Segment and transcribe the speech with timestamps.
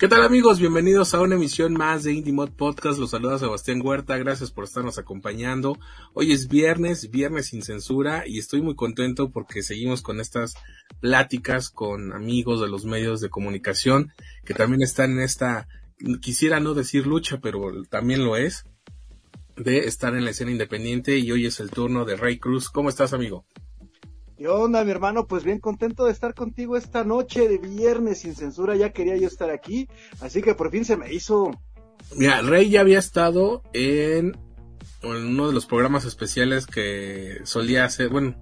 [0.00, 0.58] ¿Qué tal amigos?
[0.58, 2.98] Bienvenidos a una emisión más de Indie Mod Podcast.
[2.98, 4.16] Los saluda Sebastián Huerta.
[4.16, 5.78] Gracias por estarnos acompañando.
[6.14, 10.54] Hoy es viernes, viernes sin censura y estoy muy contento porque seguimos con estas
[11.00, 14.10] pláticas con amigos de los medios de comunicación
[14.46, 15.68] que también están en esta,
[16.22, 18.64] quisiera no decir lucha, pero también lo es,
[19.56, 22.70] de estar en la escena independiente y hoy es el turno de Ray Cruz.
[22.70, 23.44] ¿Cómo estás amigo?
[24.40, 25.26] ¿Qué onda, mi hermano?
[25.26, 28.74] Pues bien contento de estar contigo esta noche de viernes sin censura.
[28.74, 29.86] Ya quería yo estar aquí,
[30.22, 31.50] así que por fin se me hizo.
[32.16, 34.38] Mira, Rey ya había estado en,
[35.02, 38.34] uno de los programas especiales que solía hacer, bueno,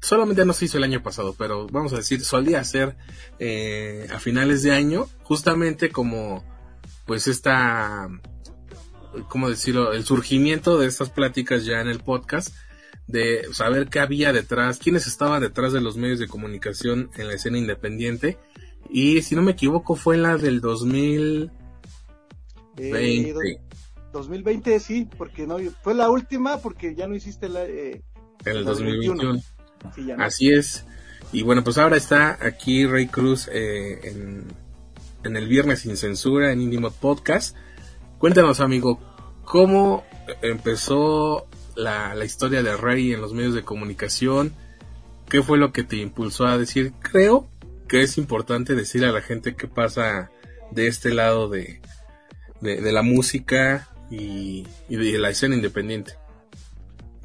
[0.00, 2.96] solamente no se hizo el año pasado, pero vamos a decir, solía hacer
[3.40, 6.44] eh, a finales de año, justamente como,
[7.06, 8.08] pues esta,
[9.26, 9.92] ¿cómo decirlo?
[9.92, 12.54] El surgimiento de estas pláticas ya en el podcast
[13.08, 17.34] de saber qué había detrás, quiénes estaban detrás de los medios de comunicación en la
[17.34, 18.38] escena independiente.
[18.90, 21.50] Y si no me equivoco fue en la del 2020.
[22.76, 23.60] Eh,
[24.12, 28.02] 2020 sí, porque no fue la última porque ya no hiciste la eh,
[28.44, 29.40] en el 2021.
[30.18, 30.84] Así es.
[31.32, 34.44] Y bueno, pues ahora está aquí Ray Cruz eh, en,
[35.24, 37.56] en el viernes sin censura en Indie Podcast.
[38.18, 38.98] Cuéntanos, amigo,
[39.44, 40.04] ¿cómo
[40.42, 41.47] empezó
[41.78, 44.52] la, la historia de Rey en los medios de comunicación?
[45.28, 47.48] ¿Qué fue lo que te impulsó a decir, creo
[47.88, 50.30] que es importante decir a la gente qué pasa
[50.70, 51.80] de este lado de,
[52.60, 56.14] de, la música y, de la escena independiente?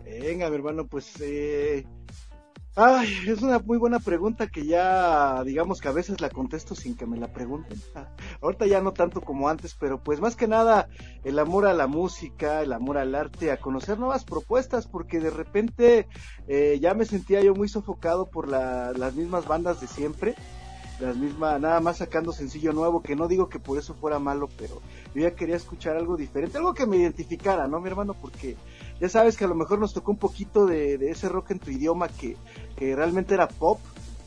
[0.06, 1.86] Venga, mi hermano, pues eh,
[2.76, 6.96] Ay, es una muy buena pregunta que ya, digamos que a veces la contesto sin
[6.98, 7.80] que me la pregunten.
[8.42, 10.90] Ahorita ya no tanto como antes, pero pues más que nada
[11.24, 15.30] el amor a la música, el amor al arte, a conocer nuevas propuestas, porque de
[15.30, 16.08] repente
[16.48, 20.34] eh, ya me sentía yo muy sofocado por las mismas bandas de siempre,
[21.00, 24.50] las mismas, nada más sacando sencillo nuevo, que no digo que por eso fuera malo,
[24.58, 24.82] pero
[25.14, 28.16] yo ya quería escuchar algo diferente, algo que me identificara, ¿no, mi hermano?
[28.16, 28.58] Porque
[29.00, 31.72] ya sabes que a lo mejor nos tocó un poquito de, ese rock en tu
[31.72, 32.38] idioma que,
[32.78, 33.80] realmente era pop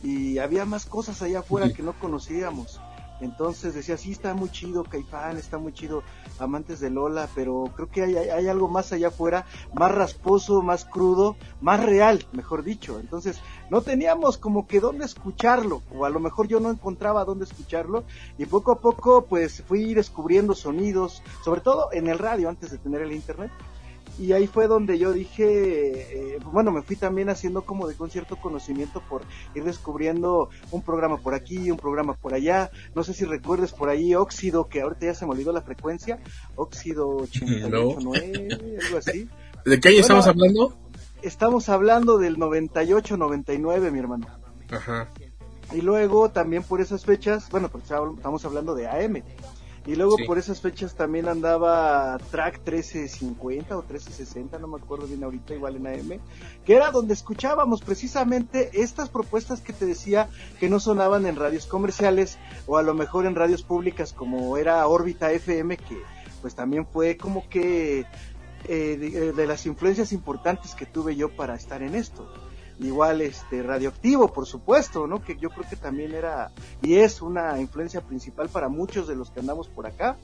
[0.03, 2.81] y había más cosas allá afuera que no conocíamos.
[3.21, 6.03] Entonces decía, sí, está muy chido Caifán, está muy chido
[6.39, 10.85] Amantes de Lola, pero creo que hay, hay, algo más allá afuera, más rasposo, más
[10.85, 13.01] crudo, más real, mejor dicho.
[13.01, 13.41] Entonces
[13.71, 18.05] no teníamos como que dónde escucharlo, o a lo mejor yo no encontraba dónde escucharlo,
[18.37, 22.79] y poco a poco pues fui descubriendo sonidos, sobre todo en el radio antes de
[22.79, 23.51] tener el internet,
[24.19, 28.11] y ahí fue donde yo dije, eh, bueno, me fui también haciendo como de con
[28.11, 29.23] cierto conocimiento por
[29.55, 33.89] ir descubriendo un programa por aquí, un programa por allá, no sé si recuerdes por
[33.89, 36.19] ahí Óxido, que ahorita ya se me olvidó la frecuencia,
[36.55, 39.29] Óxido 889, algo así.
[39.65, 40.77] ¿De qué año estamos hablando?
[41.23, 44.27] Estamos hablando del 98-99, mi hermano.
[44.71, 45.11] Ajá.
[45.73, 49.23] Y luego también por esas fechas, bueno, porque estamos hablando de AM.
[49.87, 55.23] Y luego por esas fechas también andaba Track 1350 o 1360, no me acuerdo bien
[55.23, 56.21] ahorita, igual en AM,
[56.65, 61.67] que era donde escuchábamos precisamente estas propuestas que te decía que no sonaban en radios
[61.67, 62.37] comerciales
[62.67, 66.03] o a lo mejor en radios públicas como era Órbita FM, que
[66.43, 68.07] pues también fue como que
[68.65, 72.29] eh, de las influencias importantes que tuve yo para estar en esto
[72.81, 76.51] igual este radioactivo por supuesto no que yo creo que también era
[76.83, 80.17] y es una influencia principal para muchos de los que andamos por acá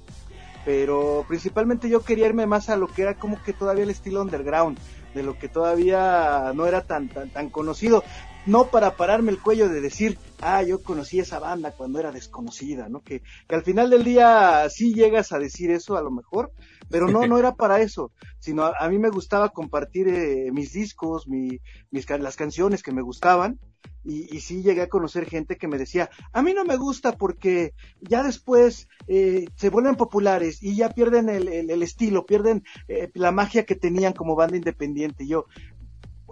[0.64, 4.22] pero principalmente yo quería irme más a lo que era como que todavía el estilo
[4.22, 4.78] underground
[5.14, 8.04] de lo que todavía no era tan tan tan conocido
[8.46, 12.88] no para pararme el cuello de decir, ah, yo conocí esa banda cuando era desconocida,
[12.88, 13.00] ¿no?
[13.00, 16.52] Que, que al final del día sí llegas a decir eso a lo mejor,
[16.90, 21.28] pero no, no era para eso, sino a, mí me gustaba compartir eh, mis discos,
[21.28, 21.60] mi,
[21.90, 23.58] mis, las canciones que me gustaban,
[24.04, 27.12] y, y, sí llegué a conocer gente que me decía, a mí no me gusta
[27.12, 33.10] porque ya después eh, se vuelven populares y ya pierden el, el, estilo, pierden eh,
[33.14, 35.22] la magia que tenían como banda independiente.
[35.24, 35.46] Y yo,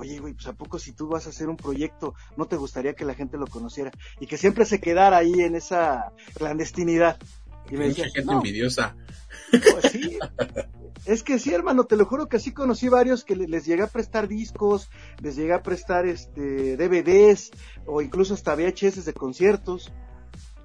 [0.00, 2.94] oye, güey, pues a poco si tú vas a hacer un proyecto, no te gustaría
[2.94, 7.19] que la gente lo conociera y que siempre se quedara ahí en esa clandestinidad.
[7.70, 8.97] Y me decía, gente envidiosa.
[9.50, 10.19] Pues sí.
[11.05, 13.87] Es que sí, hermano, te lo juro que sí conocí varios que les llegué a
[13.87, 14.91] prestar discos,
[15.23, 17.50] les llegué a prestar este DVDs
[17.87, 19.93] o incluso hasta VHS de conciertos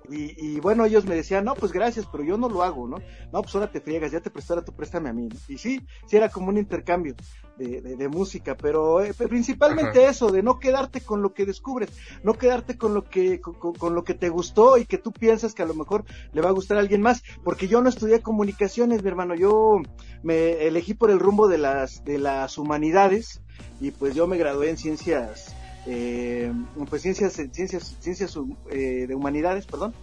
[0.09, 2.97] Y, bueno, ellos me decían, no, pues gracias, pero yo no lo hago, ¿no?
[3.31, 5.29] No, pues ahora te friegas, ya te prestará, tú préstame a mí.
[5.47, 7.15] Y sí, sí era como un intercambio
[7.57, 11.89] de, de, música, pero eh, principalmente eso, de no quedarte con lo que descubres,
[12.23, 15.63] no quedarte con lo que, con, lo que te gustó y que tú piensas que
[15.63, 16.03] a lo mejor
[16.33, 19.79] le va a gustar a alguien más, porque yo no estudié comunicaciones, mi hermano, yo
[20.21, 23.41] me elegí por el rumbo de las, de las humanidades
[23.79, 25.54] y pues yo me gradué en ciencias
[25.85, 26.51] eh,
[26.89, 28.37] pues ciencias, ciencias, ciencias
[28.71, 29.93] eh, de humanidades, perdón,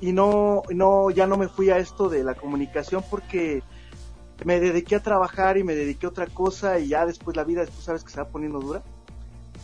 [0.00, 3.62] y no, no, ya no me fui a esto de la comunicación porque
[4.44, 7.66] me dediqué a trabajar y me dediqué a otra cosa y ya después la vida,
[7.66, 8.82] tú sabes que se va poniendo dura,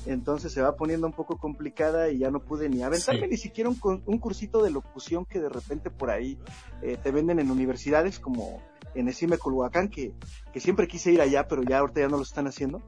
[0.06, 3.70] entonces se va poniendo un poco complicada y ya no pude ni aventarme ni siquiera
[3.70, 6.38] un, un, cursito de locución que de repente por ahí
[6.82, 8.62] eh, te venden en universidades como
[8.94, 10.14] en Esime Culhuacán, que,
[10.52, 12.82] que siempre quise ir allá, pero ya ahorita ya no lo están haciendo.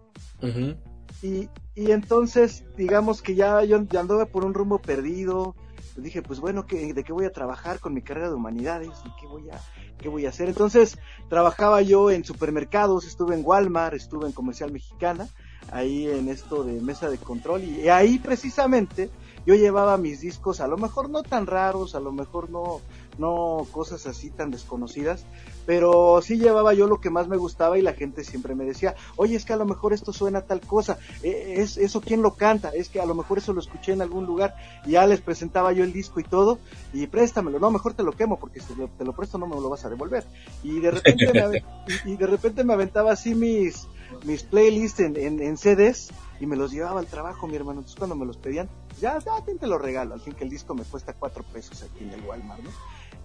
[1.23, 5.55] Y, y entonces, digamos que ya yo ya anduve por un rumbo perdido.
[5.97, 8.91] Dije, pues bueno, ¿qué, ¿de qué voy a trabajar con mi carrera de humanidades?
[9.05, 9.61] ¿Y qué voy a,
[9.99, 10.49] qué voy a hacer?
[10.49, 10.97] Entonces,
[11.29, 15.29] trabajaba yo en supermercados, estuve en Walmart, estuve en Comercial Mexicana,
[15.73, 17.65] ahí en esto de mesa de control.
[17.65, 19.11] Y ahí precisamente
[19.45, 22.81] yo llevaba mis discos, a lo mejor no tan raros, a lo mejor no,
[23.19, 25.25] no cosas así tan desconocidas,
[25.67, 28.95] pero sí llevaba yo lo que más me gustaba y la gente siempre me decía,
[29.17, 32.35] oye, es que a lo mejor esto suena tal cosa, e, es eso quién lo
[32.35, 34.55] canta, es que a lo mejor eso lo escuché en algún lugar
[34.87, 36.59] y ya les presentaba yo el disco y todo
[36.93, 39.69] y préstamelo, no, mejor te lo quemo porque si te lo presto no me lo
[39.69, 40.25] vas a devolver
[40.63, 41.65] y de repente me,
[42.13, 43.87] y, de repente me aventaba así mis
[44.25, 46.11] mis playlists en, en, CDs
[46.41, 47.81] y me los llevaba al trabajo, mi hermano.
[47.81, 48.69] Entonces cuando me los pedían,
[49.01, 50.15] ya, ya te lo regalo.
[50.15, 52.71] Al fin que el disco me cuesta cuatro pesos aquí en el Walmart, ¿no?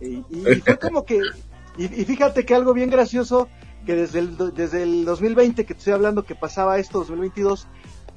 [0.03, 1.21] Y, fue como que,
[1.77, 3.49] y, fíjate que algo bien gracioso,
[3.85, 7.67] que desde el, desde el 2020 que te estoy hablando que pasaba esto, 2022,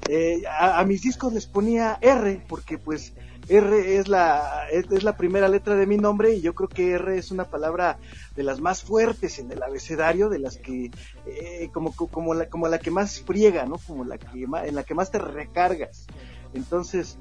[0.09, 3.13] eh, a, mis discos les ponía R, porque pues
[3.49, 7.17] R es la, es, la primera letra de mi nombre y yo creo que R
[7.17, 7.97] es una palabra
[8.35, 10.91] de las más fuertes en el abecedario, de las que,
[11.25, 13.77] eh, como, como, la, como la que más friega, ¿no?
[13.85, 16.07] Como la que en la que más te recargas.
[16.53, 17.17] Entonces,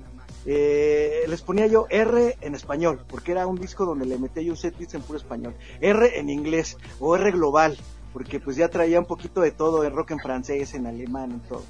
[0.49, 4.55] eh, les ponía yo R en español, porque era un disco donde le metía yo
[4.55, 5.55] setlist en puro español.
[5.81, 7.77] R en inglés o R global,
[8.13, 11.41] porque pues ya traía un poquito de todo, en rock en francés, en alemán, en
[11.41, 11.65] todo.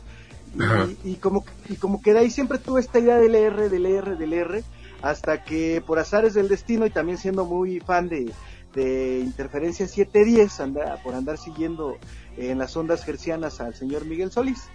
[1.05, 4.17] Y, como, y como que de ahí siempre tuve esta idea del R, del R,
[4.17, 4.63] del R,
[5.03, 8.33] hasta que por azares del destino y también siendo muy fan de,
[8.75, 11.97] de Interferencia 710, anda, por andar siguiendo
[12.37, 14.69] en las ondas gercianas al señor Miguel Solís,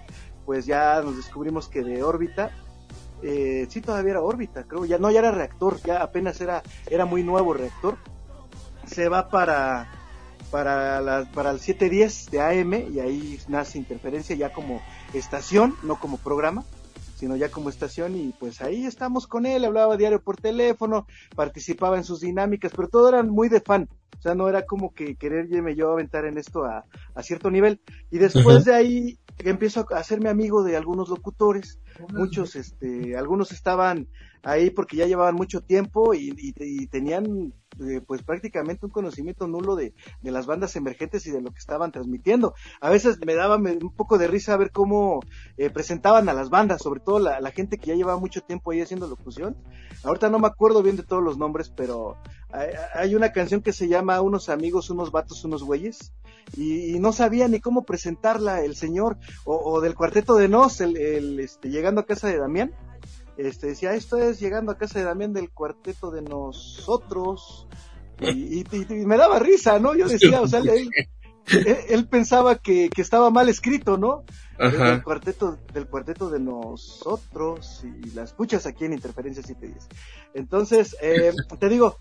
[0.46, 2.52] pues ya nos descubrimos que de órbita
[3.22, 7.06] eh, sí todavía era órbita, creo, ya no, ya era reactor, ya apenas era, era
[7.06, 7.98] muy nuevo reactor,
[8.86, 9.90] se va para,
[10.50, 14.82] para, la, para el 710 de AM y ahí nace interferencia ya como
[15.14, 16.64] estación, no como programa,
[17.16, 21.98] sino ya como estación y pues ahí estamos con él, hablaba diario por teléfono, participaba
[21.98, 25.16] en sus dinámicas, pero todo era muy de fan, o sea, no era como que
[25.16, 26.86] querer yo aventar en esto a,
[27.16, 27.82] a cierto nivel.
[28.12, 31.80] Y después de ahí empiezo a hacerme amigo de algunos locutores,
[32.14, 34.08] muchos, este, algunos estaban
[34.44, 36.32] ahí porque ya llevaban mucho tiempo y,
[36.88, 41.52] tenían eh, pues prácticamente un conocimiento nulo de, de, las bandas emergentes y de lo
[41.52, 42.54] que estaban transmitiendo.
[42.80, 45.22] A veces me daba un poco de risa ver cómo
[45.58, 48.72] eh, presentaban a las bandas, sobre todo la, la, gente que ya llevaba mucho tiempo
[48.72, 49.56] ahí haciendo locución.
[50.04, 52.18] Ahorita no me acuerdo bien de todos los nombres, pero
[52.94, 56.14] hay, una canción que se llama Unos amigos, unos vatos, unos güeyes
[56.58, 61.70] y, no sabía ni cómo presentarla el señor o, del cuarteto de Nos, el, este,
[61.82, 62.72] llegando a casa de Damián.
[63.38, 67.68] Este, decía, esto es llegando a casa de Damián del cuarteto de nosotros.
[68.20, 68.64] Y,
[69.06, 69.96] me daba risa, ¿no?
[69.96, 70.62] Yo decía, o sea,
[71.90, 74.24] él, pensaba que, estaba mal escrito, ¿no?
[74.60, 79.90] Del cuarteto, del cuarteto de nosotros y la escuchas aquí en Interferencia 710.
[80.36, 81.98] Entonces, eh, te digo,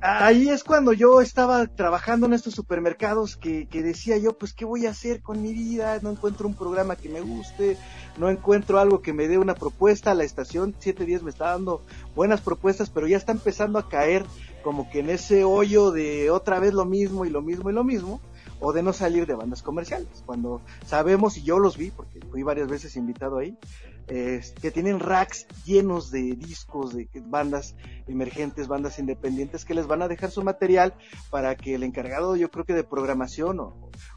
[0.00, 4.64] ahí es cuando yo estaba trabajando en estos supermercados que, que, decía yo, pues, ¿qué
[4.64, 5.98] voy a hacer con mi vida?
[6.02, 7.76] No encuentro un programa que me guste,
[8.16, 10.14] no encuentro algo que me dé una propuesta.
[10.14, 11.82] La estación 710 me está dando
[12.14, 14.24] buenas propuestas, pero ya está empezando a caer
[14.62, 17.84] como que en ese hoyo de otra vez lo mismo y lo mismo y lo
[17.84, 18.20] mismo,
[18.60, 20.22] o de no salir de bandas comerciales.
[20.24, 23.56] Cuando sabemos, y yo los vi, porque fui varias veces invitado ahí,
[24.06, 27.74] que tienen racks llenos de discos de bandas
[28.06, 30.94] emergentes, bandas independientes que les van a dejar su material
[31.30, 33.60] para que el encargado, yo creo que de programación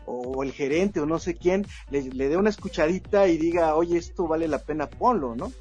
[0.06, 3.98] o, el gerente o no sé quién, le, le dé una escuchadita y diga, oye,
[3.98, 5.52] esto vale la pena, ponlo, ¿no?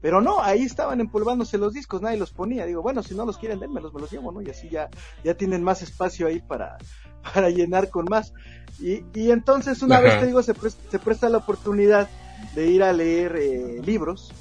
[0.00, 2.66] Pero no, ahí estaban empolvándose los discos, nadie los ponía.
[2.66, 4.40] Digo, bueno, si no los quieren, denmelos, me los llevo, ¿no?
[4.40, 4.88] Y así ya,
[5.24, 6.78] ya tienen más espacio ahí para,
[7.34, 8.32] para llenar con más.
[8.78, 12.08] Y, y entonces, una vez te digo, se, se presta la oportunidad
[12.54, 14.32] de ir a leer eh, libros,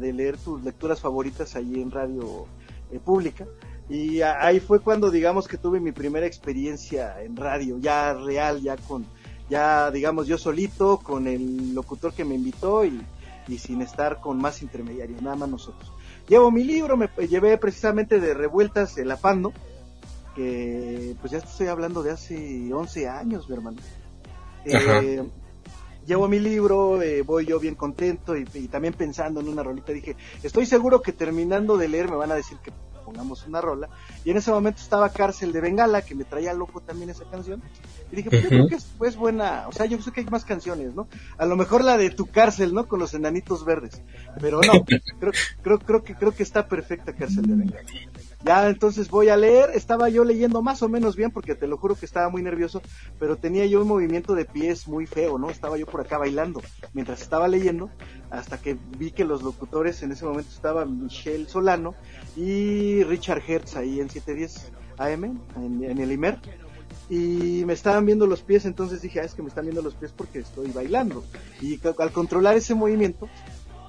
[0.00, 2.46] de leer tus lecturas favoritas allí en Radio
[2.90, 3.46] eh, pública.
[3.88, 8.76] Y ahí fue cuando, digamos, que tuve mi primera experiencia en radio, ya real, ya
[8.76, 9.06] con,
[9.48, 13.00] ya, digamos, yo solito, con el locutor que me invitó y,
[13.46, 15.90] y sin estar con más intermediarios, nada más nosotros.
[16.28, 19.54] Llevo mi libro, me llevé precisamente de Revueltas el Apando,
[20.36, 23.78] que pues ya estoy hablando de hace 11 años, mi hermano.
[24.66, 25.26] Eh,
[26.08, 30.16] llevo mi libro, eh, voy yo bien contento y, también pensando en una rolita dije,
[30.42, 32.72] estoy seguro que terminando de leer me van a decir que
[33.04, 33.88] pongamos una rola.
[34.24, 37.62] Y en ese momento estaba Cárcel de Bengala, que me traía loco también esa canción.
[38.10, 40.26] Y dije, pues yo creo que es pues, buena, o sea, yo sé que hay
[40.26, 41.08] más canciones, ¿no?
[41.38, 42.86] A lo mejor la de Tu Cárcel, ¿no?
[42.86, 44.02] Con los enanitos verdes.
[44.40, 47.88] Pero no, creo, creo, creo que, creo que está perfecta Cárcel de Bengala.
[48.44, 51.76] Ya entonces voy a leer, estaba yo leyendo más o menos bien porque te lo
[51.76, 52.80] juro que estaba muy nervioso,
[53.18, 55.50] pero tenía yo un movimiento de pies muy feo, ¿no?
[55.50, 57.90] Estaba yo por acá bailando mientras estaba leyendo,
[58.30, 61.96] hasta que vi que los locutores en ese momento estaban Michelle Solano
[62.36, 66.38] y Richard Hertz ahí en 710 AM, en, el IMER,
[67.10, 69.94] y me estaban viendo los pies, entonces dije, ah, es que me están viendo los
[69.94, 71.24] pies porque estoy bailando.
[71.60, 73.28] Y al controlar ese movimiento,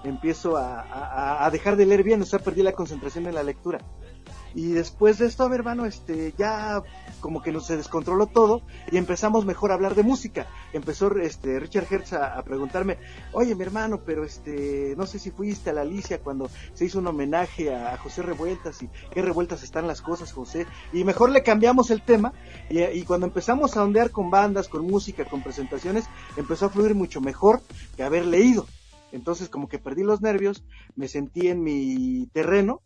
[0.03, 3.79] empiezo a, a, dejar de leer bien, o sea, perdí la concentración en la lectura.
[4.55, 6.81] Y después de esto, a ver, hermano, este, ya
[7.19, 10.47] como que nos se descontroló todo y empezamos mejor a hablar de música.
[10.73, 12.97] Empezó este Richard Hertz a, preguntarme,
[13.31, 16.99] oye, mi hermano, pero este, no sé si fuiste a la Alicia cuando se hizo
[16.99, 20.65] un homenaje a, José Revueltas y qué revueltas están las cosas, José.
[20.93, 22.33] Y mejor le cambiamos el tema
[22.69, 26.05] y, y cuando empezamos a ondear con bandas, con música, con presentaciones,
[26.37, 27.61] empezó a fluir mucho mejor
[27.95, 28.65] que haber leído.
[29.11, 30.63] Entonces como que perdí los nervios,
[30.95, 32.81] me sentí en mi terreno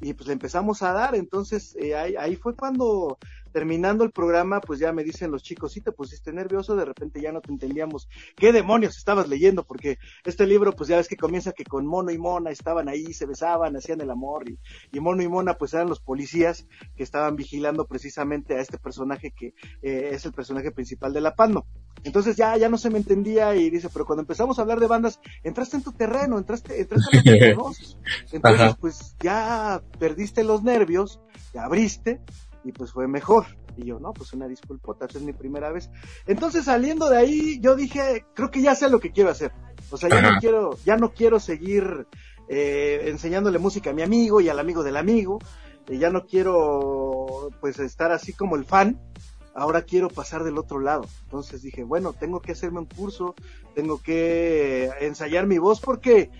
[0.00, 3.18] y pues le empezamos a dar, entonces eh, ahí, ahí, fue cuando
[3.56, 7.22] terminando el programa, pues ya me dicen los chicos, sí te pusiste nervioso, de repente
[7.22, 9.96] ya no te entendíamos qué demonios estabas leyendo, porque
[10.26, 13.24] este libro, pues ya ves que comienza que con Mono y Mona estaban ahí, se
[13.24, 14.58] besaban, hacían el amor, y,
[14.92, 19.30] y Mono y Mona pues eran los policías que estaban vigilando precisamente a este personaje
[19.30, 21.64] que eh, es el personaje principal de La Pando.
[22.04, 24.86] Entonces ya, ya no se me entendía y dice, pero cuando empezamos a hablar de
[24.86, 30.62] bandas, entraste en tu terreno, entraste, entraste en lo que Entonces, pues ya perdiste los
[30.62, 31.22] nervios,
[31.52, 32.20] te abriste
[32.66, 33.46] y pues fue mejor.
[33.76, 35.88] Y yo, no, pues una disculpota, es mi primera vez.
[36.26, 39.52] Entonces saliendo de ahí, yo dije, creo que ya sé lo que quiero hacer.
[39.90, 42.08] O sea, ya no quiero, ya no quiero seguir
[42.48, 45.38] eh, enseñándole música a mi amigo y al amigo del amigo.
[45.88, 49.00] Y ya no quiero, pues, estar así como el fan.
[49.54, 51.06] Ahora quiero pasar del otro lado.
[51.22, 53.36] Entonces dije, bueno, tengo que hacerme un curso,
[53.74, 56.30] tengo que ensayar mi voz porque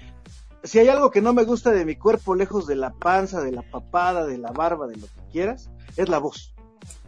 [0.67, 3.53] si hay algo que no me gusta de mi cuerpo, lejos de la panza, de
[3.53, 6.55] la papada, de la barba, de lo que quieras, es la voz.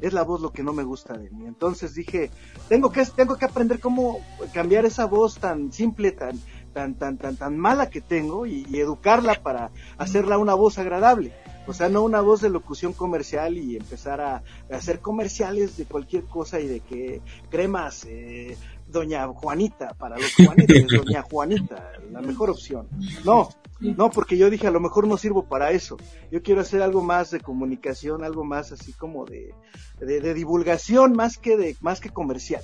[0.00, 1.46] Es la voz lo que no me gusta de mí.
[1.46, 2.30] Entonces dije,
[2.68, 4.20] tengo que, tengo que aprender cómo
[4.52, 6.40] cambiar esa voz tan simple, tan,
[6.72, 11.32] tan, tan, tan, tan mala que tengo y, educarla para hacerla una voz agradable.
[11.66, 16.24] O sea, no una voz de locución comercial y empezar a, hacer comerciales de cualquier
[16.24, 18.56] cosa y de que cremas, eh,
[18.88, 22.88] Doña Juanita, para los Juanitos, Doña Juanita, la mejor opción.
[23.24, 25.96] No, no, porque yo dije, a lo mejor no sirvo para eso.
[26.30, 29.54] Yo quiero hacer algo más de comunicación, algo más así como de,
[30.00, 32.62] de, divulgación, más que de, más que comercial.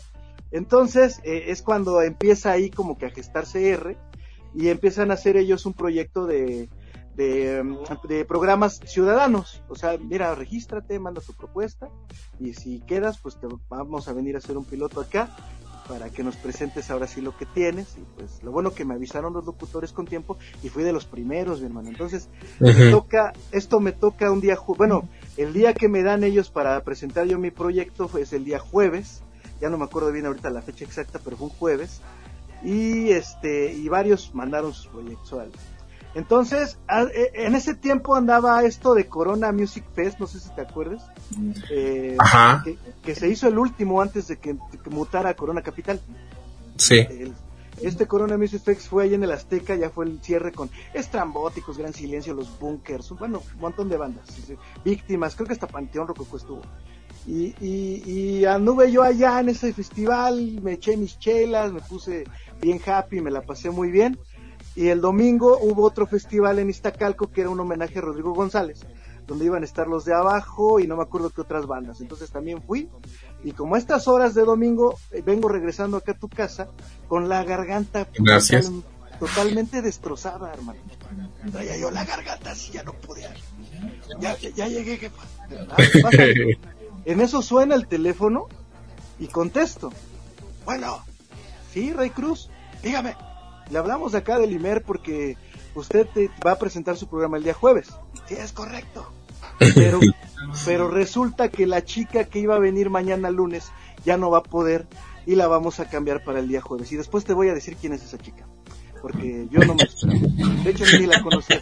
[0.50, 3.96] Entonces, eh, es cuando empieza ahí como que a gestarse R
[4.54, 6.68] y empiezan a hacer ellos un proyecto de,
[7.16, 7.62] de,
[8.08, 9.62] de, programas ciudadanos.
[9.68, 11.88] O sea, mira, regístrate, manda tu propuesta
[12.40, 15.28] y si quedas, pues te vamos a venir a hacer un piloto acá
[15.88, 17.96] para que nos presentes ahora sí lo que tienes.
[17.96, 21.04] Y pues lo bueno que me avisaron los locutores con tiempo y fui de los
[21.04, 21.88] primeros, mi hermano.
[21.88, 22.28] Entonces,
[22.60, 26.82] me toca, esto me toca un día, bueno, el día que me dan ellos para
[26.82, 29.22] presentar yo mi proyecto es el día jueves.
[29.60, 32.00] Ya no me acuerdo bien ahorita la fecha exacta, pero fue un jueves.
[32.62, 35.32] Y este, y varios mandaron sus proyectos.
[36.14, 40.60] Entonces, e, en ese tiempo andaba esto de Corona Music Fest, no sé si te
[40.60, 41.10] acuerdas,
[41.70, 42.16] eh,
[43.02, 44.56] que, se hizo el último antes de que,
[44.90, 46.00] mutara Corona Capital.
[46.76, 47.06] Sí.
[47.82, 51.78] este Corona Music Fest fue ahí en el Azteca, ya fue el cierre con Estrambóticos,
[51.78, 54.28] Gran Silencio, Los Bunkers, bueno, un montón de bandas,
[54.84, 56.62] víctimas, creo que hasta Panteón Rococo estuvo.
[57.26, 62.24] Y, y, y anduve yo allá en ese festival, me eché mis chelas, me puse
[62.60, 64.18] bien happy, me la pasé muy bien
[64.76, 68.80] y el domingo hubo otro festival en Iztacalco que era un homenaje a Rodrigo González,
[69.26, 72.00] donde iban a estar los de abajo y no me acuerdo qué otras bandas.
[72.00, 72.88] Entonces también fui.
[73.44, 76.68] Y como a estas horas de domingo eh, vengo regresando acá a tu casa
[77.08, 78.08] con la garganta
[79.18, 80.80] totalmente destrozada, hermano.
[81.52, 83.32] Traía yo la garganta así, ya no podía.
[84.20, 85.22] Ya, ya, llegué, jefa.
[87.06, 88.48] En eso suena el teléfono
[89.18, 89.92] y contesto.
[90.64, 91.04] Bueno,
[91.70, 92.48] sí, Rey Cruz,
[92.82, 93.14] dígame.
[93.70, 95.36] Le hablamos acá del IMER porque
[95.74, 96.06] usted
[96.46, 97.88] va a presentar su programa el día jueves.
[98.28, 99.10] Sí, es correcto.
[99.58, 100.00] Pero,
[100.64, 103.70] pero resulta que la chica que iba a venir mañana lunes
[104.04, 104.86] ya no va a poder
[105.26, 106.92] y la vamos a cambiar para el día jueves.
[106.92, 108.46] Y después te voy a decir quién es esa chica.
[109.00, 110.20] Porque yo no me esperaba.
[110.62, 111.54] De hecho, ni la conocí.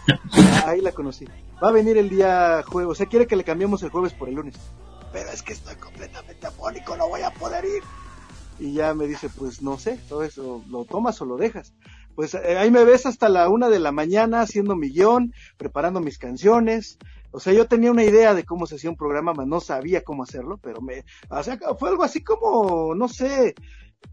[0.65, 1.27] Ahí la conocí.
[1.63, 2.93] Va a venir el día jueves.
[2.93, 4.55] O sea, quiere que le cambiemos el jueves por el lunes.
[5.13, 7.83] Pero es que estoy completamente afónico, no voy a poder ir.
[8.62, 11.75] Y ya me dice, pues no sé, todo eso, ¿lo tomas o lo dejas?
[12.14, 15.99] Pues eh, ahí me ves hasta la una de la mañana haciendo mi guion, preparando
[15.99, 16.97] mis canciones,
[17.33, 20.23] o sea, yo tenía una idea de cómo se hacía un programa, no sabía cómo
[20.23, 23.54] hacerlo, pero me, o sea, fue algo así como, no sé, eh,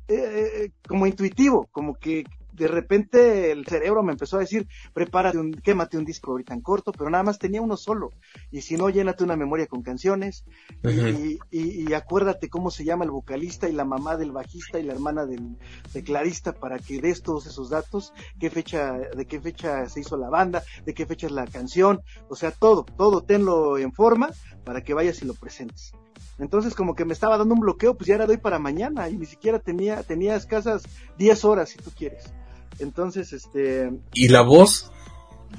[0.07, 2.23] eh, como intuitivo, como que
[2.59, 6.61] de repente el cerebro me empezó a decir, prepárate un, quémate un disco ahorita en
[6.61, 8.11] corto, pero nada más tenía uno solo.
[8.51, 10.43] Y si no, llénate una memoria con canciones.
[10.83, 14.93] y, y, acuérdate cómo se llama el vocalista y la mamá del bajista y la
[14.93, 15.57] hermana del
[15.93, 20.29] tecladista para que des todos esos datos, qué fecha, de qué fecha se hizo la
[20.29, 24.29] banda, de qué fecha es la canción, o sea, todo, todo tenlo en forma
[24.65, 25.93] para que vayas y lo presentes.
[26.37, 29.09] Entonces como que me estaba dando un bloqueo, pues ya era de hoy para mañana
[29.09, 30.83] y ni siquiera tenía, tenía escasas
[31.17, 32.33] 10 horas si tú quieres.
[32.79, 33.91] Entonces, este...
[34.13, 34.91] ¿Y la voz?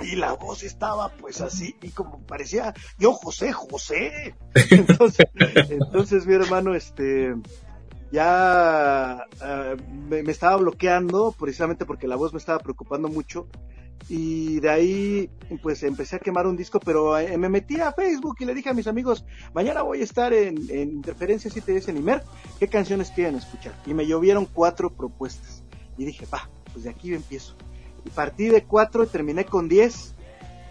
[0.00, 4.34] Y la voz estaba pues así, y como parecía, yo José, José.
[4.70, 5.26] Entonces,
[5.68, 7.34] entonces mi hermano, este,
[8.12, 9.76] ya ah,
[10.08, 13.46] me, estaba bloqueando precisamente porque la voz me estaba preocupando mucho
[14.08, 15.30] y de ahí
[15.62, 18.70] pues empecé a quemar un disco pero eh, me metí a Facebook y le dije
[18.70, 22.24] a mis amigos mañana voy a estar en, en Interferencia 7 en Imer
[22.58, 25.62] qué canciones quieren escuchar y me llovieron cuatro propuestas
[25.98, 27.54] y dije va pues de aquí empiezo.
[28.04, 30.14] Y partí de cuatro y terminé con diez.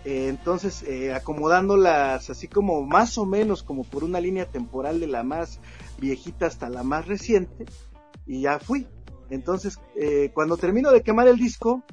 [0.05, 5.07] Eh, entonces, eh, acomodándolas así como más o menos como por una línea temporal de
[5.07, 5.59] la más
[5.99, 7.65] viejita hasta la más reciente.
[8.25, 8.87] Y ya fui.
[9.29, 11.83] Entonces, eh, cuando termino de quemar el disco,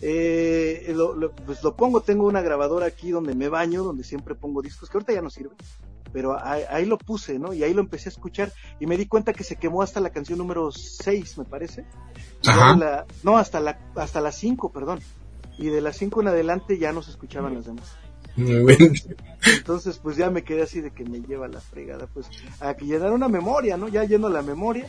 [0.00, 4.88] lo, pues lo pongo, tengo una grabadora aquí donde me baño, donde siempre pongo discos,
[4.88, 5.54] que ahorita ya no sirve
[6.12, 7.52] pero ahí, lo puse, ¿no?
[7.52, 10.10] Y ahí lo empecé a escuchar y me di cuenta que se quemó hasta la
[10.10, 11.84] canción número 6, me parece.
[12.46, 13.06] Ajá.
[13.22, 15.00] no, hasta la hasta las 5, perdón.
[15.58, 17.96] Y de las 5 en adelante ya no se escuchaban las demás.
[18.36, 22.26] Entonces, pues ya me quedé así de que me lleva la fregada, pues
[22.60, 23.88] a que llenar una memoria, ¿no?
[23.88, 24.86] Ya lleno la memoria,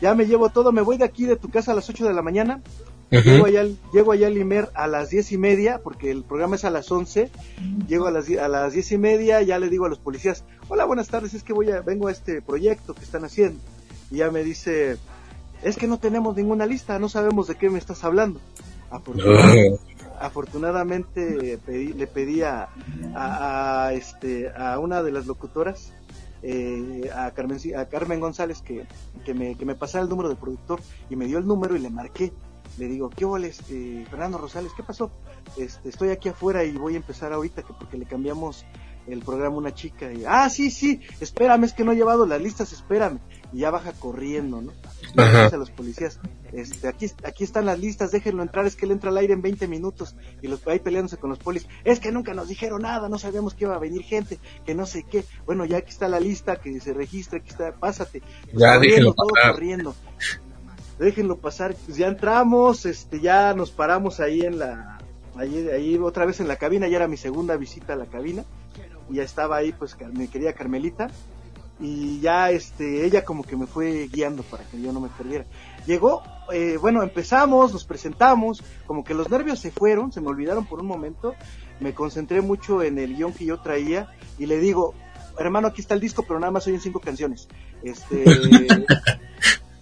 [0.00, 2.14] ya me llevo todo, me voy de aquí de tu casa a las 8 de
[2.14, 2.62] la mañana,
[3.10, 6.64] Llego allá, llego allá al Imer a las diez y media, porque el programa es
[6.64, 7.30] a las once.
[7.86, 10.84] Llego a las, a las diez y media, ya le digo a los policías, hola,
[10.84, 13.60] buenas tardes, es que voy a, vengo a este proyecto que están haciendo.
[14.10, 14.98] Y ya me dice,
[15.62, 18.40] es que no tenemos ninguna lista, no sabemos de qué me estás hablando.
[20.20, 22.68] Afortunadamente, le pedí a,
[23.14, 25.92] a, este, a una de las locutoras,
[26.42, 28.84] eh, a, Carmen, a Carmen González, que,
[29.24, 31.78] que, me, que me pasara el número del productor y me dio el número y
[31.78, 32.32] le marqué
[32.78, 34.72] le digo, ¿qué hubo, este, Fernando Rosales?
[34.76, 35.10] ¿Qué pasó?
[35.56, 38.64] Este, estoy aquí afuera y voy a empezar ahorita que porque le cambiamos
[39.06, 42.26] el programa a una chica y, ah, sí, sí, espérame, es que no he llevado
[42.26, 43.20] las listas, espérame.
[43.52, 44.72] Y ya baja corriendo, ¿no?
[45.16, 45.46] Ajá.
[45.46, 46.18] a los policías,
[46.52, 49.40] este, aquí, aquí están las listas, déjenlo entrar, es que él entra al aire en
[49.40, 53.08] 20 minutos y los ahí peleándose con los polis, es que nunca nos dijeron nada,
[53.08, 56.08] no sabíamos que iba a venir gente, que no sé qué, bueno, ya aquí está
[56.08, 58.20] la lista, que se registra, aquí está, pásate.
[58.52, 59.94] ya, corriendo, todo corriendo
[60.98, 64.98] déjenlo pasar, ya entramos, este, ya nos paramos ahí en la,
[65.36, 68.44] ahí, ahí otra vez en la cabina, ya era mi segunda visita a la cabina,
[69.10, 71.08] y ya estaba ahí pues mi querida Carmelita,
[71.78, 75.44] y ya este, ella como que me fue guiando para que yo no me perdiera.
[75.86, 80.64] Llegó, eh, bueno, empezamos, nos presentamos, como que los nervios se fueron, se me olvidaron
[80.66, 81.34] por un momento,
[81.80, 84.94] me concentré mucho en el guion que yo traía, y le digo,
[85.38, 87.48] hermano, aquí está el disco, pero nada más oyen cinco canciones.
[87.82, 88.24] Este,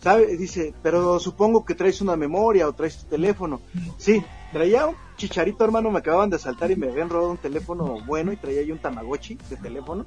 [0.04, 0.36] ¿sabe?
[0.36, 3.62] Dice, pero supongo que traes una memoria o traes tu teléfono.
[3.96, 7.96] Sí, traía un chicharito, hermano, me acababan de saltar y me habían robado un teléfono
[8.04, 10.04] bueno y traía yo un Tamagotchi de teléfono.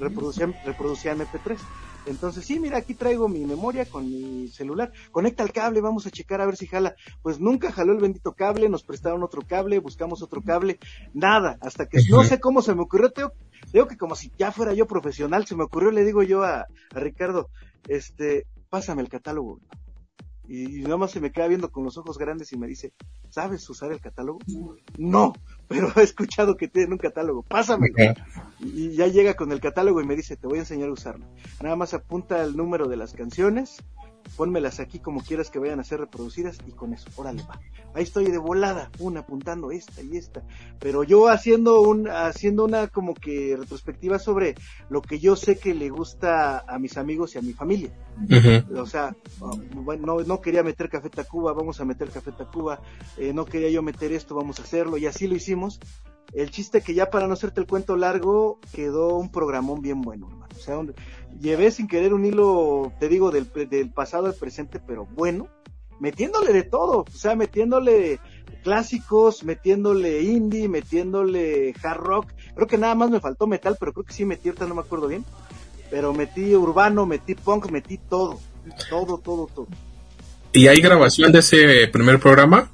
[0.00, 1.58] Reproducía, reproducía MP3.
[2.06, 4.90] Entonces, sí, mira, aquí traigo mi memoria con mi celular.
[5.12, 6.94] Conecta el cable, vamos a checar a ver si jala.
[7.20, 10.78] Pues nunca jaló el bendito cable, nos prestaron otro cable, buscamos otro cable,
[11.12, 11.58] nada.
[11.60, 13.12] Hasta que no sé cómo se me ocurrió,
[13.74, 16.60] digo, que como si ya fuera yo profesional, se me ocurrió, le digo yo a,
[16.94, 17.50] a Ricardo,
[17.88, 19.58] este, pásame el catálogo.
[20.46, 22.92] Y, nada más se me queda viendo con los ojos grandes y me dice,
[23.30, 24.38] ¿sabes usar el catálogo?
[24.98, 25.32] No,
[25.66, 27.88] pero he escuchado que tienen un catálogo, pásame.
[28.60, 31.24] Y ya llega con el catálogo y me dice, te voy a enseñar a usarlo.
[31.62, 33.82] Nada más apunta el número de las canciones,
[34.36, 37.60] pónmelas aquí como quieras que vayan a ser reproducidas y con eso, órale va.
[37.94, 40.42] Ahí estoy de volada, una apuntando esta y esta,
[40.78, 44.54] pero yo haciendo un, haciendo una como que retrospectiva sobre
[44.90, 47.90] lo que yo sé que le gusta a mis amigos y a mi familia.
[48.74, 49.14] O sea,
[49.74, 52.80] bueno, no, quería meter Café Tacuba, vamos a meter Café Tacuba,
[53.16, 55.80] eh, no quería yo meter esto, vamos a hacerlo, y así lo hicimos
[56.32, 60.28] El chiste que ya para no hacerte el cuento largo, quedó un programón bien bueno,
[60.28, 60.54] hermano.
[60.56, 60.78] O sea,
[61.40, 65.48] llevé sin querer un hilo, te digo, del, del pasado al presente, pero bueno,
[66.00, 68.20] metiéndole de todo, o sea, metiéndole
[68.62, 72.32] clásicos, metiéndole indie, metiéndole hard rock.
[72.54, 74.80] Creo que nada más me faltó metal, pero creo que sí metí, ahorita no me
[74.80, 75.24] acuerdo bien.
[75.90, 78.40] Pero metí urbano, metí punk, metí todo.
[78.90, 79.68] Todo, todo, todo.
[80.52, 82.70] ¿Y hay grabación de ese primer programa?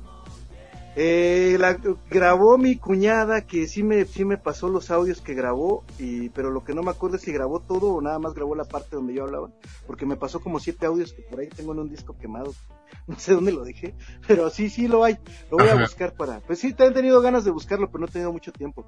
[0.94, 1.78] Eh, la
[2.10, 6.50] grabó mi cuñada que sí me sí me pasó los audios que grabó y pero
[6.50, 8.96] lo que no me acuerdo es si grabó todo o nada más grabó la parte
[8.96, 9.50] donde yo hablaba
[9.86, 12.52] porque me pasó como siete audios que por ahí tengo en un disco quemado.
[13.06, 13.94] No sé dónde lo dejé
[14.28, 15.18] pero sí sí lo hay
[15.50, 18.10] lo voy a buscar para pues sí he tenido ganas de buscarlo pero no he
[18.10, 18.86] tenido mucho tiempo.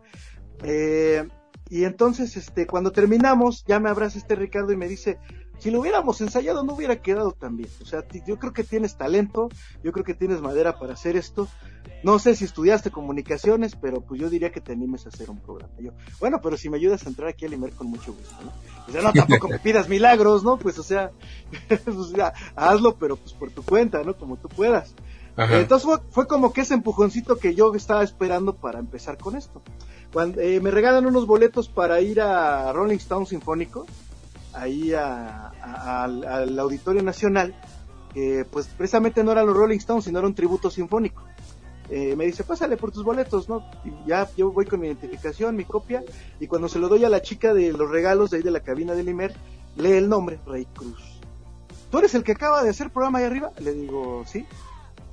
[0.62, 1.27] Eh,
[1.71, 5.19] y entonces este cuando terminamos ya me abraza este Ricardo y me dice
[5.59, 7.71] si lo hubiéramos ensayado no hubiera quedado tan bien.
[7.81, 9.49] O sea, yo creo que tienes talento,
[9.83, 11.49] yo creo que tienes madera para hacer esto.
[12.03, 15.38] No sé si estudiaste comunicaciones, pero pues yo diría que te animes a hacer un
[15.38, 15.73] programa.
[15.79, 18.53] Yo, bueno, pero si me ayudas a entrar aquí al Imer con mucho gusto, ¿no?
[18.87, 20.59] O sea, no tampoco me pidas milagros, ¿no?
[20.59, 21.12] Pues o sea,
[21.69, 24.17] pues, ya, hazlo, pero pues por tu cuenta, ¿no?
[24.17, 24.95] Como tú puedas.
[25.37, 29.62] Entonces fue, como que ese empujoncito que yo estaba esperando para empezar con esto.
[30.12, 33.85] Cuando eh, me regalan unos boletos para ir a Rolling Stone Sinfónico,
[34.55, 37.55] ahí al Auditorio Nacional,
[38.12, 41.25] que pues precisamente no eran los Rolling Stones, sino era un tributo sinfónico.
[41.90, 43.62] Eh, me dice, pásale por tus boletos, ¿no?
[43.85, 46.03] Y ya yo voy con mi identificación, mi copia,
[46.40, 48.61] y cuando se lo doy a la chica de los regalos de ahí de la
[48.61, 49.35] cabina del Imer,
[49.77, 51.21] lee el nombre, Rey Cruz.
[51.90, 53.53] ¿Tú eres el que acaba de hacer programa ahí arriba?
[53.59, 54.47] Le digo, sí.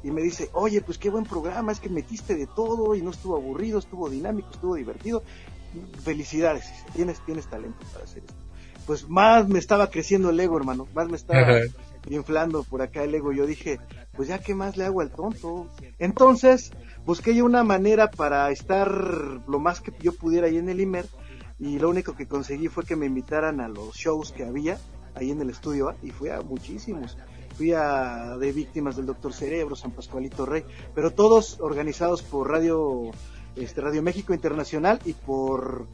[0.04, 3.12] Y me dice, oye, pues qué buen programa, es que metiste de todo y no
[3.12, 5.23] estuvo aburrido, estuvo dinámico, estuvo divertido.
[6.04, 8.50] Felicidades, tienes, tienes talento para hacer esto
[8.86, 11.62] pues más me estaba creciendo el ego, hermano, más me estaba
[12.10, 13.32] inflando por acá el ego.
[13.32, 13.80] Yo dije,
[14.13, 15.67] pues ya qué más le hago al tonto.
[16.00, 16.72] Entonces,
[17.06, 18.91] busqué yo una manera para estar
[19.48, 21.06] lo más que yo pudiera ahí en el Imer
[21.60, 24.80] y lo único que conseguí fue que me invitaran a los shows que había
[25.13, 27.17] ahí en el estudio y fui a muchísimos.
[27.56, 30.63] Fui a de víctimas del Doctor Cerebro, San Pascualito Rey,
[30.96, 33.12] pero todos organizados por Radio
[33.56, 35.88] este Radio México Internacional y por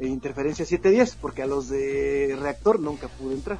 [0.00, 3.58] eh, interferencia 710, porque a los de reactor nunca pude entrar.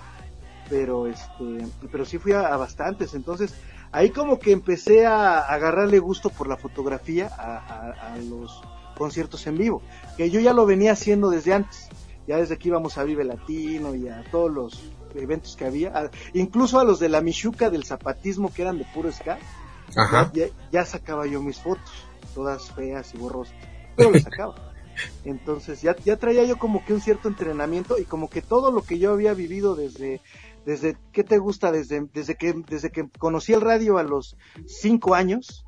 [0.69, 3.55] Pero este, pero sí fui a, bastantes, entonces
[3.93, 8.63] ahí como que empecé a, agarrarle gusto por la fotografía a, los
[8.97, 9.83] conciertos en vivo,
[10.17, 11.89] que yo ya lo venía haciendo desde antes,
[12.27, 14.83] ya desde que íbamos a Vive Latino y a todos los
[15.15, 19.13] eventos que había, incluso a los de la Michuca del zapatismo que eran de puro
[19.13, 19.39] ska,
[20.33, 21.93] Ya, ya, sacaba yo mis fotos,
[22.35, 23.55] todas feas y borrosas,
[23.97, 24.74] pero las sacaba.
[25.25, 28.83] Entonces ya, ya traía yo como que un cierto entrenamiento y como que todo lo
[28.83, 30.21] que yo había vivido desde,
[30.65, 31.73] desde, ¿qué te gusta?
[31.73, 35.65] Desde, desde que, desde que conocí el radio a los cinco años,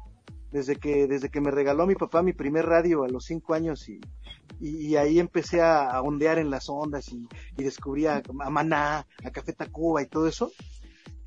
[0.50, 3.88] desde que, desde que me regaló mi papá mi primer radio a los cinco años
[3.88, 4.00] y,
[4.60, 9.52] y, ahí empecé a, ondear en las ondas y, y descubrí a, Maná, a Café
[9.52, 10.50] Tacuba y todo eso.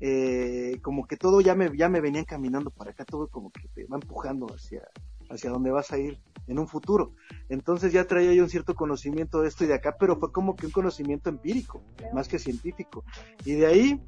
[0.00, 3.68] Eh, como que todo ya me, ya me venían caminando para acá, todo como que
[3.68, 4.82] te va empujando hacia,
[5.30, 7.12] hacia donde vas a ir en un futuro.
[7.48, 10.56] Entonces ya traía yo un cierto conocimiento de esto y de acá, pero fue como
[10.56, 13.04] que un conocimiento empírico, más que científico.
[13.44, 14.02] Y de ahí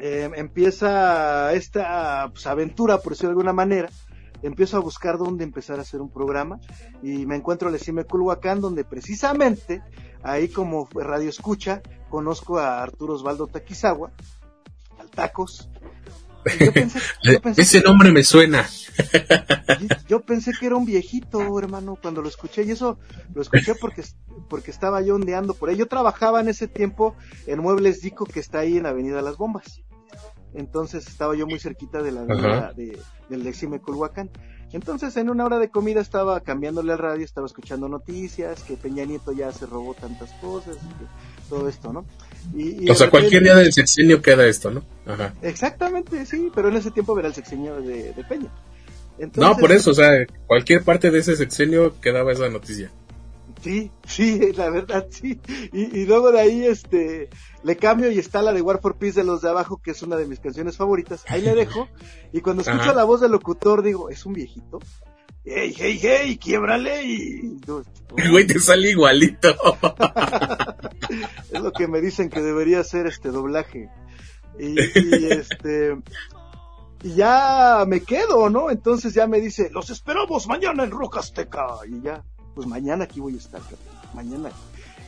[0.00, 3.88] eh, empieza esta pues, aventura, por decirlo de alguna manera.
[4.42, 6.60] Empiezo a buscar dónde empezar a hacer un programa
[7.02, 9.82] y me encuentro en el Culhuacán, donde precisamente
[10.22, 14.12] ahí como radio escucha conozco a Arturo Osvaldo Taquizawa,
[14.98, 15.70] al Tacos,
[17.56, 18.66] Ese nombre me suena.
[20.08, 22.62] Yo pensé que era un viejito, hermano, cuando lo escuché.
[22.64, 22.98] Y eso
[23.34, 24.02] lo escuché porque,
[24.48, 25.76] porque estaba yo ondeando por ahí.
[25.76, 29.36] Yo trabajaba en ese tiempo en Muebles Dico, que está ahí en la Avenida Las
[29.36, 29.82] Bombas.
[30.54, 34.30] Entonces estaba yo muy cerquita de la avenida de, del Exime Culhuacán.
[34.72, 39.04] Entonces en una hora de comida estaba cambiándole al radio, estaba escuchando noticias, que Peña
[39.04, 40.76] Nieto ya se robó tantas cosas,
[41.48, 42.04] todo esto, ¿no?
[42.88, 44.82] o sea, cualquier día del sexenio queda esto, ¿no?
[45.06, 45.34] Ajá.
[45.42, 48.50] Exactamente, sí, pero en ese tiempo era el sexenio de, Peña.
[49.36, 50.10] no, por eso, o sea,
[50.46, 52.90] cualquier parte de ese sexenio quedaba esa noticia.
[53.66, 55.40] Sí, sí, la verdad, sí.
[55.72, 57.28] Y, luego de ahí, este,
[57.64, 60.02] le cambio y está la de War for Peace de los de abajo, que es
[60.02, 61.24] una de mis canciones favoritas.
[61.26, 61.88] Ahí le dejo.
[62.32, 64.78] Y cuando escucho la voz del locutor, digo, ¿es un viejito?
[65.44, 67.56] hey, hey, hey, quiebrale y...
[68.16, 69.56] El güey te sale igualito.
[71.50, 73.88] es lo que me dicen que debería ser este doblaje.
[74.60, 74.76] Y,
[75.32, 75.96] este...
[77.02, 78.70] Y ya me quedo, ¿no?
[78.70, 81.66] Entonces ya me dice, los esperamos mañana en Roca Azteca.
[81.88, 82.22] Y ya,
[82.56, 83.60] pues mañana aquí voy a estar,
[84.14, 84.48] mañana.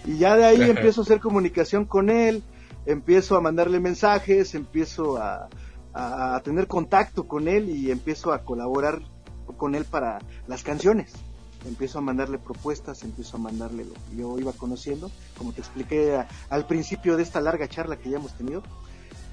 [0.04, 2.42] Y ya de ahí empiezo a hacer comunicación con él,
[2.84, 5.48] empiezo a mandarle mensajes, empiezo a,
[5.94, 9.00] a, a tener contacto con él y empiezo a colaborar
[9.56, 11.14] con él para las canciones.
[11.66, 16.22] empiezo a mandarle propuestas, empiezo a mandarle lo que yo iba conociendo, como te expliqué
[16.50, 18.62] al principio de esta larga charla que ya hemos tenido.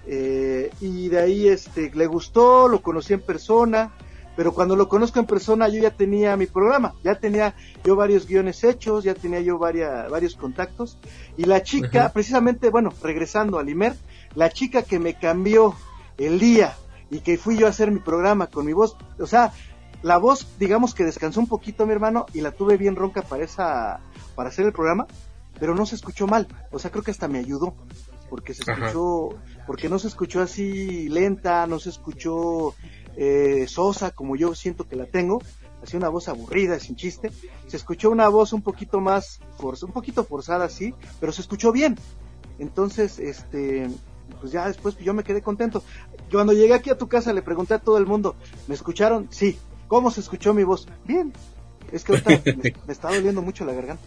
[0.08, 3.92] Eh, y de ahí este, le gustó, lo conocí en persona,
[4.36, 8.28] pero cuando lo conozco en persona yo ya tenía mi programa, ya tenía yo varios
[8.28, 10.98] guiones hechos, ya tenía yo varias, varios contactos,
[11.38, 13.96] y la chica, precisamente, bueno, regresando al Imer,
[14.36, 15.76] la chica que me cambió
[16.18, 16.76] el día
[17.10, 19.54] y que fui yo a hacer mi programa con mi voz, o sea,
[20.02, 23.44] la voz, digamos que descansó un poquito mi hermano y la tuve bien ronca para
[23.44, 24.02] esa,
[24.36, 25.08] para hacer el programa,
[25.60, 27.74] pero no se escuchó mal, o sea, creo que hasta me ayudó,
[28.30, 29.30] porque se escuchó,
[29.66, 32.76] porque no se escuchó así lenta, no se escuchó
[33.18, 35.42] eh, sosa como yo siento que la tengo,
[35.84, 37.32] así una voz aburrida, sin chiste,
[37.68, 41.98] se escuchó una voz un poquito más, un poquito forzada sí, pero se escuchó bien,
[42.60, 43.90] entonces, este,
[44.40, 45.84] pues ya después yo me quedé contento.
[46.32, 48.36] Cuando llegué aquí a tu casa le pregunté a todo el mundo,
[48.68, 49.28] ¿me escucharon?
[49.32, 49.58] Sí.
[49.88, 50.88] ¿Cómo se escuchó mi voz?
[51.06, 51.34] Bien.
[51.92, 54.04] Es que ahorita me, me, está doliendo mucho la garganta.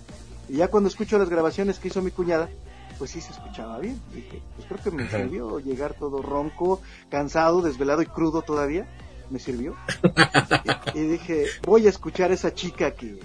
[0.48, 2.48] Y ya cuando escucho las grabaciones que hizo mi cuñada,
[2.98, 4.00] pues sí se escuchaba bien.
[4.14, 8.86] Dije, pues creo que me sirvió llegar todo ronco, cansado, desvelado y crudo todavía.
[9.30, 9.76] Me sirvió.
[10.94, 13.18] y, dije, voy a escuchar a esa chica que,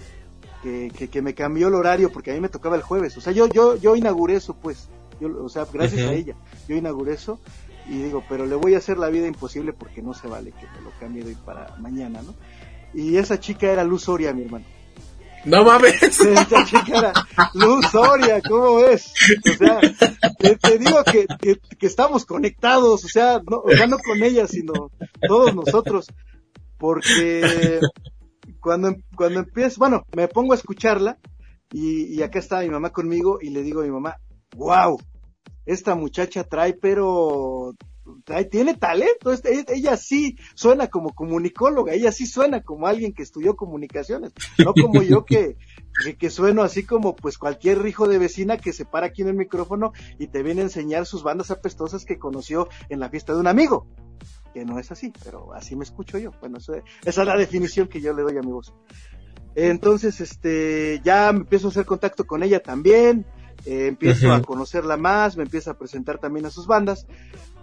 [0.62, 3.18] que, que, me cambió el horario porque a mí me tocaba el jueves.
[3.18, 4.90] O sea, yo, yo, yo inauguré eso, pues.
[5.20, 6.36] Yo, o sea, gracias a ella,
[6.68, 7.40] yo inauguré eso
[7.88, 10.66] y digo, pero le voy a hacer la vida imposible porque no se vale que
[10.76, 12.34] me lo cambie de hoy para mañana, ¿no?
[12.94, 14.66] Y esa chica era Luz Soria, mi hermano.
[15.46, 16.02] No mames.
[16.02, 17.14] Esa chica
[17.54, 19.14] Luz Soria, ¿cómo ves?
[19.52, 19.80] O sea,
[20.40, 21.26] te, digo que,
[21.78, 24.92] que, estamos conectados, o sea, no, o no con ella, sino
[25.28, 26.08] todos nosotros.
[26.78, 27.80] Porque
[28.60, 31.18] cuando, cuando empiezo, bueno, me pongo a escucharla
[31.72, 34.18] y, y acá está mi mamá conmigo y le digo a mi mamá,
[34.56, 34.98] wow,
[35.66, 37.74] esta muchacha trae, pero
[38.24, 43.24] trae, tiene talento, este, ella sí suena como comunicóloga, ella sí suena como alguien que
[43.24, 45.58] estudió comunicaciones, no como yo que,
[46.18, 49.36] que, sueno así como pues cualquier hijo de vecina que se para aquí en el
[49.36, 53.40] micrófono y te viene a enseñar sus bandas apestosas que conoció en la fiesta de
[53.40, 53.88] un amigo,
[54.54, 58.02] que no es así, pero así me escucho yo, bueno, esa es la definición que
[58.02, 58.74] yo le doy a mi voz.
[59.56, 63.26] Entonces, este, ya me empiezo a hacer contacto con ella también,
[63.66, 67.08] eh, empiezo a conocerla más, me empieza a presentar también a sus bandas.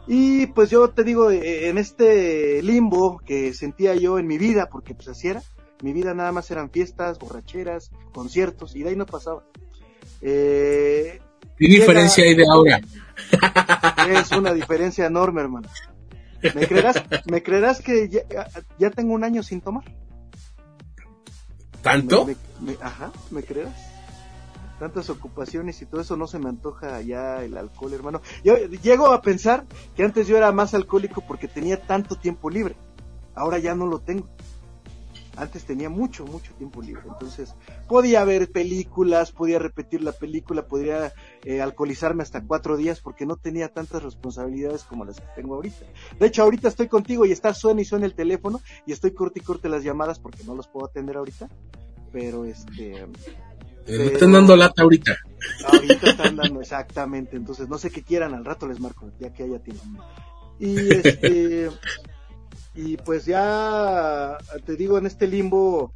[0.06, 4.68] Y pues yo te digo, eh, en este limbo que sentía yo en mi vida,
[4.70, 5.42] porque pues así era,
[5.82, 9.44] mi vida nada más eran fiestas, borracheras, conciertos, y de ahí no pasaba.
[10.20, 11.20] Eh,
[11.56, 12.80] ¿Qué diferencia hay de ahora?
[14.10, 15.68] Es una diferencia enorme, hermano.
[16.42, 19.84] ¿Me creerás, ¿me creerás que ya, tengo un año sin tomar?
[21.82, 22.26] ¿Tanto?
[22.80, 23.89] ajá, ¿me creerás?
[24.80, 28.22] Tantas ocupaciones y todo eso no se me antoja ya el alcohol, hermano.
[28.42, 32.76] Yo llego a pensar que antes yo era más alcohólico porque tenía tanto tiempo libre.
[33.34, 34.26] Ahora ya no lo tengo.
[35.36, 37.02] Antes tenía mucho, mucho tiempo libre.
[37.06, 37.54] Entonces
[37.88, 41.12] podía ver películas, podía repetir la película, podría
[41.44, 45.84] eh, alcoholizarme hasta cuatro días porque no tenía tantas responsabilidades como las que tengo ahorita.
[46.18, 49.40] De hecho, ahorita estoy contigo y está suena y suena el teléfono y estoy corte
[49.40, 51.50] y corte las llamadas porque no los puedo atender ahorita.
[52.12, 53.06] Pero este,
[53.86, 55.16] me están dando lata ahorita.
[55.66, 57.36] Ahorita están dando, exactamente.
[57.36, 59.84] Entonces, no sé qué quieran, al rato les marco, ya que haya tiempo.
[60.58, 61.70] Y este.
[62.74, 65.92] y pues ya, te digo, en este limbo,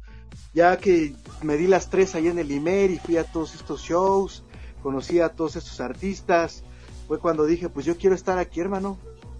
[0.53, 3.81] ya que me di las tres ahí en el Imer y fui a todos estos
[3.81, 4.43] shows,
[4.81, 6.63] conocí a todos estos artistas,
[7.07, 8.97] fue cuando dije, pues yo quiero estar aquí, hermano,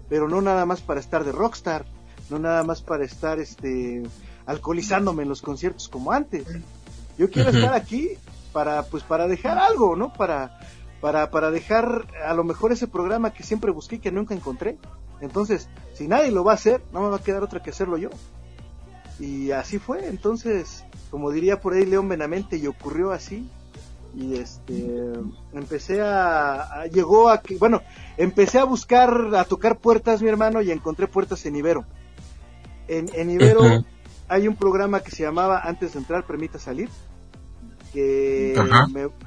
[0.08, 1.84] pero no nada más para estar de rockstar,
[2.30, 4.02] no nada más para estar, este,
[4.46, 6.46] alcoholizándome en los conciertos como antes.
[7.18, 8.10] Yo quiero estar aquí
[8.56, 10.14] para pues para dejar algo, ¿no?
[10.14, 10.58] Para
[11.02, 14.78] para para dejar a lo mejor ese programa que siempre busqué y que nunca encontré.
[15.20, 17.98] Entonces, si nadie lo va a hacer, no me va a quedar otra que hacerlo
[17.98, 18.08] yo.
[19.20, 23.46] Y así fue, entonces, como diría por ahí León Benamente, y ocurrió así.
[24.14, 25.12] Y este,
[25.52, 27.82] empecé a, llegó a que, bueno,
[28.16, 31.84] empecé a buscar, a tocar puertas, mi hermano, y encontré puertas en Ibero.
[32.88, 33.84] En, en Ibero
[34.28, 36.88] hay un programa que se llamaba Antes de entrar, permita salir
[37.96, 38.54] que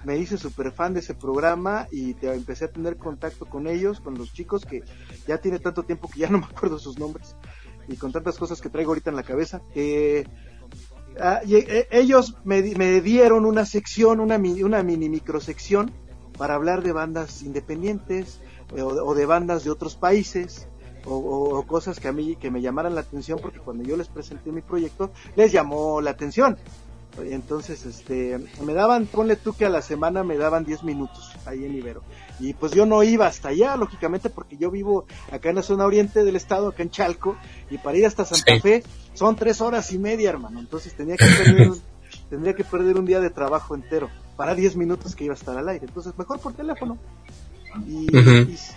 [0.05, 3.99] me, hice súper fan de ese programa y te, empecé a tener contacto con ellos,
[3.99, 4.83] con los chicos que
[5.27, 7.35] ya tiene tanto tiempo que ya no me acuerdo sus nombres
[7.87, 9.63] y con tantas cosas que traigo ahorita en la cabeza.
[9.73, 10.27] que
[11.19, 15.91] ah, eh, ellos me, dieron una sección, una, una mini microsección
[16.37, 18.39] para hablar de bandas independientes
[18.75, 20.67] eh, o, de bandas de otros países.
[21.05, 24.09] O, o, cosas que a mí que me llamaran la atención porque cuando yo les
[24.09, 26.57] presenté mi proyecto les llamó la atención
[27.17, 31.65] entonces, este, me daban, ponle tú que a la semana me daban 10 minutos ahí
[31.65, 32.03] en Ibero.
[32.39, 35.85] Y pues yo no iba hasta allá, lógicamente, porque yo vivo acá en la zona
[35.85, 37.35] oriente del estado, acá en Chalco,
[37.69, 40.59] y para ir hasta Santa Fe son tres horas y media, hermano.
[40.59, 41.71] Entonces tenía que tener
[42.29, 45.57] tendría que perder un día de trabajo entero para 10 minutos que iba a estar
[45.57, 45.85] al aire.
[45.85, 46.97] Entonces, mejor por teléfono.
[47.87, 48.07] Y,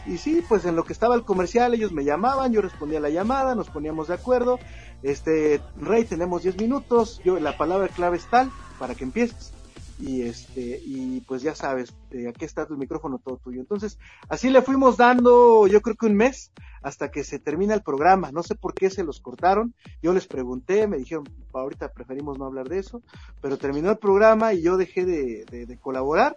[0.07, 3.02] y, sí, pues en lo que estaba el comercial, ellos me llamaban, yo respondía a
[3.02, 4.59] la llamada, nos poníamos de acuerdo.
[5.02, 9.52] Este, Rey, tenemos 10 minutos, yo la palabra clave es tal para que empieces.
[10.00, 13.61] Y este y pues ya sabes eh, aquí está tu micrófono todo tuyo.
[13.61, 16.50] Entonces así le fuimos dando yo creo que un mes
[16.83, 18.33] hasta que se termina el programa.
[18.33, 19.74] No sé por qué se los cortaron.
[20.02, 23.00] Yo les pregunté me dijeron ahorita preferimos no hablar de eso
[23.40, 26.37] pero terminó el programa y yo dejé de, colaborar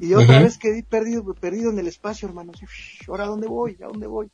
[0.00, 2.60] y otra vez quedé perdido perdido en el espacio hermanos
[3.08, 4.30] ahora dónde voy a dónde voy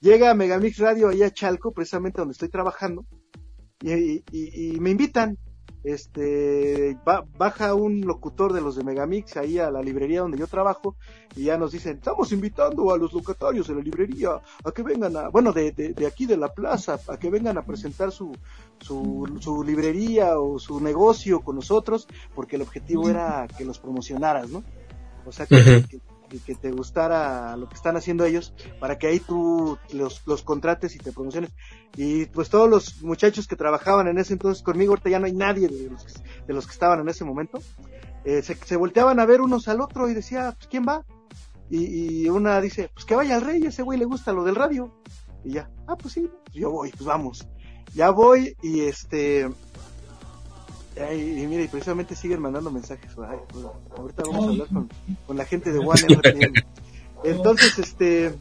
[0.00, 3.06] llega Megamix Radio ahí a Chalco precisamente donde estoy trabajando
[3.84, 5.38] y, y me invitan.
[5.82, 10.96] Este baja un locutor de los de Megamix ahí a la librería donde yo trabajo
[11.36, 14.30] y ya nos dicen estamos invitando a los locatarios de la librería
[14.64, 17.66] a que vengan a bueno de, de, aquí de la plaza a que vengan a
[17.66, 18.32] presentar su,
[18.80, 24.48] su, su librería o su negocio con nosotros porque el objetivo era que los promocionaras
[24.48, 24.64] no
[25.24, 25.84] o sea que,
[26.44, 30.94] que te gustara lo que están haciendo ellos para que ahí tú los, los contrates
[30.94, 31.50] y te promociones.
[31.96, 35.32] Y pues todos los muchachos que trabajaban en ese entonces conmigo, ahorita ya no hay
[35.32, 36.04] nadie de los,
[36.46, 37.60] de los que estaban en ese momento,
[38.24, 41.04] eh, se, se, volteaban a ver unos al otro y decía, pues ¿quién va?
[41.70, 44.54] Y, y una dice, pues que vaya al rey, ese güey le gusta lo del
[44.54, 44.92] radio.
[45.44, 47.46] Y ya, ah, pues sí, yo voy, pues vamos.
[47.94, 49.48] Ya voy y este,
[50.96, 53.12] y mira, y precisamente siguen mandando mensajes.
[53.14, 53.28] Pues,
[53.96, 54.68] ahorita vamos a hablar
[55.26, 56.06] con, la gente de One
[57.24, 58.34] Entonces, este,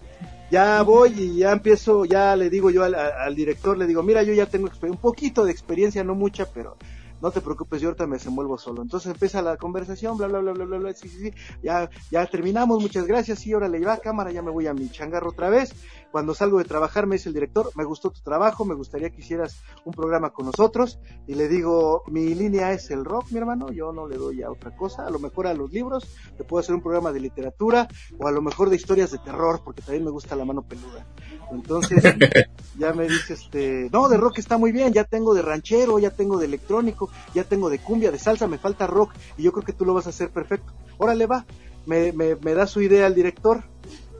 [0.51, 4.23] ya voy y ya empiezo, ya le digo yo al, al, director, le digo, mira,
[4.23, 6.77] yo ya tengo un poquito de experiencia, no mucha, pero
[7.23, 8.81] no te preocupes, yo ahorita me desenvuelvo solo.
[8.81, 12.25] Entonces empieza la conversación, bla, bla, bla, bla, bla, bla, sí, sí, sí, ya, ya
[12.25, 15.29] terminamos, muchas gracias, sí, ahora le lleva a cámara, ya me voy a mi changarro
[15.29, 15.73] otra vez.
[16.13, 19.21] Cuando salgo de trabajar me dice el director, me gustó tu trabajo, me gustaría que
[19.21, 20.99] hicieras un programa con nosotros.
[21.25, 24.51] Y le digo, mi línea es el rock, mi hermano, yo no le doy a
[24.51, 27.87] otra cosa, a lo mejor a los libros, te puedo hacer un programa de literatura
[28.19, 31.03] o a lo mejor de historias de terror, porque también me gusta la mano peluda.
[31.51, 32.03] Entonces,
[32.77, 36.11] ya me dice este, no, de rock está muy bien, ya tengo de ranchero, ya
[36.11, 39.65] tengo de electrónico, ya tengo de cumbia, de salsa, me falta rock y yo creo
[39.65, 40.73] que tú lo vas a hacer perfecto.
[40.99, 41.43] Órale va,
[41.87, 43.63] me, me, me da su idea el director,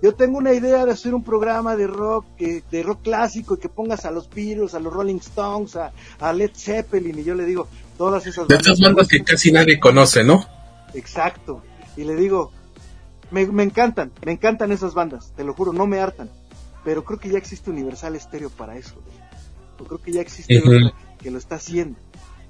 [0.03, 3.69] yo tengo una idea de hacer un programa de rock, de rock clásico, y que
[3.69, 7.69] pongas a los Beatles, a los Rolling Stones, a, Led Zeppelin, y yo le digo,
[7.97, 8.57] todas esas bandas.
[8.57, 10.45] De esas bandas que casi nadie conoce, ¿no?
[10.93, 11.63] Exacto.
[11.95, 12.51] Y le digo,
[13.31, 16.29] me, encantan, me encantan esas bandas, te lo juro, no me hartan.
[16.83, 18.95] Pero creo que ya existe Universal Stereo para eso.
[19.79, 20.61] Yo creo que ya existe
[21.19, 21.97] que lo está haciendo.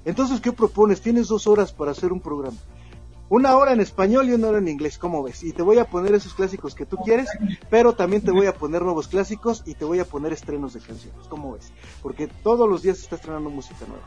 [0.04, 1.00] Entonces, ¿qué propones?
[1.00, 2.56] Tienes dos horas para hacer un programa.
[3.30, 5.42] Una hora en español y una hora en inglés, ¿cómo ves?
[5.42, 7.28] Y te voy a poner esos clásicos que tú quieres,
[7.70, 10.80] pero también te voy a poner nuevos clásicos y te voy a poner estrenos de
[10.80, 11.72] canciones, ¿cómo ves?
[12.02, 14.06] Porque todos los días se está estrenando música nueva.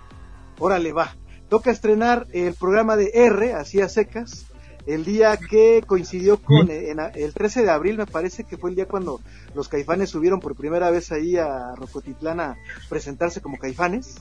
[0.60, 1.16] Órale, va.
[1.50, 4.46] Toca estrenar el programa de R, así a secas,
[4.86, 8.88] el día que coincidió con el 13 de abril, me parece que fue el día
[8.88, 9.20] cuando
[9.54, 14.16] los caifanes subieron por primera vez ahí a Rocotitlán a presentarse como caifanes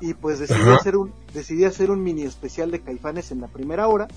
[0.00, 3.88] y pues decidí hacer un decidí hacer un mini especial de Caifanes en la primera
[3.88, 4.08] hora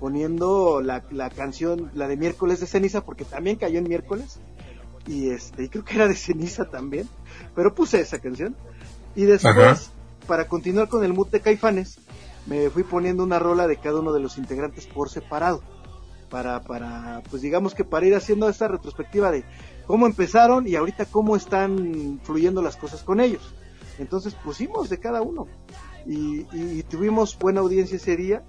[0.00, 4.38] poniendo la, la canción la de miércoles de ceniza porque también cayó en miércoles
[5.06, 7.08] y este y creo que era de ceniza también
[7.54, 8.56] pero puse esa canción.
[9.14, 9.90] Y después
[10.26, 11.98] para continuar con el mood de Caifanes
[12.46, 15.62] me fui poniendo una rola de cada uno de los integrantes por separado
[16.30, 19.44] para para pues digamos que para ir haciendo esta retrospectiva de
[19.86, 23.54] cómo empezaron y ahorita cómo están fluyendo las cosas con ellos
[23.98, 25.46] entonces pusimos de cada uno
[26.06, 28.42] y, tuvimos buena audiencia ese día.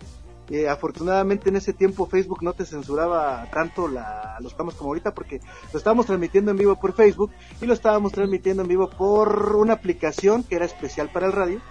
[0.51, 5.13] Eh, afortunadamente en ese tiempo Facebook no te censuraba tanto la, los programas como ahorita
[5.13, 7.29] porque lo estábamos transmitiendo en vivo por Facebook
[7.61, 11.61] y lo estábamos transmitiendo en vivo por una aplicación que era especial para el radio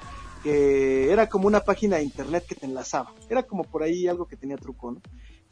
[0.42, 3.12] que era como una página de internet que te enlazaba.
[3.28, 5.00] Era como por ahí algo que tenía truco, ¿no?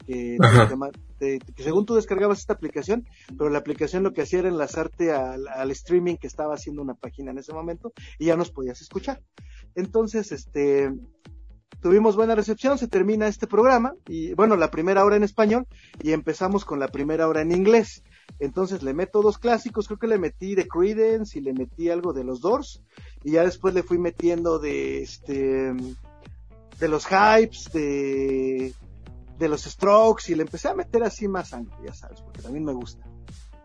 [0.07, 0.37] Que,
[1.57, 3.05] según tú descargabas esta aplicación,
[3.37, 7.31] pero la aplicación lo que hacía era enlazarte al, streaming que estaba haciendo una página
[7.31, 9.21] en ese momento y ya nos podías escuchar.
[9.75, 10.91] Entonces, este,
[11.81, 15.67] tuvimos buena recepción, se termina este programa y bueno, la primera hora en español
[16.01, 18.03] y empezamos con la primera hora en inglés.
[18.39, 22.13] Entonces le meto dos clásicos, creo que le metí de Creedence y le metí algo
[22.13, 22.81] de los Doors
[23.23, 25.73] y ya después le fui metiendo de este
[26.79, 28.73] de los hypes, de
[29.37, 32.65] de los strokes y le empecé a meter así más sangre, ya sabes, porque también
[32.65, 33.05] me gusta.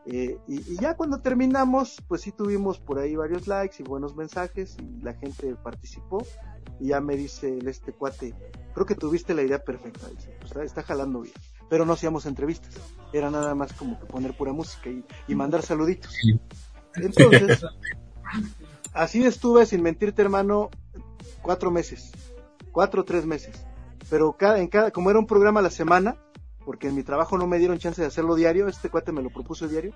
[0.06, 4.76] Eh, y, ya cuando terminamos, pues sí tuvimos por ahí varios likes y buenos mensajes
[4.80, 6.26] y la gente participó
[6.80, 8.34] y ya me dice este cuate,
[8.74, 11.34] creo que tuviste la idea perfecta, dice, pues, está jalando bien,
[11.68, 12.74] pero no hacíamos entrevistas,
[13.12, 16.12] era nada más como que poner pura música y, y mandar saluditos.
[16.96, 17.64] Entonces,
[18.92, 20.70] así estuve sin mentirte hermano
[21.42, 22.12] cuatro meses
[22.72, 23.64] cuatro o tres meses.
[24.12, 26.16] Pero cada, en cada, como era un programa a la semana,
[26.66, 29.30] porque en mi trabajo no me dieron chance de hacerlo diario, este cuate me lo
[29.30, 29.94] propuso diario,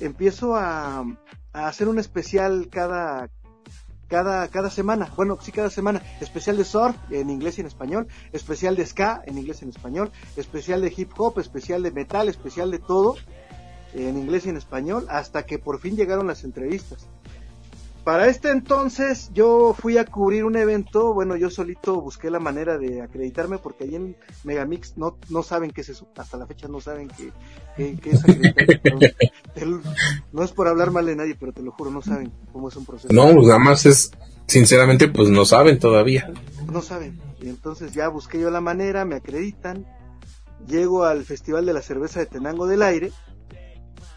[0.00, 1.04] empiezo a,
[1.52, 3.30] a hacer un especial cada,
[4.08, 8.08] cada, cada semana, bueno, sí cada semana, especial de surf en inglés y en español,
[8.32, 12.28] especial de ska en inglés y en español, especial de hip hop, especial de metal,
[12.28, 13.14] especial de todo
[13.94, 17.06] en inglés y en español, hasta que por fin llegaron las entrevistas.
[18.06, 22.78] Para este entonces yo fui a cubrir un evento, bueno, yo solito busqué la manera
[22.78, 26.68] de acreditarme porque ahí en Megamix no, no saben qué es eso, hasta la fecha
[26.68, 29.12] no saben qué, es acreditarme.
[30.32, 32.76] no es por hablar mal de nadie, pero te lo juro, no saben cómo es
[32.76, 33.12] un proceso.
[33.12, 34.12] No, pues nada más es,
[34.46, 36.32] sinceramente, pues no saben todavía.
[36.72, 37.18] No saben.
[37.42, 39.84] Y entonces ya busqué yo la manera, me acreditan,
[40.68, 43.10] llego al Festival de la Cerveza de Tenango del Aire,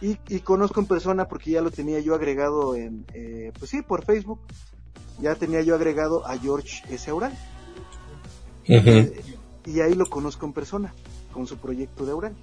[0.02, 4.06] y, conozco en persona porque ya lo tenía yo agregado en, eh, pues sí, por
[4.06, 4.40] Facebook.
[5.20, 7.12] Ya tenía yo agregado a George S.
[7.12, 7.38] Aural.
[8.66, 9.22] Eh,
[9.66, 10.94] y ahí lo conozco en persona,
[11.34, 12.36] con su proyecto de Aural.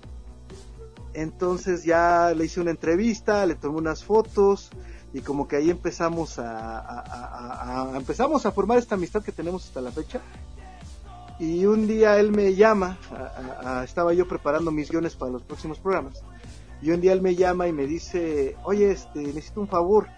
[1.14, 4.68] Entonces ya le hice una entrevista, le tomé unas fotos
[5.14, 9.92] y como que ahí empezamos a, empezamos a formar esta amistad que tenemos hasta la
[9.92, 10.20] fecha.
[11.38, 12.98] Y un día él me llama,
[13.82, 16.22] estaba yo preparando mis guiones para los próximos programas
[16.82, 20.08] y un día él me llama y me dice, oye, este, necesito un favor.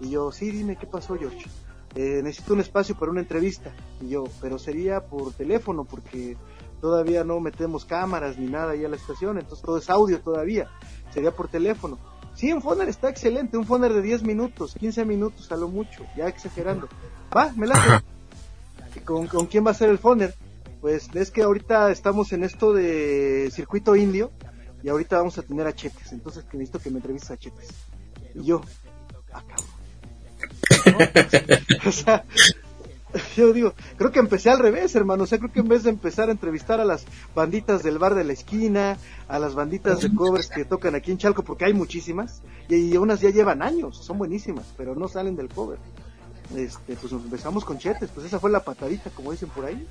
[0.00, 1.46] Y yo, sí, dime, ¿qué pasó, George?
[1.94, 3.72] Eh, necesito un espacio para una entrevista.
[4.00, 6.36] Y yo, pero sería por teléfono porque
[6.80, 10.68] todavía no metemos cámaras ni nada ahí a la estación, entonces todo es audio todavía.
[11.12, 11.98] Sería por teléfono.
[12.34, 16.04] Sí, un foner está excelente, un foner de 10 minutos, 15 minutos a lo mucho,
[16.16, 16.88] ya exagerando.
[17.36, 18.02] Va, me la
[19.04, 20.34] ¿Con, ¿Con quién va a ser el foner?
[20.80, 24.30] Pues es que ahorita estamos en esto de circuito indio
[24.84, 27.70] y ahorita vamos a tener a Chetes, entonces que necesito que me entrevistes a Chetes.
[28.34, 28.60] Y yo,
[29.32, 29.64] acabo.
[31.86, 32.22] o sea,
[33.34, 35.24] yo digo, creo que empecé al revés, hermano.
[35.24, 38.14] O sea, creo que en vez de empezar a entrevistar a las banditas del bar
[38.14, 41.72] de la esquina, a las banditas de covers que tocan aquí en Chalco, porque hay
[41.72, 45.78] muchísimas, y, unas ya llevan años, son buenísimas, pero no salen del cover.
[46.54, 49.86] Este, pues empezamos con Chetes, pues esa fue la patadita, como dicen por ahí.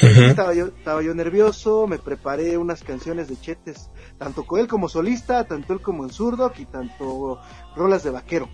[0.00, 4.88] Estaba yo, estaba yo nervioso, me preparé unas canciones de Chetes, tanto con él como
[4.88, 7.40] solista, tanto él como en zurdo y tanto
[7.74, 8.48] rolas de vaquero.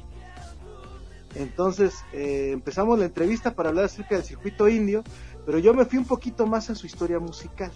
[1.35, 5.03] Entonces eh, empezamos la entrevista para hablar acerca del circuito indio,
[5.45, 7.73] pero yo me fui un poquito más a su historia musical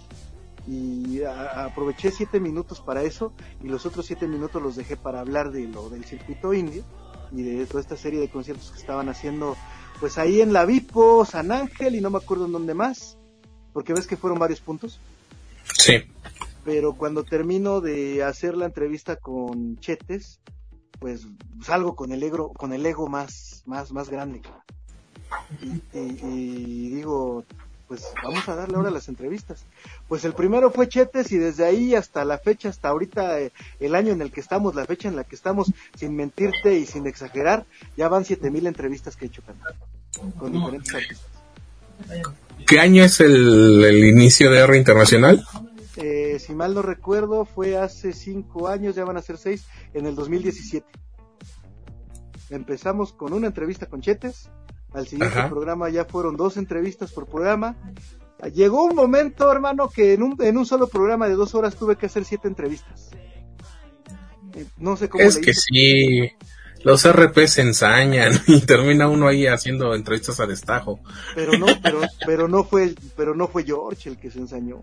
[0.67, 5.51] y aproveché siete minutos para eso y los otros siete minutos los dejé para hablar
[5.51, 6.85] de lo del circuito indio
[7.33, 9.57] y de toda esta serie de conciertos que estaban haciendo
[9.99, 13.18] pues ahí en la Vipo, San Ángel y no me acuerdo en dónde más
[13.79, 14.99] porque ves que fueron varios puntos.
[15.79, 16.03] Sí.
[16.65, 20.41] Pero cuando termino de hacer la entrevista con Chetes,
[20.99, 21.29] pues
[21.63, 24.43] salgo con el ego, con el ego más, más, más grande.
[25.93, 27.45] Y, digo,
[27.87, 29.65] pues vamos a darle ahora las entrevistas.
[30.09, 33.95] Pues el primero fue Chetes y desde ahí hasta la fecha, hasta ahorita, eh, el
[33.95, 37.07] año en el que estamos, la fecha en la que estamos, sin mentirte y sin
[37.07, 37.65] exagerar,
[37.97, 39.43] ya van siete mil entrevistas que he hecho
[40.37, 41.38] con diferentes artistas.
[42.67, 45.45] ¿Qué año es el, inicio de R Internacional?
[45.97, 50.07] Eh, si mal no recuerdo, fue hace cinco años, ya van a ser seis, en
[50.07, 50.87] el 2017.
[52.51, 54.51] Empezamos con una entrevista con Chetes,
[54.93, 57.77] al siguiente programa ya fueron dos entrevistas por programa.
[58.55, 61.97] Llegó un momento, hermano, que en un, en un solo programa de dos horas tuve
[61.97, 63.11] que hacer siete entrevistas.
[64.55, 65.25] Eh, no sé cómo.
[65.25, 66.31] Es que sí,
[66.85, 71.01] los RP se ensañan y termina uno ahí haciendo entrevistas a destajo.
[71.35, 74.81] Pero no, pero, pero no fue, pero no fue George el que se ensañó.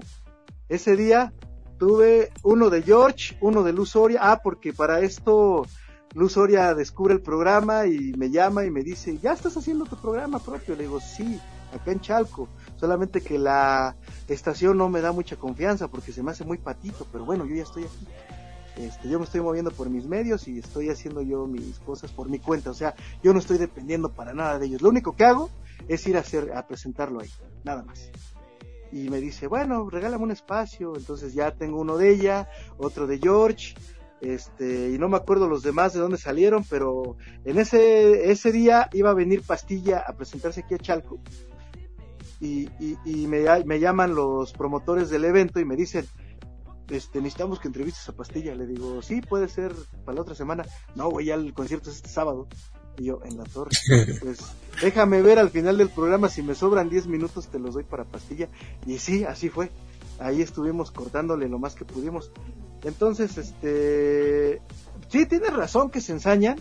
[0.70, 1.34] Ese día
[1.78, 5.66] tuve uno de George, uno de Luz Soria, ah, porque para esto
[6.14, 9.98] Luz Soria descubre el programa y me llama y me dice, ¿ya estás haciendo tu
[9.98, 10.76] programa propio?
[10.76, 11.40] Le digo, sí,
[11.74, 13.96] acá en Chalco, solamente que la
[14.28, 17.56] estación no me da mucha confianza porque se me hace muy patito, pero bueno, yo
[17.56, 18.08] ya estoy aquí.
[18.78, 22.30] Este, yo me estoy moviendo por mis medios y estoy haciendo yo mis cosas por
[22.30, 24.82] mi cuenta, o sea, yo no estoy dependiendo para nada de ellos.
[24.82, 25.50] Lo único que hago
[25.88, 27.30] es ir a hacer, a presentarlo ahí,
[27.64, 28.12] nada más.
[28.92, 33.18] Y me dice, bueno, regálame un espacio, entonces ya tengo uno de ella, otro de
[33.18, 33.76] George,
[34.22, 38.90] este, y no me acuerdo los demás de dónde salieron, pero en ese, ese día
[38.94, 41.20] iba a venir Pastilla a presentarse aquí a Chalco.
[42.42, 46.06] Y, y, y me, me llaman los promotores del evento y me dicen,
[46.90, 48.56] este, necesitamos que entrevistes a Pastilla.
[48.56, 49.74] Le digo, sí, puede ser
[50.06, 50.66] para la otra semana.
[50.96, 52.48] No, güey, ya el concierto es este sábado.
[52.98, 53.72] Y yo, en la torre.
[54.22, 54.40] Pues
[54.82, 58.04] déjame ver al final del programa, si me sobran 10 minutos te los doy para
[58.04, 58.50] Pastilla.
[58.86, 59.72] Y sí, así fue.
[60.20, 62.32] Ahí estuvimos cortándole lo más que pudimos.
[62.84, 64.62] Entonces, este,
[65.10, 66.58] sí, tienes razón que se ensañan,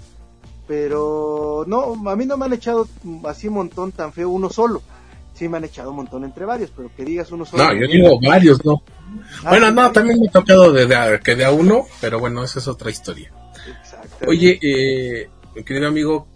[0.66, 2.88] pero no, a mí no me han echado
[3.24, 4.82] así un montón tan feo uno solo
[5.34, 7.64] sí me han echado un montón entre varios, pero que digas uno solo.
[7.64, 8.82] No, yo digo varios, no.
[9.44, 12.42] Ah, bueno, no, también me ha tocado de, de, que de a uno, pero bueno,
[12.42, 13.32] esa es otra historia.
[14.26, 15.28] Oye, eh,
[15.64, 16.26] querido amigo,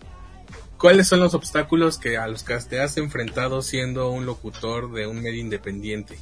[0.79, 5.07] ¿cuáles son los obstáculos que a los que te has enfrentado siendo un locutor de
[5.07, 6.19] un medio independiente?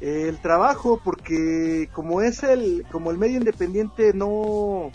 [0.00, 4.90] El trabajo, porque como es el, como el medio independiente no,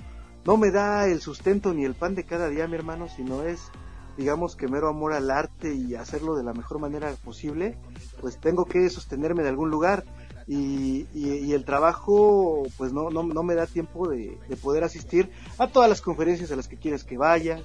[0.45, 3.71] no me da el sustento ni el pan de cada día, mi hermano, sino es
[4.17, 7.77] digamos que mero amor al arte y hacerlo de la mejor manera posible,
[8.19, 10.03] pues tengo que sostenerme de algún lugar
[10.47, 15.67] y, y, el trabajo pues no, no, no me da tiempo de, poder asistir a
[15.67, 17.61] todas las conferencias a las que quieres que vayas,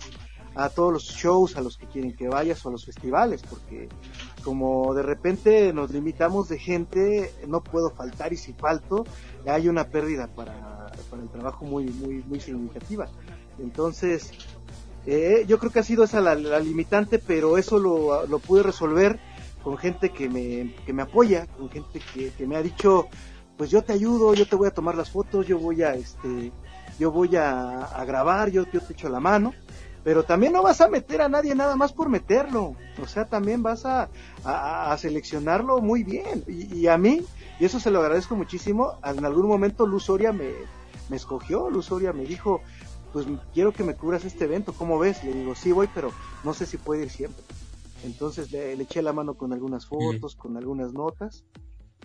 [0.55, 3.89] a todos los shows a los que quieren que vayas o a los festivales, porque
[4.43, 9.07] como de repente nos limitamos de gente, no puedo faltar y si falto,
[9.47, 13.09] hay una pérdida para, para el trabajo muy, muy, muy significativa.
[13.59, 14.33] Entonces,
[15.07, 19.19] eh, yo creo que ha sido esa la, limitante, pero eso lo, lo, pude resolver
[19.63, 23.09] con gente que me, que me apoya, con gente que, que, me ha dicho,
[23.57, 26.53] pues yo te ayudo, yo te voy a tomar las fotos, yo voy a, este,
[26.99, 29.53] yo voy a, grabar, yo, yo te echo la mano,
[30.05, 33.63] pero también no vas a meter a nadie nada más por meterlo, o sea, también
[33.63, 34.09] vas a,
[34.45, 37.25] a, a seleccionarlo muy bien, y, y, a mí,
[37.59, 40.51] y eso se lo agradezco muchísimo, en algún momento Luz Soria me,
[41.09, 42.63] me escogió, Luz Soria me dijo,
[43.13, 45.23] pues quiero que me cubras este evento, ¿cómo ves?
[45.25, 46.11] Le digo, sí voy, pero
[46.45, 47.45] no sé si puede ir siempre.
[48.05, 51.45] Entonces le, eché la mano con algunas fotos, con algunas notas,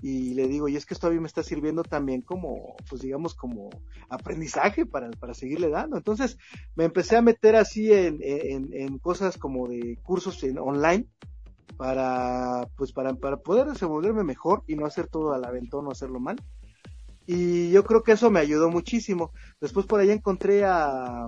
[0.01, 3.01] y le digo, y es que esto a mí me está sirviendo también como, pues
[3.01, 3.70] digamos, como
[4.10, 5.97] aprendizaje para, para seguirle dando.
[5.97, 6.38] Entonces
[6.76, 11.08] me empecé a meter así en, en, en cosas como de cursos en online,
[11.78, 16.20] para, pues para, para poder desenvolverme mejor y no hacer todo al aventón, no hacerlo
[16.20, 16.38] mal.
[17.28, 19.32] Y yo creo que eso me ayudó muchísimo.
[19.59, 21.28] Después por ahí encontré a,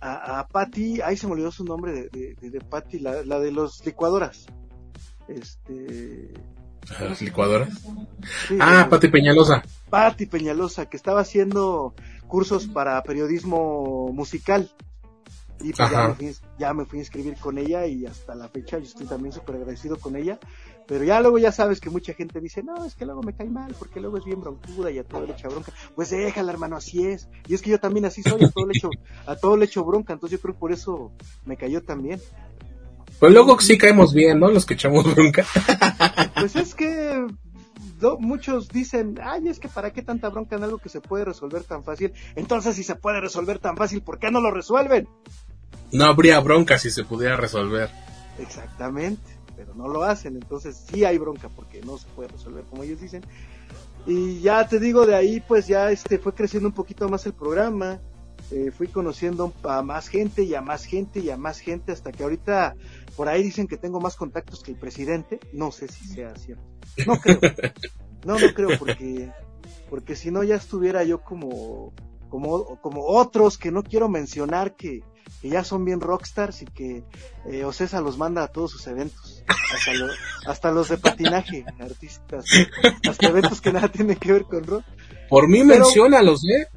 [0.00, 3.38] a, a Patty, ahí se me olvidó su nombre de, de, de, Patty, la, la,
[3.38, 4.46] de los licuadoras.
[5.28, 6.34] Este.
[7.00, 7.86] ¿Las licuadoras?
[8.60, 9.62] ah, Patty Peñalosa.
[9.90, 11.94] Patty Peñalosa, que estaba haciendo
[12.26, 14.70] cursos para periodismo musical.
[15.60, 18.48] Y pues ya me, fui, ya me, fui, a inscribir con ella y hasta la
[18.48, 20.38] fecha yo estoy también súper agradecido con ella
[20.86, 23.48] pero ya luego ya sabes que mucha gente dice, no, es que luego me cae
[23.48, 25.72] mal, porque luego es bien broncuda y a todo le echa bronca.
[25.94, 27.28] Pues déjala, hermano, así es.
[27.48, 28.90] Y es que yo también así soy, a todo le echo,
[29.26, 31.12] a todo le echo bronca, entonces yo creo que por eso
[31.44, 32.20] me cayó también.
[33.18, 34.48] Pues luego sí caemos bien, ¿no?
[34.48, 35.44] Los que echamos bronca.
[36.38, 37.26] Pues es que
[38.20, 41.64] muchos dicen, ay, es que para qué tanta bronca en algo que se puede resolver
[41.64, 42.12] tan fácil.
[42.36, 45.08] Entonces, si se puede resolver tan fácil, ¿por qué no lo resuelven?
[45.92, 47.90] No habría bronca si se pudiera resolver.
[48.38, 52.82] Exactamente pero no lo hacen, entonces sí hay bronca porque no se puede resolver como
[52.82, 53.24] ellos dicen.
[54.06, 57.32] Y ya te digo, de ahí pues ya este fue creciendo un poquito más el
[57.32, 57.98] programa,
[58.52, 62.12] eh, fui conociendo a más gente y a más gente y a más gente hasta
[62.12, 62.76] que ahorita
[63.16, 66.62] por ahí dicen que tengo más contactos que el presidente, no sé si sea cierto.
[67.06, 67.40] No creo.
[68.24, 69.32] No, no creo porque
[69.88, 71.92] porque si no ya estuviera yo como
[72.28, 75.02] como como otros que no quiero mencionar que
[75.40, 77.04] que ya son bien rockstars y que
[77.46, 82.44] eh, Ocesa los manda a todos sus eventos, hasta, hasta los de patinaje, artistas,
[83.08, 84.84] hasta eventos que nada tienen que ver con rock.
[85.28, 86.68] Por mí menciona los ¿eh?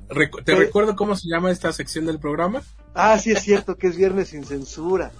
[0.43, 2.63] ¿Te recuerdo cómo se llama esta sección del programa?
[2.95, 5.11] Ah, sí es cierto que es Viernes sin Censura.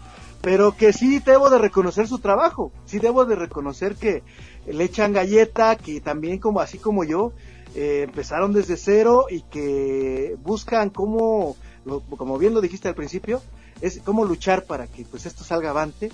[0.42, 2.72] Pero que sí debo de reconocer su trabajo.
[2.86, 4.24] Sí debo de reconocer que
[4.66, 7.34] le echan galleta, que también como así como yo,
[7.76, 11.56] eh, empezaron desde cero y que buscan cómo
[11.90, 13.42] como bien lo dijiste al principio,
[13.82, 16.12] es cómo luchar para que pues esto salga avante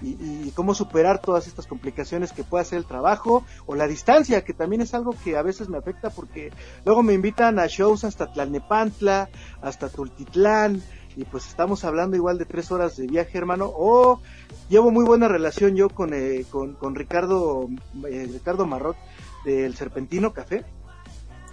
[0.00, 4.52] y, cómo superar todas estas complicaciones que puede hacer el trabajo o la distancia, que
[4.52, 6.52] también es algo que a veces me afecta porque
[6.84, 9.28] luego me invitan a shows hasta Tlalnepantla,
[9.60, 10.82] hasta Tultitlán,
[11.16, 14.20] y pues estamos hablando igual de tres horas de viaje, hermano, o
[14.68, 17.68] llevo muy buena relación yo con, eh, con, Ricardo,
[18.08, 18.96] eh, Ricardo Marrot
[19.44, 20.64] del Serpentino Café,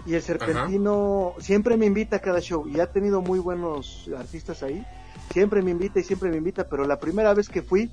[0.05, 4.63] y el Serpentino siempre me invita a cada show y ha tenido muy buenos artistas
[4.63, 4.85] ahí.
[5.31, 7.91] Siempre me invita y siempre me invita, pero la primera vez que fui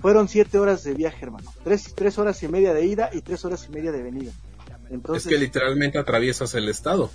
[0.00, 1.52] fueron siete horas de viaje, hermano.
[1.62, 4.32] Tres, tres horas y media de ida y tres horas y media de venida.
[4.88, 7.10] Entonces, es que literalmente atraviesas el estado.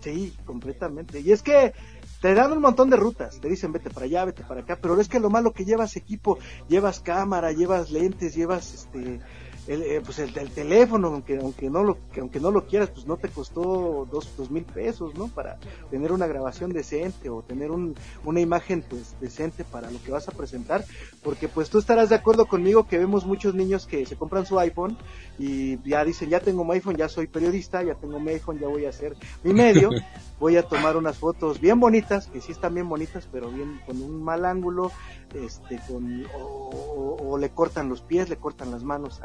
[0.00, 1.20] Sí, completamente.
[1.20, 1.72] Y es que
[2.20, 5.00] te dan un montón de rutas, te dicen vete para allá, vete para acá, pero
[5.00, 9.20] es que lo malo que llevas equipo, llevas cámara, llevas lentes, llevas este
[9.66, 13.16] el, eh, pues el, teléfono, aunque, aunque no lo, aunque no lo quieras, pues no
[13.16, 15.28] te costó dos, dos mil pesos, ¿no?
[15.28, 15.58] Para
[15.90, 17.94] tener una grabación decente o tener un,
[18.24, 20.84] una imagen pues decente para lo que vas a presentar,
[21.22, 24.58] porque pues tú estarás de acuerdo conmigo que vemos muchos niños que se compran su
[24.58, 24.96] iPhone
[25.38, 28.68] y ya dicen, ya tengo mi iPhone, ya soy periodista, ya tengo mi iPhone, ya
[28.68, 29.90] voy a hacer mi medio,
[30.40, 34.00] voy a tomar unas fotos bien bonitas, que sí están bien bonitas, pero bien con
[34.00, 34.90] un mal ángulo,
[35.34, 39.20] este, con, o, le cortan los pies, le cortan las manos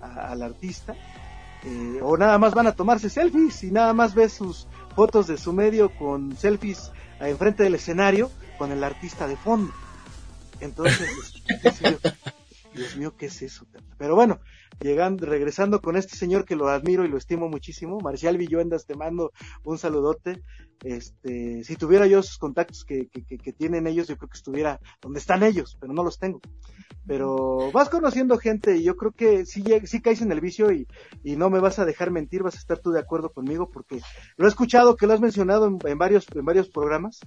[0.00, 0.94] al artista,
[1.64, 5.36] eh, o nada más van a tomarse selfies y nada más ves sus fotos de
[5.36, 9.72] su medio con selfies enfrente del escenario con el artista de fondo.
[10.60, 11.42] Entonces,
[12.74, 13.66] Dios mío, ¿qué es eso?
[13.98, 14.38] Pero bueno,
[14.82, 18.94] llegando, regresando con este señor que lo admiro y lo estimo muchísimo, Marcial Villuendas, te
[18.94, 19.32] mando
[19.64, 20.42] un saludote.
[20.84, 25.20] Este, si tuviera yo sus contactos que, que, tienen ellos, yo creo que estuviera donde
[25.20, 26.40] están ellos, pero no los tengo.
[27.06, 30.88] Pero vas conociendo gente y yo creo que si sí caes en el vicio y,
[31.22, 34.00] y, no me vas a dejar mentir, vas a estar tú de acuerdo conmigo porque
[34.36, 37.20] lo he escuchado que lo has mencionado en, varios, en varios programas,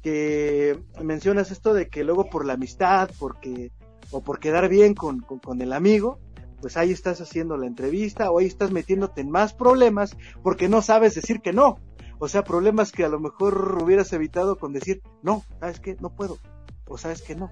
[0.00, 3.72] que mencionas esto de que luego por la amistad, porque,
[4.10, 6.20] o por quedar bien con, con el amigo,
[6.64, 10.80] pues ahí estás haciendo la entrevista o ahí estás metiéndote en más problemas porque no
[10.80, 11.78] sabes decir que no.
[12.18, 15.98] O sea, problemas que a lo mejor hubieras evitado con decir, no, ¿sabes qué?
[16.00, 16.38] No puedo.
[16.86, 17.50] O sabes que no.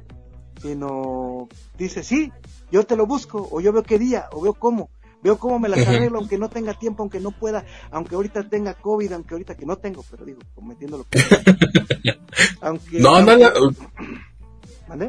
[0.63, 1.47] Sino
[1.77, 2.33] dice, sí,
[2.71, 4.89] yo te lo busco, o yo veo qué día, o veo cómo.
[5.23, 8.73] Veo cómo me las arreglo, aunque no tenga tiempo, aunque no pueda, aunque ahorita tenga
[8.73, 11.21] COVID, aunque ahorita que no tengo, pero digo, cometiendo lo que...
[12.63, 13.51] aunque, no, no, no,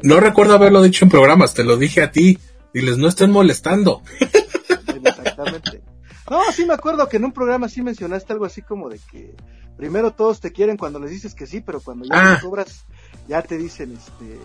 [0.03, 2.37] no recuerdo haberlo dicho en programas, te lo dije a ti.
[2.74, 4.01] Diles, no estén molestando.
[4.19, 5.84] Exactamente.
[6.30, 9.36] No, sí me acuerdo que en un programa sí mencionaste algo así como de que
[9.78, 12.39] primero todos te quieren cuando les dices que sí, pero cuando ya ah.
[12.41, 12.86] cobras,
[13.28, 14.39] ya te dicen, este,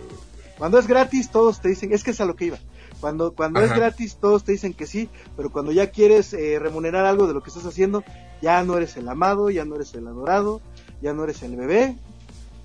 [0.57, 2.57] cuando es gratis todos te dicen, es que es a lo que iba.
[2.99, 7.05] Cuando, cuando es gratis todos te dicen que sí, pero cuando ya quieres eh, remunerar
[7.05, 8.03] algo de lo que estás haciendo,
[8.41, 10.61] ya no eres el amado, ya no eres el adorado,
[11.01, 11.95] ya no eres el bebé,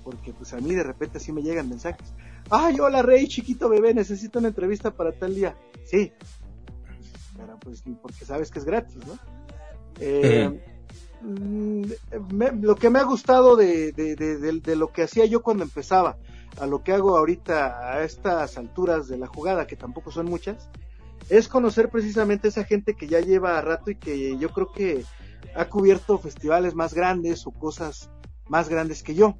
[0.03, 2.13] porque pues a mí de repente sí me llegan mensajes
[2.49, 5.55] ay, hola Rey, chiquito bebé, necesito una entrevista para tal día.
[5.85, 6.11] Sí,
[7.37, 9.17] pero pues porque sabes que es gratis, ¿no?
[9.99, 10.61] Eh,
[11.21, 11.83] mm,
[12.61, 16.17] lo que me ha gustado de, de, de, lo que hacía yo cuando empezaba
[16.59, 20.69] a lo que hago ahorita a estas alturas de la jugada, que tampoco son muchas,
[21.29, 25.03] es conocer precisamente esa gente que ya lleva rato y que yo creo que
[25.55, 28.09] ha cubierto festivales más grandes o cosas
[28.47, 29.37] más grandes que yo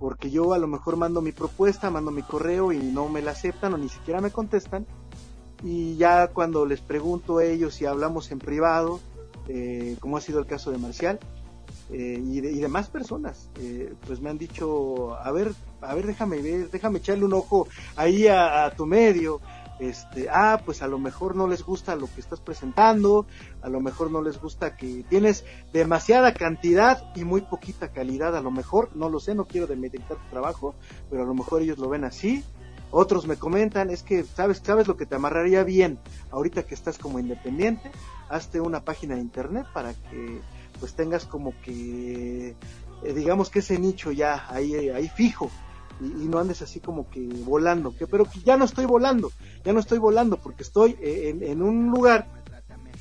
[0.00, 3.32] porque yo a lo mejor mando mi propuesta, mando mi correo y no me la
[3.32, 4.86] aceptan o ni siquiera me contestan.
[5.62, 8.98] Y ya cuando les pregunto a ellos si hablamos en privado,
[9.46, 11.20] eh, como ha sido el caso de Marcial,
[11.90, 16.40] eh, y, de, demás personas, eh, pues me han dicho, a ver, a ver, déjame
[16.40, 19.42] ver, déjame echarle un ojo ahí a tu medio,
[19.80, 23.26] este, ah, pues a lo mejor no les gusta lo que estás presentando,
[23.62, 28.42] a lo mejor no les gusta que tienes demasiada cantidad y muy poquita calidad, a
[28.42, 30.74] lo mejor, no lo sé, no quiero demeritar tu trabajo,
[31.08, 32.44] pero a lo mejor ellos lo ven así.
[32.92, 35.98] Otros me comentan, es que sabes, sabes lo que te amarraría bien
[36.30, 37.90] ahorita que estás como independiente,
[38.28, 40.40] hazte una página de internet para que
[40.78, 42.56] pues tengas como que
[43.04, 45.50] eh, digamos que ese nicho ya ahí ahí fijo
[46.00, 49.30] y, no andes así como que volando, que, pero que ya no estoy volando,
[49.64, 52.26] ya no estoy volando porque estoy en, un lugar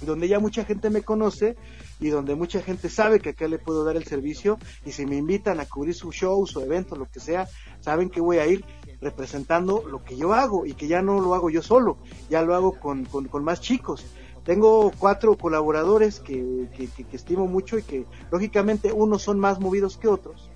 [0.02, 1.58] donde ya mucha gente me conoce
[2.00, 5.18] y donde mucha gente sabe que acá le puedo dar el servicio y si me
[5.18, 7.48] invitan a cubrir sus shows o eventos, lo que sea,
[7.82, 8.64] saben que voy a ir
[9.02, 11.98] representando lo que yo hago y que ya no lo hago yo solo,
[12.30, 14.06] ya lo hago con, con, más chicos.
[14.46, 19.98] Tengo cuatro colaboradores que, que, que, estimo mucho y que lógicamente unos son más movidos
[19.98, 20.50] que otros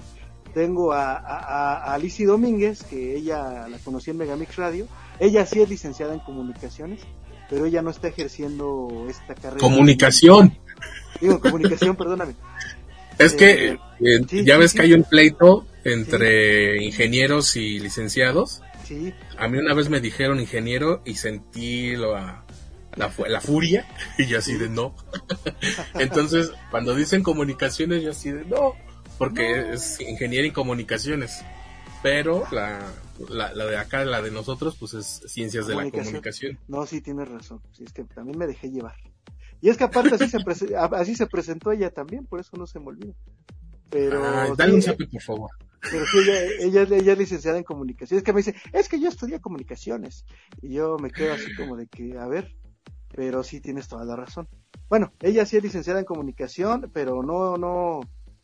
[0.54, 4.88] tengo a, a, Alicia Domínguez, que ella la conocí en Megamix Radio.
[5.20, 7.02] Ella sí es licenciada en comunicaciones,
[7.50, 9.60] pero ella no está ejerciendo esta carrera.
[9.60, 10.58] Comunicación.
[11.20, 12.36] Digo, comunicación, perdóname.
[13.18, 18.62] Es que eh, eh, ya ves que hay un pleito entre ingenieros y licenciados.
[18.86, 19.14] Sí.
[19.38, 22.44] A mí una vez me dijeron ingeniero y sentí la,
[22.96, 23.88] la furia
[24.18, 24.96] y yo así de no.
[25.96, 28.74] Entonces, cuando dicen comunicaciones, yo así de no
[29.30, 31.44] porque es ingeniería en comunicaciones.
[32.02, 32.82] Pero la,
[33.30, 36.60] la, de acá, la de nosotros, pues es ciencias de la comunicación.
[36.68, 37.62] No, sí, tienes razón.
[37.72, 38.96] Sí, es que también me dejé llevar.
[39.62, 40.38] Y es que aparte así se,
[40.76, 43.14] así se presentó ella también, por eso no se me olvida.
[43.90, 45.52] Pero, dale un zape, por favor.
[45.80, 46.18] Pero sí,
[46.60, 48.18] ella, ella, es licenciada en comunicación.
[48.18, 50.26] Es que me dice, es que yo estudié comunicaciones.
[50.62, 52.54] Y yo me quedo así como de que, a ver,
[53.16, 54.50] pero sí tienes toda la razón.
[54.90, 58.02] Bueno, ella sí es licenciada en comunicación, pero no, no,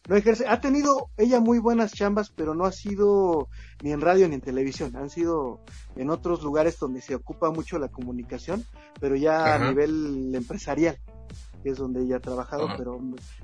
[0.07, 3.49] no ejerce, ha tenido ella muy buenas chambas, pero no ha sido
[3.83, 5.59] ni en radio ni en televisión, han sido
[5.95, 8.65] en otros lugares donde se ocupa mucho la comunicación,
[8.99, 10.97] pero ya a nivel empresarial,
[11.61, 12.99] que es donde ella ha trabajado, pero,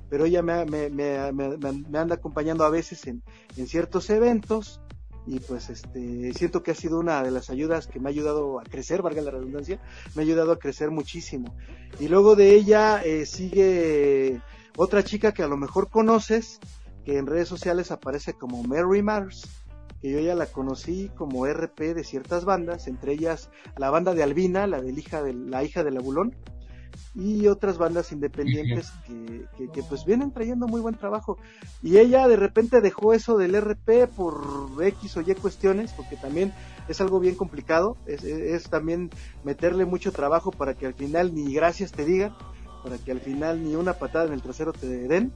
[0.08, 3.22] pero ella me, me, me, me, anda acompañando a veces en,
[3.56, 4.80] en ciertos eventos,
[5.26, 8.60] y pues este siento que ha sido una de las ayudas que me ha ayudado
[8.60, 9.80] a crecer, valga la redundancia,
[10.14, 11.56] me ha ayudado a crecer muchísimo.
[11.98, 14.40] Y luego de ella eh, sigue
[14.76, 16.60] otra chica que a lo mejor conoces,
[17.04, 19.48] que en redes sociales aparece como Mary Mars,
[20.00, 24.22] que yo ya la conocí como RP de ciertas bandas, entre ellas la banda de
[24.22, 26.34] Albina, la del hija de la hija del Abulón,
[27.14, 31.38] y otras bandas independientes que, que, pues vienen trayendo muy buen trabajo.
[31.82, 36.52] Y ella de repente dejó eso del RP por X o Y cuestiones, porque también
[36.88, 39.10] es algo bien complicado, es, es también
[39.44, 42.34] meterle mucho trabajo para que al final ni gracias te digan
[42.86, 45.32] para que al final ni una patada en el trasero te den,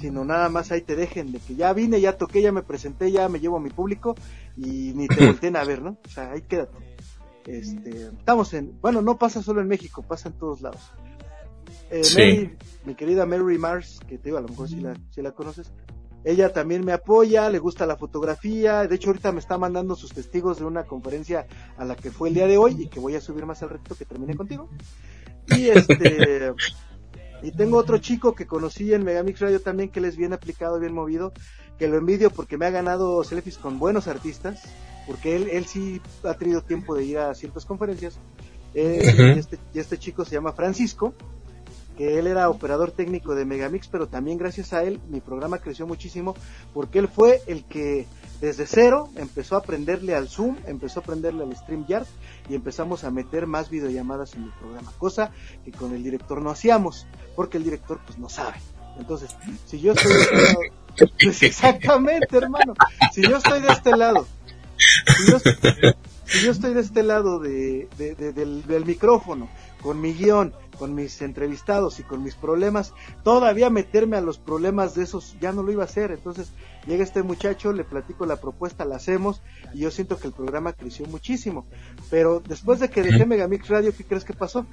[0.00, 3.12] sino nada más ahí te dejen de que ya vine, ya toqué, ya me presenté,
[3.12, 4.16] ya me llevo a mi público
[4.56, 5.96] y ni te volteen a ver, ¿no?
[6.04, 6.76] O sea, ahí quédate.
[7.46, 10.80] Este, estamos en, bueno, no pasa solo en México, pasa en todos lados.
[11.88, 15.30] Eh, mi querida Mary Mars, que te digo, a lo mejor si la, si la
[15.30, 15.70] conoces,
[16.24, 20.12] ella también me apoya, le gusta la fotografía, de hecho ahorita me está mandando sus
[20.12, 21.46] testigos de una conferencia
[21.76, 23.70] a la que fue el día de hoy y que voy a subir más al
[23.70, 24.68] reto que termine contigo.
[25.48, 26.52] Y este,
[27.42, 30.80] y tengo otro chico que conocí en Megamix Radio también que él es bien aplicado,
[30.80, 31.32] bien movido,
[31.78, 34.62] que lo envidio porque me ha ganado selfies con buenos artistas,
[35.06, 38.18] porque él, él sí ha tenido tiempo de ir a ciertas conferencias.
[38.74, 41.14] Eh, este, y, este, chico se llama Francisco,
[41.96, 45.86] que él era operador técnico de Megamix, pero también gracias a él mi programa creció
[45.86, 46.34] muchísimo
[46.74, 48.06] porque él fue el que
[48.40, 52.06] desde cero empezó a aprenderle al Zoom, empezó a aprenderle al StreamYard
[52.48, 55.30] y empezamos a meter más videollamadas en el programa, cosa
[55.64, 58.56] que con el director no hacíamos, porque el director pues no sabe.
[58.98, 59.34] Entonces,
[59.66, 60.60] si yo estoy de este lado,
[61.20, 62.74] pues, exactamente hermano,
[63.12, 64.26] si yo estoy de este lado,
[65.06, 69.48] si yo, estoy de este lado de, del, del micrófono,
[69.82, 74.94] con mi guion, con mis entrevistados y con mis problemas, todavía meterme a los problemas
[74.94, 76.10] de esos ya no lo iba a hacer.
[76.12, 76.50] Entonces
[76.86, 79.42] llega este muchacho, le platico la propuesta, la hacemos
[79.74, 81.66] y yo siento que el programa creció muchísimo.
[82.10, 84.66] Pero después de que dejé Megamix Radio, ¿qué crees que pasó?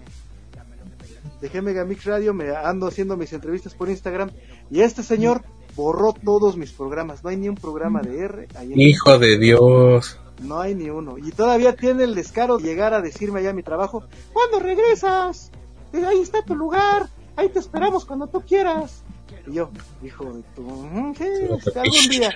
[1.42, 4.32] Dejé Megamix Radio, me ando haciendo mis entrevistas por Instagram
[4.72, 5.44] y este señor
[5.76, 7.24] borró todos mis programas.
[7.24, 8.48] No hay ni un programa de R.
[8.76, 10.20] Hijo de Dios.
[10.42, 11.18] No hay ni uno.
[11.18, 15.52] Y todavía tiene el descaro de llegar a decirme allá mi trabajo, ¿cuándo regresas?
[15.94, 19.03] ahí está tu lugar, ahí te esperamos cuando tú quieras.
[19.48, 19.70] Y yo,
[20.04, 22.34] hijo de tu, este, algún día,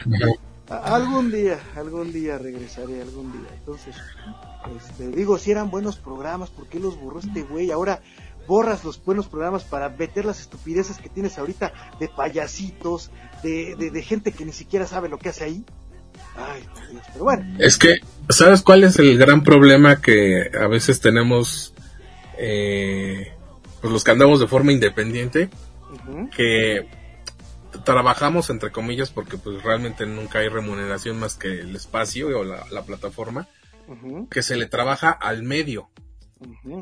[0.70, 3.50] algún día, algún día regresaré, algún día.
[3.58, 3.96] Entonces,
[4.76, 7.72] este, digo, si eran buenos programas, ¿por qué los borró este güey?
[7.72, 8.02] Ahora
[8.48, 13.12] borras los buenos programas para meter las estupideces que tienes ahorita de payasitos,
[13.44, 15.66] de, de, gente que ni siquiera sabe lo que hace ahí.
[16.36, 17.58] Ay, Dios, pero bueno.
[17.60, 18.00] Es que,
[18.30, 21.74] ¿sabes cuál es el gran problema que a veces tenemos
[22.38, 23.34] eh,
[23.82, 25.50] pues los que andamos de forma independiente,
[26.36, 26.88] que
[27.84, 32.84] trabajamos entre comillas porque pues realmente nunca hay remuneración más que el espacio o la,
[32.86, 33.48] plataforma,
[34.30, 35.90] que se le trabaja al medio.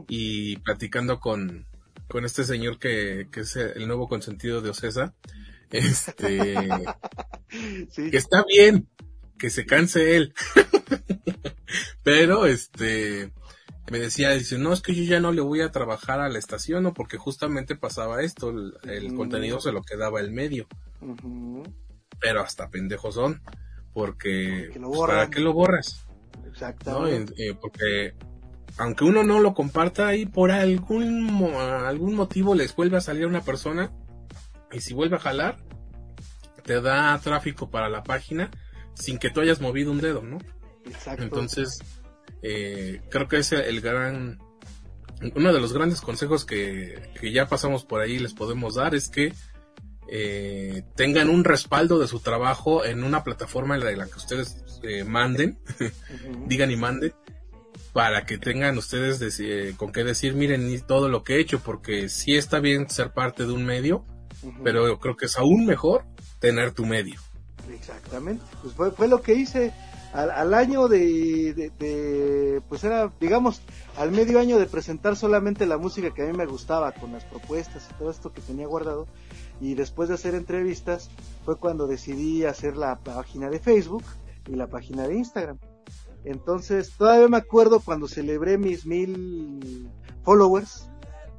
[0.09, 1.65] Y platicando con,
[2.07, 5.13] con este señor que, que es el nuevo consentido de Ocesa,
[5.71, 6.55] este,
[7.95, 8.87] que está bien,
[9.37, 10.33] que se canse él.
[12.03, 13.31] Pero este,
[13.91, 16.39] me decía, dice, no, es que yo ya no le voy a trabajar a la
[16.39, 16.93] estación, ¿no?
[16.93, 18.49] Porque justamente pasaba esto,
[18.83, 20.67] el, contenido se lo quedaba el medio.
[22.19, 23.41] Pero hasta pendejos son,
[23.93, 26.05] porque, pues, ¿para qué lo borras?
[26.47, 27.07] Exacto.
[27.07, 27.25] Eh,
[27.61, 28.15] porque
[28.77, 33.41] aunque uno no lo comparta y por algún, algún motivo les vuelve a salir una
[33.41, 33.91] persona
[34.71, 35.57] y si vuelve a jalar,
[36.63, 38.49] te da tráfico para la página
[38.95, 40.39] sin que tú hayas movido un dedo, ¿no?
[40.85, 41.23] Exacto.
[41.23, 41.79] Entonces,
[42.47, 44.37] eh, creo que es el gran,
[45.35, 49.33] uno de los grandes consejos que, ya pasamos por ahí les podemos dar es que
[50.07, 55.03] eh, tengan un respaldo de su trabajo en una plataforma en la, que ustedes eh,
[55.03, 55.57] manden,
[56.45, 57.15] digan y manden,
[57.93, 59.19] para que tengan ustedes
[59.75, 63.47] con qué decir, miren todo lo que he hecho, porque sí está bien ser parte
[63.47, 64.05] de un medio,
[64.63, 66.05] pero creo que es aún mejor
[66.37, 67.19] tener tu medio.
[67.73, 69.73] Exactamente, pues fue, fue lo que hice
[70.15, 73.61] al, año de, pues era, digamos,
[73.97, 77.25] al medio año de presentar solamente la música que a mí me gustaba, con las
[77.25, 79.07] propuestas y todo esto que tenía guardado,
[79.59, 81.09] y después de hacer entrevistas,
[81.43, 84.03] fue cuando decidí hacer la página de Facebook
[84.47, 85.57] y la página de Instagram.
[86.23, 89.89] Entonces, todavía me acuerdo cuando celebré mis mil
[90.23, 90.89] followers,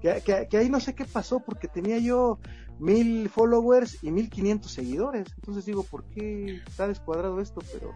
[0.03, 2.39] que, que, ahí no sé qué pasó porque tenía yo
[2.79, 5.29] mil followers y mil quinientos seguidores.
[5.37, 7.63] Entonces digo, ¿por qué está descuadrado esto?
[7.73, 7.95] Pero,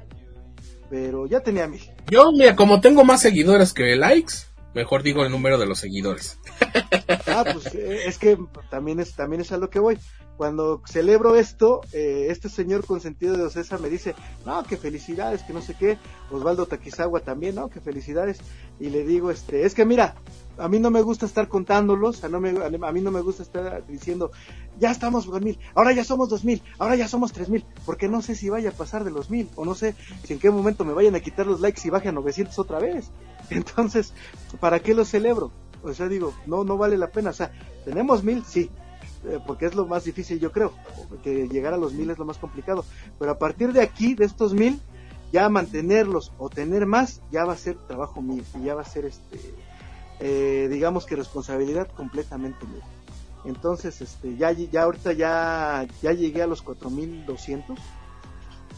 [0.91, 1.81] pero ya tenía mil.
[2.11, 4.35] Yo, mira, como tengo más seguidores que likes,
[4.75, 6.39] mejor digo el número de los seguidores.
[7.27, 8.37] Ah, pues eh, es que
[8.71, 9.99] también es, también es a lo que voy
[10.41, 14.15] cuando celebro esto, eh, este señor con sentido de Ocesa me dice,
[14.47, 15.99] no, que felicidades, que no sé qué,
[16.31, 18.39] Osvaldo Taquizawa también, no, que felicidades,
[18.79, 20.15] y le digo, este, es que mira,
[20.61, 23.43] a mí no me gusta estar contándolos, a, no me, a mí no me gusta
[23.43, 24.31] estar diciendo,
[24.79, 28.09] ya estamos con mil, ahora ya somos dos mil, ahora ya somos tres mil, porque
[28.09, 29.95] no sé si vaya a pasar de los mil, o no sé
[30.25, 32.79] si en qué momento me vayan a quitar los likes y baje a 900 otra
[32.79, 33.11] vez.
[33.51, 34.13] Entonces,
[34.61, 35.51] ¿para qué lo celebro?
[35.83, 37.51] O sea, digo, no, no vale la pena, o sea,
[37.85, 38.71] tenemos mil, sí,
[39.25, 40.73] eh, porque es lo más difícil yo creo,
[41.23, 42.85] que llegar a los mil es lo más complicado,
[43.19, 44.81] pero a partir de aquí, de estos mil,
[45.33, 48.85] ya mantenerlos o tener más, ya va a ser trabajo mío y ya va a
[48.85, 49.39] ser este,
[50.21, 52.85] eh, digamos que responsabilidad completamente mía.
[53.45, 57.79] Entonces, este, ya, ya ahorita ya, ya llegué a los 4200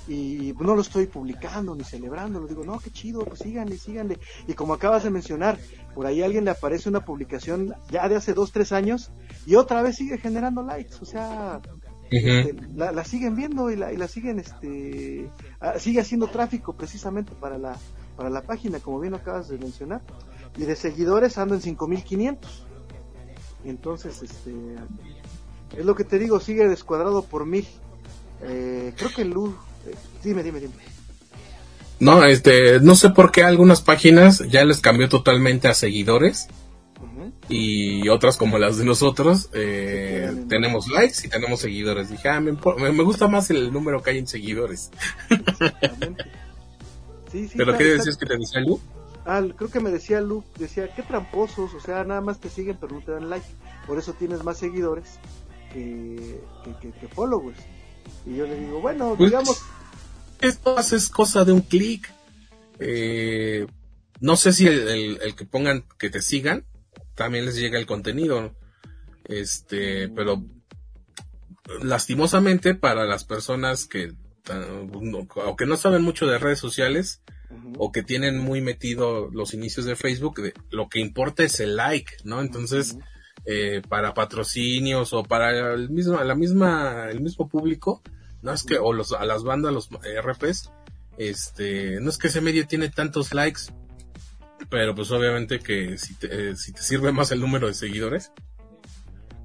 [0.08, 4.18] y no lo estoy publicando ni celebrando, lo digo, no, qué chido, pues síganle, síganle.
[4.46, 5.58] Y como acabas de mencionar,
[5.94, 9.10] por ahí a alguien le aparece una publicación ya de hace dos, tres años
[9.46, 11.60] y otra vez sigue generando likes, o sea,
[12.10, 15.28] este, la, siguen viendo y la, y la siguen, este,
[15.60, 17.76] ah, sigue haciendo tráfico precisamente para la,
[18.16, 20.02] para la página, como bien acabas de mencionar.
[20.56, 22.66] Y de seguidores ando en 5500.
[23.64, 24.52] Entonces, este,
[25.76, 27.64] es lo que te digo, sigue descuadrado por mí.
[28.42, 29.54] Eh, creo que Luz
[30.22, 30.74] Dime, dime, dime.
[31.98, 36.48] No, este, no sé por qué algunas páginas ya les cambió totalmente a seguidores
[37.48, 42.10] y otras como las de nosotros eh, tenemos likes y tenemos seguidores.
[42.10, 42.52] Dije, ah, me,
[43.02, 44.90] gusta más el número que hay en seguidores.
[47.56, 48.80] ¿Pero qué decías que te decía Lu?
[49.24, 52.76] Ah, creo que me decía Lu, decía, qué tramposos, o sea, nada más te siguen
[52.80, 53.46] pero no te dan like.
[53.86, 55.18] Por eso tienes más seguidores
[55.72, 56.40] que,
[56.80, 57.58] que followers.
[58.26, 59.62] Y yo le digo, bueno, pues, digamos...
[60.40, 62.12] Esto es cosa de un clic.
[62.80, 63.66] Eh,
[64.20, 66.64] no sé si el, que pongan que te sigan,
[67.14, 68.54] también les llega el contenido.
[69.24, 70.42] Este, pero
[71.80, 74.14] lastimosamente para las personas que
[75.36, 77.22] o que no saben mucho de redes sociales
[77.78, 80.40] o que tienen muy metido los inicios de Facebook,
[80.70, 82.40] lo que importa es el like, ¿no?
[82.40, 82.96] Entonces,
[83.44, 88.02] eh, para patrocinios o para el mismo, la misma, el mismo público,
[88.42, 90.70] no es que, o los, a las bandas, los RPs,
[91.18, 93.62] este, no es que ese medio tiene tantos likes,
[94.70, 98.32] pero pues obviamente que si te, eh, si te sirve más el número de seguidores,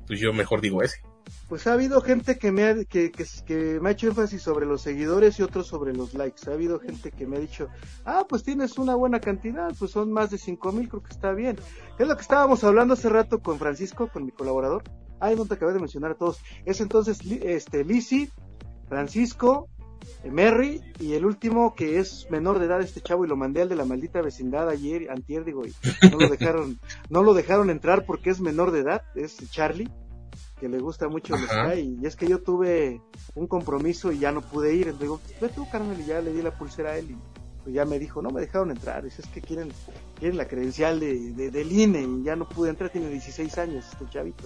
[0.06, 1.02] pues yo mejor digo ese.
[1.48, 5.94] Pues ha habido gente que me ha, hecho énfasis sobre los seguidores y otros sobre
[5.94, 6.50] los likes.
[6.50, 7.70] Ha habido gente que me ha dicho,
[8.06, 11.32] ah, pues tienes una buena cantidad, pues son más de cinco mil, creo que está
[11.32, 11.58] bien.
[11.98, 14.84] Es lo que estábamos hablando hace rato con Francisco, con mi colaborador.
[15.20, 16.40] Ay, no te acabé de mencionar a todos.
[16.66, 18.30] Es entonces, este, Lisi,
[18.90, 19.70] Francisco,
[20.30, 23.70] Merry y el último que es menor de edad este chavo y lo mandé al
[23.70, 25.74] de la maldita vecindad ayer, antier digo, y
[26.12, 29.90] no lo dejaron, no lo dejaron entrar porque es menor de edad, es Charlie
[30.60, 33.02] que le gusta mucho el Sky y es que yo tuve
[33.36, 36.34] un compromiso y ya no pude ir, entonces digo, ve tú carnal y ya le
[36.34, 37.18] di la pulsera a él y
[37.64, 39.70] pues ya me dijo, no me dejaron entrar, es, que quieren,
[40.18, 43.86] quieren la credencial de, de, del INE y ya no pude entrar, tiene 16 años
[43.92, 44.46] este chavito.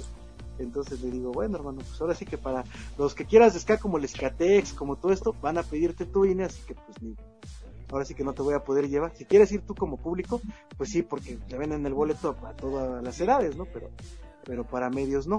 [0.59, 2.63] Entonces le digo, bueno hermano, pues ahora sí que para
[2.97, 6.45] los que quieras de como el Escatex, como todo esto, van a pedirte tu INE,
[6.45, 7.15] así que pues ni,
[7.91, 9.15] ahora sí que no te voy a poder llevar.
[9.15, 10.41] Si quieres ir tú como público,
[10.77, 13.65] pues sí, porque le venden el boleto a todas las edades, ¿no?
[13.65, 13.89] Pero,
[14.43, 15.37] pero para medios no.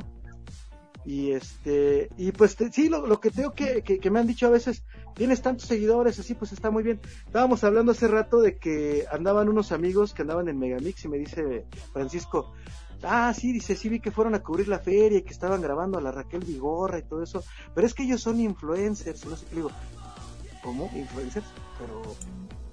[1.04, 4.84] Y este, y pues sí, lo, que tengo que, que, me han dicho a veces,
[5.14, 7.00] tienes tantos seguidores, así pues está muy bien.
[7.26, 11.18] Estábamos hablando hace rato de que andaban unos amigos que andaban en Megamix y me
[11.18, 12.52] dice Francisco,
[13.02, 15.98] ah, sí, dice, sí vi que fueron a cubrir la feria y que estaban grabando
[15.98, 17.42] a la Raquel Vigorra y todo eso,
[17.74, 19.70] pero es que ellos son influencers, no sé qué digo,
[20.62, 20.90] ¿cómo?
[20.94, 21.46] ¿Influencers?
[21.78, 22.02] Pero,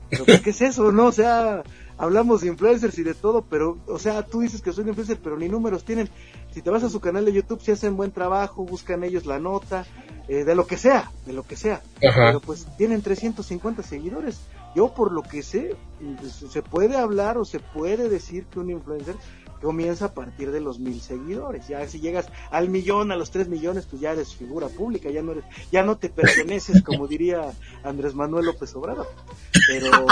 [0.10, 0.92] pero ¿qué es eso?
[0.92, 1.64] No, o sea,
[1.98, 5.38] hablamos de influencers y de todo, pero, o sea, tú dices que son influencers, pero
[5.38, 6.10] ni números tienen.
[6.52, 9.40] Si te vas a su canal de YouTube, si hacen buen trabajo, buscan ellos la
[9.40, 9.86] nota,
[10.28, 11.82] eh, de lo que sea, de lo que sea.
[12.00, 14.40] Pero pues tienen 350 seguidores.
[14.76, 15.76] Yo por lo que sé,
[16.20, 19.16] pues, se puede hablar o se puede decir que un influencer
[19.62, 21.68] comienza a partir de los mil seguidores.
[21.68, 25.22] Ya si llegas al millón, a los tres millones, pues ya eres figura pública, ya
[25.22, 27.52] no eres, ya no te perteneces, como diría
[27.84, 29.08] Andrés Manuel López Obrador.
[29.68, 30.08] Pero,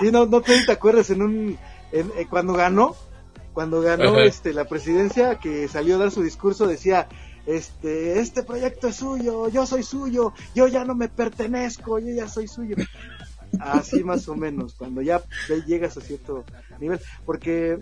[0.00, 1.58] si no, no te, acuerdas en un,
[1.92, 2.96] en, eh, cuando ganó,
[3.52, 7.08] cuando ganó este la presidencia, que salió a dar su discurso, decía,
[7.46, 12.28] este, este proyecto es suyo, yo soy suyo, yo ya no me pertenezco, yo ya
[12.28, 12.76] soy suyo.
[13.60, 15.22] Así más o menos, cuando ya
[15.66, 16.44] llegas a cierto
[16.78, 17.00] nivel.
[17.24, 17.78] Porque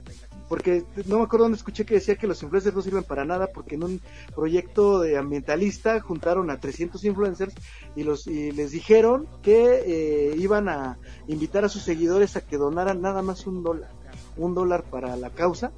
[0.49, 3.49] porque no me acuerdo dónde escuché que decía que los influencers no sirven para nada
[3.49, 4.01] porque en un
[4.35, 7.55] proyecto de ambientalista juntaron a 300 influencers
[7.97, 12.57] y los y les dijeron que eh, iban a invitar a sus seguidores a que
[12.57, 13.91] donaran nada más un dólar,
[14.37, 15.73] un dólar para la causa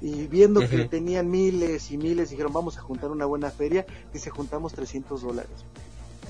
[0.00, 4.18] y viendo que tenían miles y miles dijeron vamos a juntar una buena feria y
[4.18, 5.64] se juntamos 300 dólares.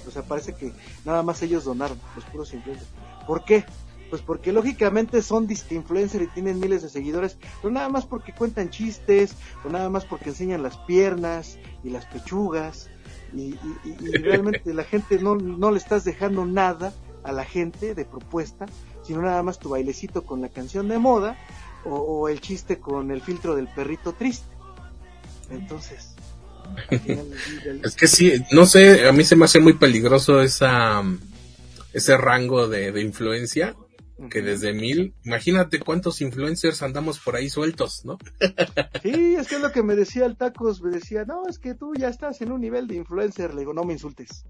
[0.07, 0.72] O sea, parece que
[1.05, 2.91] nada más ellos donaron, los puros influencers.
[3.26, 3.64] ¿Por qué?
[4.13, 8.69] Pues porque lógicamente son influencers y tienen miles de seguidores, pero nada más porque cuentan
[8.69, 9.35] chistes,
[9.65, 12.91] o nada más porque enseñan las piernas y las pechugas,
[13.35, 13.55] y,
[14.19, 16.93] realmente la gente no, no le estás dejando nada
[17.25, 18.67] a la gente de propuesta,
[19.03, 21.39] sino nada más tu bailecito con la canción de moda,
[21.87, 24.45] o, el chiste con el filtro del perrito triste.
[25.49, 26.15] Entonces,
[27.83, 31.03] es que sí, no sé, a mí se me hace muy peligroso esa
[31.95, 33.75] ese rango de influencia
[34.31, 38.18] que desde mil, imagínate cuántos influencers andamos por ahí sueltos, ¿no?
[39.03, 41.75] Sí, es que es lo que me decía el Tacos, me decía, no, es que
[41.75, 44.45] tú ya estás en un nivel de influencer, le digo, no me insultes,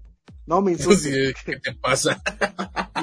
[0.45, 1.35] no me insultes.
[1.45, 2.21] ¿Qué te pasa?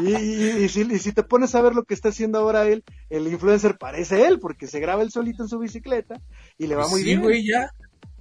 [0.02, 4.26] Y, si, te pones a ver lo que está haciendo ahora él, el influencer parece
[4.26, 6.20] él, porque se graba él solito en su bicicleta
[6.58, 7.18] y le va pues muy bien.
[7.18, 7.70] Sí, güey, ya.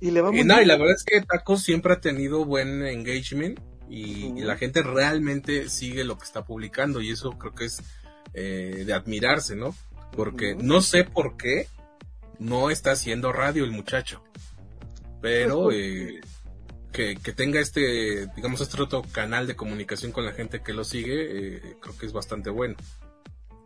[0.01, 0.59] Y le va muy bien.
[0.61, 5.67] y la verdad es que Tacos siempre ha tenido buen engagement y la gente realmente
[5.67, 7.81] sigue lo que está publicando y eso creo que es
[8.33, 9.75] eh, de admirarse, ¿no?
[10.15, 11.67] Porque no sé por qué
[12.39, 14.23] no está haciendo radio el muchacho,
[15.21, 16.21] pero pues, eh,
[16.91, 21.57] que, tenga este, digamos, este otro canal de comunicación con la gente que lo sigue,
[21.57, 22.75] eh, creo que es bastante bueno.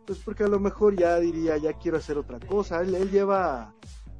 [0.06, 2.82] Pues porque a lo mejor ya diría, ya quiero hacer otra cosa.
[2.82, 3.74] Él, lleva,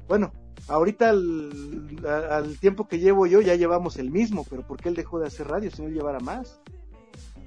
[0.07, 0.33] bueno,
[0.67, 5.27] ahorita al, tiempo que llevo yo ya llevamos el mismo, pero porque él dejó de
[5.27, 6.59] hacer radio si no llevara más?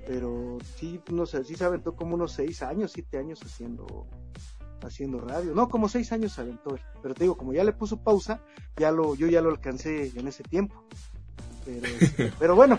[0.07, 4.07] Pero sí, no sé, sí se aventó como unos seis años, siete años haciendo
[4.83, 7.73] haciendo radio, no, como seis años se aventó él, pero te digo, como ya le
[7.73, 8.41] puso pausa,
[8.77, 10.83] ya lo, yo ya lo alcancé en ese tiempo.
[11.65, 11.89] Pero,
[12.39, 12.79] pero bueno,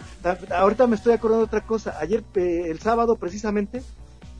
[0.49, 1.99] ahorita me estoy acordando de otra cosa.
[1.99, 3.83] Ayer, el sábado precisamente,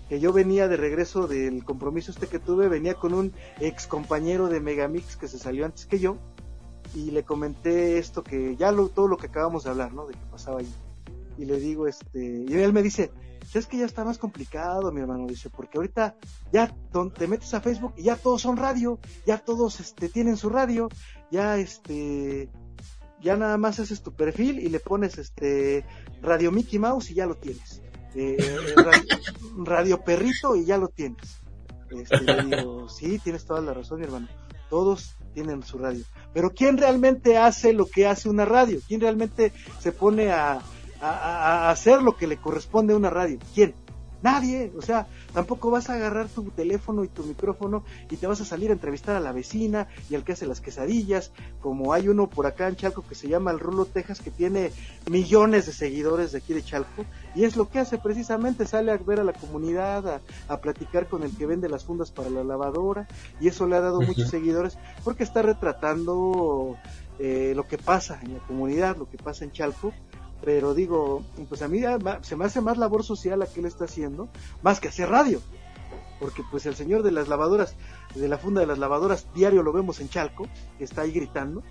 [0.07, 4.47] que yo venía de regreso del compromiso este que tuve, venía con un ex compañero
[4.47, 6.17] de Megamix que se salió antes que yo,
[6.95, 10.07] y le comenté esto que ya lo, todo lo que acabamos de hablar, ¿no?
[10.07, 10.73] De que pasaba ahí
[11.39, 13.11] y le digo, este, y él me dice,
[13.53, 16.15] es que ya está más complicado, mi hermano, dice, porque ahorita
[16.51, 16.75] ya
[17.17, 20.89] te metes a Facebook y ya todos son radio, ya todos este, tienen su radio,
[21.31, 22.49] ya este,
[23.21, 25.85] ya nada más haces tu perfil y le pones este,
[26.21, 27.81] Radio Mickey Mouse y ya lo tienes.
[28.15, 28.37] Eh,
[29.63, 31.39] radio, Perrito y ya lo tienes.
[31.89, 34.27] Este, le digo, sí, tienes toda la razón, mi hermano.
[34.69, 36.03] Todos tienen su radio.
[36.33, 38.81] Pero ¿quién realmente hace lo que hace una radio?
[38.85, 40.61] ¿Quién realmente se pone a,
[41.01, 43.39] a, hacer lo que le corresponde a una radio.
[43.53, 43.73] ¿Quién?
[44.21, 48.41] Nadie, o sea, tampoco vas a agarrar tu teléfono y tu micrófono y te vas
[48.41, 51.31] a salir a entrevistar a la vecina y al que hace las quesadillas,
[51.61, 54.73] como hay uno por acá en Chalco que se llama el Rulo Texas, que tiene
[55.09, 58.97] millones de seguidores de aquí de Chalco, y es lo que hace precisamente, sale a
[58.97, 63.07] ver a la comunidad, a, platicar con el que vende las fundas para la lavadora,
[63.39, 66.75] y eso le ha dado muchos seguidores, porque está retratando
[67.19, 69.93] eh, lo que pasa en la comunidad, lo que pasa en Chalco,
[70.43, 71.81] pero digo, pues a mí
[72.21, 74.29] se me hace más labor social la que él está haciendo,
[74.61, 75.41] más que hacer radio,
[76.19, 77.75] porque pues el señor de las lavadoras,
[78.15, 81.63] de la funda de las lavadoras, diario lo vemos en Chalco, que está ahí gritando,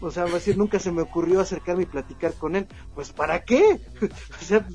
[0.00, 3.12] o sea, va a decir, nunca se me ocurrió acercarme y platicar con él, pues
[3.12, 3.80] ¿para qué?
[4.40, 4.66] o sea,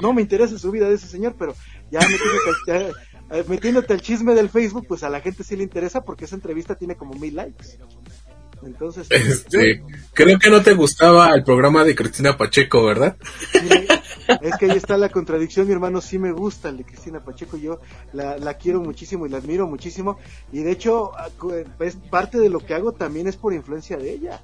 [0.00, 1.54] no me interesa su vida de ese señor, pero
[1.90, 2.98] ya metiéndote,
[3.30, 6.36] eh, metiéndote al chisme del Facebook, pues a la gente sí le interesa porque esa
[6.36, 7.78] entrevista tiene como mil likes.
[8.66, 13.16] Entonces, este, creo que no te gustaba el programa de Cristina Pacheco, ¿verdad?
[14.40, 17.56] es que ahí está la contradicción, mi hermano, sí me gusta el de Cristina Pacheco,
[17.56, 17.80] yo
[18.12, 20.18] la, quiero muchísimo y la admiro muchísimo,
[20.52, 21.12] y de hecho,
[21.80, 24.40] es parte de lo que hago también es por influencia de ella.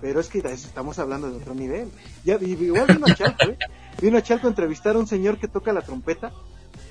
[0.00, 1.88] Pero es que estamos hablando de otro nivel.
[2.24, 3.56] Ya, igual vino a Chalco, ¿eh?
[4.02, 6.30] Vino a Chalco a entrevistar a un señor que toca la trompeta,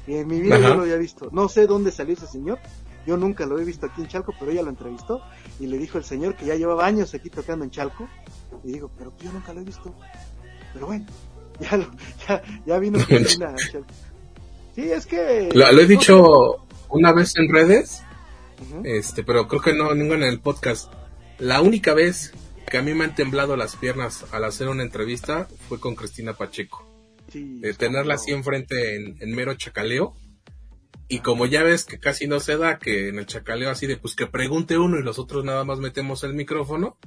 [0.08, 1.30] y en mi vida yo lo había visto.
[1.32, 2.60] No sé dónde salió ese señor,
[3.06, 5.22] yo nunca lo he visto aquí en Chalco, pero ella lo entrevistó
[5.60, 8.08] y le dijo el señor que ya llevaba años aquí tocando en Chalco.
[8.64, 9.94] Y digo, pero yo nunca lo he visto.
[10.74, 11.06] Pero bueno,
[11.60, 11.92] ya, lo,
[12.28, 13.86] ya, ya vino a Chalco.
[14.76, 15.50] Sí, es que...
[15.54, 18.02] Lo, he dicho una vez en redes,
[18.84, 20.92] este, pero creo que no, ninguna en el podcast.
[21.40, 22.34] La única vez
[22.70, 26.34] que a mí me han temblado las piernas al hacer una entrevista fue con Cristina
[26.34, 26.88] Pacheco.
[27.34, 30.16] de tenerla así enfrente en, en mero chacaleo
[31.08, 33.98] y como ya ves que casi no se da, que en el chacaleo así de
[33.98, 36.98] pues que pregunte uno y los otros nada más metemos el micrófono,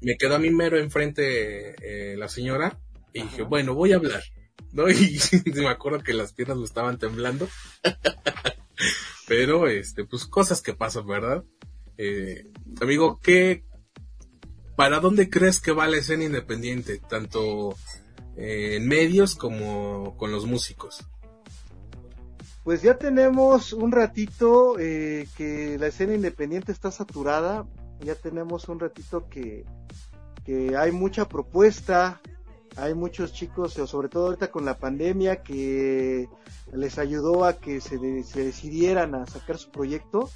[0.00, 2.78] me quedó a mí mero enfrente eh, la señora
[3.12, 4.22] y dije, bueno, voy a hablar.
[4.72, 4.88] ¿no?
[4.90, 5.18] Y
[5.52, 7.48] me acuerdo que las piernas me estaban temblando.
[9.26, 11.44] Pero, este, pues cosas que pasan, ¿verdad?
[11.98, 12.46] Eh,
[12.80, 13.64] amigo, ¿qué,
[14.76, 17.00] para dónde crees que va la escena independiente?
[17.08, 17.74] Tanto
[18.36, 21.08] eh, en medios como con los músicos.
[22.66, 27.64] Pues ya tenemos un ratito eh, que la escena independiente está saturada.
[28.00, 29.64] Ya tenemos un ratito que,
[30.76, 32.20] hay mucha propuesta,
[32.74, 36.28] hay muchos chicos, sobre todo ahorita con la pandemia, que
[36.72, 40.28] les ayudó a que se, se decidieran a sacar su proyecto.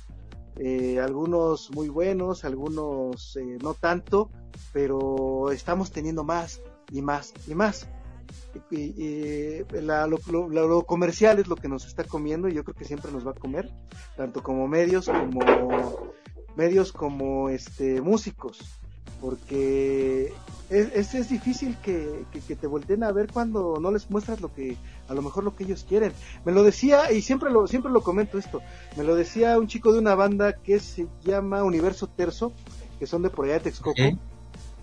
[0.54, 4.30] Eh, algunos muy buenos, algunos eh, no tanto,
[4.72, 6.60] pero estamos teniendo más
[6.92, 7.88] y más y más.
[8.70, 13.26] Y, lo, comercial es lo que nos está comiendo y yo creo que siempre nos
[13.26, 13.70] va a comer,
[14.16, 16.12] tanto como medios como
[16.56, 18.80] medios como este músicos
[19.20, 20.32] porque
[20.70, 22.24] es, es, difícil que,
[22.54, 24.76] te volteen a ver cuando no les muestras lo que,
[25.08, 26.12] a lo mejor lo que ellos quieren.
[26.44, 28.62] Me lo decía, y siempre lo, siempre lo comento esto,
[28.96, 32.52] me lo decía un chico de una banda que se llama Universo Terzo,
[32.98, 34.02] que son de por allá de Texcoco.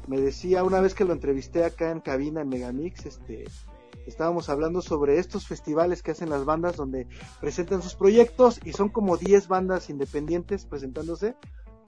[0.07, 3.45] Me decía una vez que lo entrevisté acá en cabina en Megamix, este,
[4.05, 7.07] estábamos hablando sobre estos festivales que hacen las bandas donde
[7.41, 11.35] presentan sus proyectos y son como 10 bandas independientes presentándose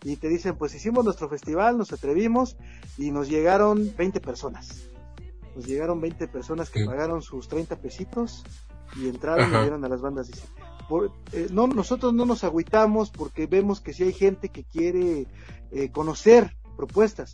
[0.04, 2.58] y te dicen, pues hicimos nuestro festival, nos atrevimos
[2.98, 4.90] y nos llegaron 20 personas.
[5.56, 8.44] Nos llegaron 20 personas que pagaron sus 30 pesitos
[8.96, 10.28] y entraron y dieron a las bandas.
[10.28, 10.44] Dice,
[11.34, 15.28] eh, no, nosotros no nos agüitamos porque vemos que si hay gente que quiere
[15.72, 17.34] eh, conocer propuestas,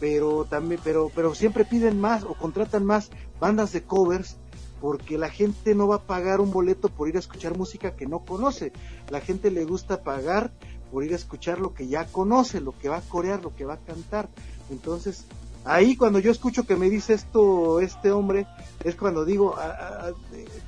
[0.00, 4.38] pero también, pero, pero siempre piden más o contratan más bandas de covers
[4.80, 8.06] porque la gente no va a pagar un boleto por ir a escuchar música que
[8.06, 8.72] no conoce.
[9.10, 10.52] La gente le gusta pagar
[10.90, 13.66] por ir a escuchar lo que ya conoce, lo que va a corear, lo que
[13.66, 14.30] va a cantar.
[14.70, 15.26] Entonces,
[15.64, 18.46] ahí cuando yo escucho que me dice esto este hombre,
[18.82, 19.54] es cuando digo,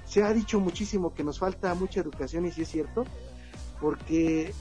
[0.06, 3.04] se ha dicho muchísimo que nos falta mucha educación y sí es cierto,
[3.80, 4.52] porque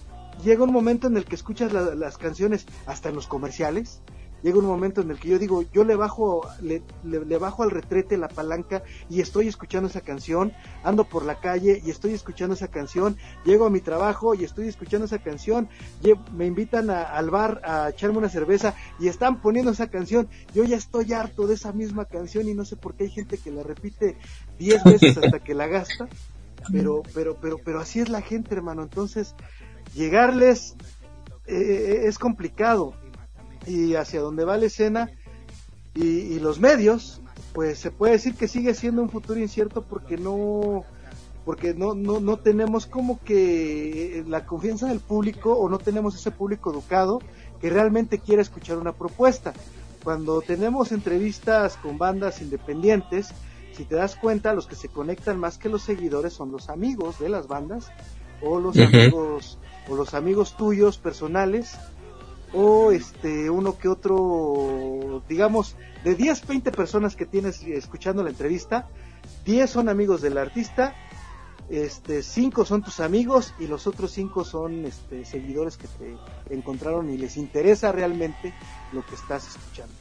[0.44, 4.02] llega un momento en el que escuchas las canciones hasta en los comerciales,
[4.44, 6.82] llega un momento en el que yo digo, yo le bajo, le,
[7.38, 11.90] bajo al retrete la palanca y estoy escuchando esa canción, ando por la calle y
[11.90, 15.70] estoy escuchando esa canción, llego a mi trabajo y estoy escuchando esa canción,
[16.34, 20.78] me invitan al bar a echarme una cerveza y están poniendo esa canción, yo ya
[20.78, 23.64] estoy harto de esa misma canción y no sé por qué hay gente que la
[23.64, 24.18] repite
[24.58, 26.08] diez veces hasta que la gasta,
[26.72, 29.36] pero, pero, pero, pero así es la gente, hermano, entonces
[29.94, 30.76] llegarles
[31.48, 32.94] eh, eh, es complicado
[33.66, 35.12] y hacia dónde va la escena
[35.94, 37.22] y, los medios,
[37.54, 40.86] pues se puede decir que sigue siendo un futuro incierto porque no
[41.44, 46.30] porque no, no, no tenemos como que la confianza del público o no tenemos ese
[46.30, 47.20] público educado
[47.60, 49.54] que realmente quiere escuchar una propuesta.
[50.04, 53.30] Cuando tenemos entrevistas con bandas independientes,
[53.76, 57.20] si te das cuenta, los que se conectan más que los seguidores son los amigos
[57.20, 57.92] de las bandas
[58.42, 59.58] o los amigos
[59.90, 61.76] o los amigos tuyos personales
[62.54, 68.90] o este uno que otro, digamos, de 10, 20 personas que tienes escuchando la entrevista,
[69.46, 70.96] 10 son amigos del artista,
[71.70, 76.18] este 5 son tus amigos y los otros 5 son este seguidores que te
[76.54, 78.54] encontraron y les interesa realmente
[78.92, 79.94] lo que estás escuchando.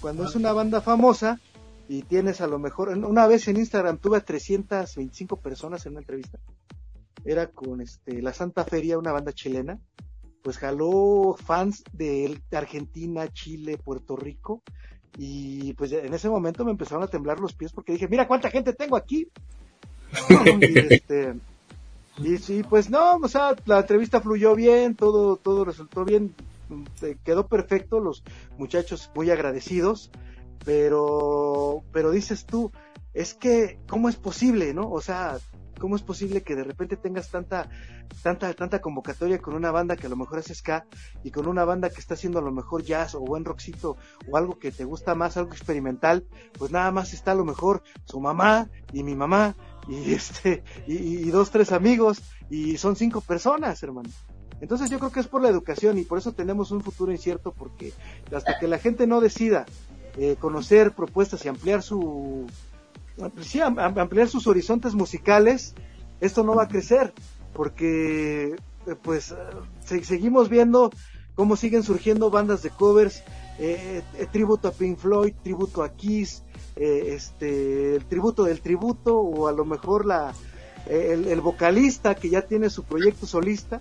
[0.00, 1.38] Cuando es una banda famosa
[1.88, 6.00] y tienes a lo mejor una vez en Instagram tuve a 325 personas en una
[6.00, 6.38] entrevista.
[7.24, 9.78] Era con este la Santa Feria, una banda chilena
[10.42, 14.62] pues jaló fans de Argentina, Chile, Puerto Rico
[15.16, 18.50] y pues en ese momento me empezaron a temblar los pies porque dije, mira cuánta
[18.50, 19.28] gente tengo aquí.
[20.60, 21.34] y, este,
[22.18, 26.34] y sí, pues no, o sea, la entrevista fluyó bien, todo, todo resultó bien,
[27.24, 28.22] quedó perfecto, los
[28.58, 30.10] muchachos muy agradecidos,
[30.64, 32.72] pero, pero dices tú,
[33.14, 34.90] es que, ¿cómo es posible, no?
[34.90, 35.38] O sea,
[35.82, 37.68] ¿Cómo es posible que de repente tengas tanta,
[38.22, 40.86] tanta, tanta convocatoria con una banda que a lo mejor es ska
[41.24, 43.96] y con una banda que está haciendo a lo mejor jazz o buen rockcito
[44.30, 46.24] o algo que te gusta más, algo experimental?
[46.56, 49.56] Pues nada más está a lo mejor su mamá y mi mamá
[49.88, 54.08] y este, y, dos, tres amigos y son cinco personas, hermano.
[54.60, 57.50] Entonces yo creo que es por la educación y por eso tenemos un futuro incierto
[57.50, 57.92] porque
[58.32, 59.66] hasta que la gente no decida
[60.16, 62.46] eh, conocer propuestas y ampliar su,
[63.16, 65.74] pues sí, ampliar sus horizontes musicales,
[66.20, 67.12] esto no va a crecer,
[67.52, 68.56] porque
[68.86, 69.34] eh, pues
[69.84, 70.90] seguimos viendo
[71.34, 73.22] cómo siguen surgiendo bandas de covers,
[73.58, 76.42] eh, eh, tributo a Pink Floyd, tributo a Kiss,
[76.76, 80.32] este, el tributo del tributo, o a lo mejor la,
[80.88, 83.80] el, vocalista que ya tiene su proyecto solista.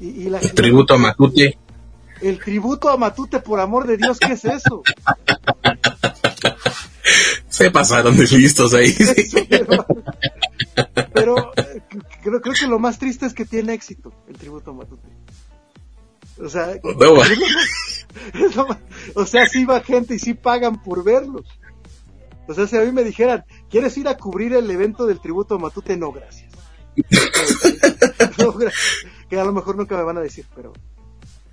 [0.00, 1.56] Y, la, el tributo a Matute.
[2.20, 4.82] El tributo a Matute, por amor de Dios, ¿qué es eso?
[7.62, 8.92] Se pasaron de listos ahí.
[11.14, 11.52] pero,
[12.22, 15.08] creo, creo que lo más triste es que tiene éxito el tributo Matute.
[16.42, 16.74] O sea,
[19.14, 21.46] o sea, sí va gente y sí pagan por verlos.
[22.48, 25.58] O sea, si a mí me dijeran, ¿quieres ir a cubrir el evento del tributo
[25.58, 25.96] Matute?
[26.02, 26.50] No, gracias.
[28.38, 29.06] no, gracias.
[29.30, 30.72] Que a lo mejor nunca me van a decir, pero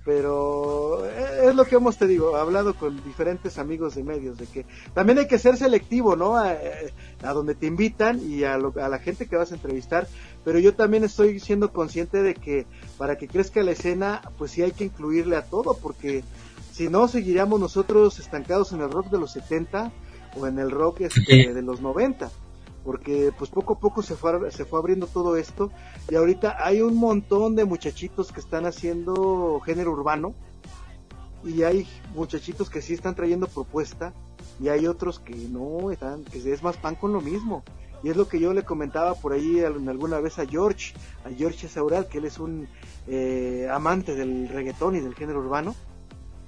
[0.04, 4.46] pero eh, es lo que hemos te digo hablado con diferentes amigos de medios de
[4.46, 4.64] que
[4.94, 8.98] también hay que ser selectivo no a, eh, donde te invitan y a, a, la
[8.98, 10.08] gente que vas a entrevistar.
[10.44, 12.66] Pero yo también estoy siendo consciente de que
[12.96, 16.24] para que crezca la escena pues sí hay que incluirle a todo porque
[16.72, 19.92] si no seguiríamos nosotros estancados en el rock de los 70
[20.36, 22.30] o en el rock este, de los 90
[22.84, 25.70] porque pues poco a poco se fue, se fue abriendo todo esto
[26.10, 30.34] y ahorita hay un montón de muchachitos que están haciendo género urbano
[31.44, 34.12] y hay muchachitos que sí están trayendo propuesta
[34.60, 37.62] y hay otros que no están, que es más pan con lo mismo.
[38.02, 40.94] Y es lo que yo le comentaba por ahí alguna vez a George,
[41.24, 42.66] a George Saural, que él es un
[43.06, 45.74] eh, amante del reggaetón y del género urbano,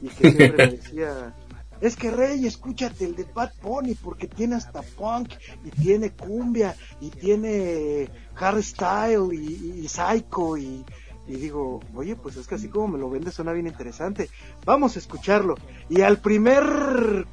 [0.00, 1.34] y que siempre me decía,
[1.82, 5.30] es que Rey, escúchate el de Bad Pony porque tiene hasta punk
[5.64, 10.84] y tiene cumbia y tiene hardstyle y, y psycho y,
[11.26, 14.30] digo, oye, pues es que así como me lo vende suena bien interesante.
[14.64, 15.56] Vamos a escucharlo.
[15.88, 17.26] Y al primer,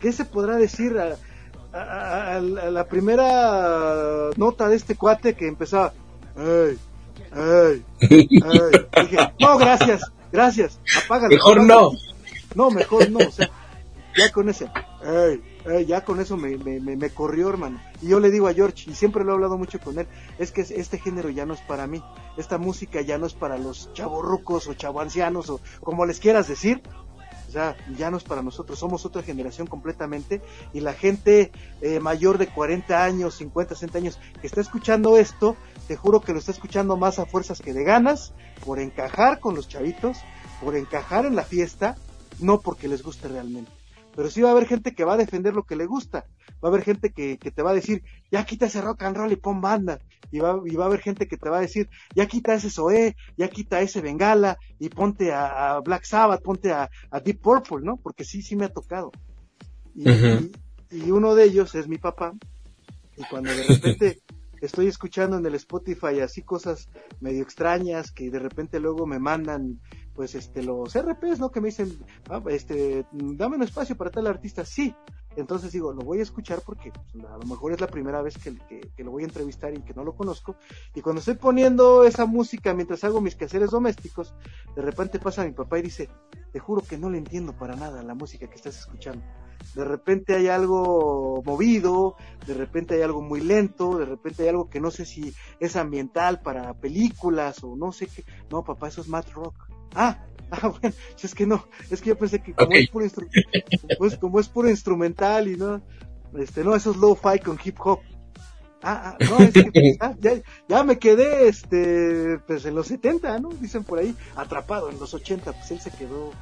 [0.00, 0.98] ¿qué se podrá decir?
[0.98, 1.16] A,
[2.40, 5.94] la primera nota de este cuate que empezaba,
[6.36, 6.78] ¡ay!
[7.32, 7.84] ¡ay!
[8.02, 9.02] ¡ay!
[9.02, 11.34] Dije, no, gracias, gracias, apágalo.
[11.34, 11.90] Mejor no.
[12.54, 13.50] No, mejor no, o sea,
[14.16, 14.70] ya con ese,
[15.86, 17.80] ya con eso me, me, me, corrió, hermano.
[18.00, 20.06] Y yo le digo a George, y siempre lo he hablado mucho con él,
[20.38, 22.02] es que este género ya no es para mí,
[22.36, 26.82] esta música ya no es para los chavorrucos o chavoancianos o como les quieras decir,
[27.48, 30.42] o sea, ya no es para nosotros, somos otra generación completamente.
[30.72, 35.56] Y la gente eh, mayor de 40 años, 50, 60 años que está escuchando esto,
[35.86, 38.32] te juro que lo está escuchando más a fuerzas que de ganas,
[38.64, 40.18] por encajar con los chavitos,
[40.60, 41.96] por encajar en la fiesta,
[42.40, 43.83] no porque les guste realmente
[44.14, 46.26] pero sí va a haber gente que va a defender lo que le gusta.
[46.62, 49.16] Va a haber gente que, que te va a decir, ya quita ese rock and
[49.16, 49.98] roll y pon banda.
[50.30, 52.70] Y va, y va a haber gente que te va a decir, ya quita ese
[52.70, 56.90] Zoé, ya quita ese Bengala y ponte a, Black Sabbath, ponte a,
[57.24, 57.96] Deep Purple, ¿no?
[57.96, 59.12] Porque sí, sí me ha tocado.
[59.94, 60.08] Y,
[60.90, 62.34] y, uno de ellos es mi papá.
[63.16, 64.22] Y cuando de repente
[64.60, 66.88] estoy escuchando en el Spotify así cosas
[67.20, 69.80] medio extrañas que de repente luego me mandan
[70.14, 71.50] pues este los RPs, ¿no?
[71.50, 71.98] Que me dicen,
[72.30, 74.94] ah, este, dame un espacio para tal artista, sí.
[75.36, 78.38] Entonces digo, lo voy a escuchar porque pues, a lo mejor es la primera vez
[78.38, 78.56] que,
[78.94, 80.56] que, lo voy a entrevistar y que no lo conozco.
[80.94, 84.34] Y cuando estoy poniendo esa música mientras hago mis quehaceres domésticos,
[84.76, 86.08] de repente pasa mi papá y dice,
[86.52, 89.24] te juro que no le entiendo para nada la música que estás escuchando.
[89.74, 92.16] De repente hay algo movido,
[92.46, 95.74] de repente hay algo muy lento, de repente hay algo que no sé si es
[95.74, 98.24] ambiental para películas o no sé qué.
[98.50, 99.73] No, papá, eso es Matt Rock.
[99.94, 100.18] Ah,
[100.50, 103.06] ah, bueno, es que no, es que yo pensé que como, es, puro
[103.98, 105.82] pues, como es puro instrumental y no,
[106.36, 108.00] este, no, eso es low-fi con hip hop.
[108.82, 110.32] Ah, ah no, es que pues, ah, ya,
[110.68, 113.48] ya, me quedé, este, pues en los 70, ¿no?
[113.50, 116.32] Dicen por ahí, atrapado en los 80, pues él se quedó,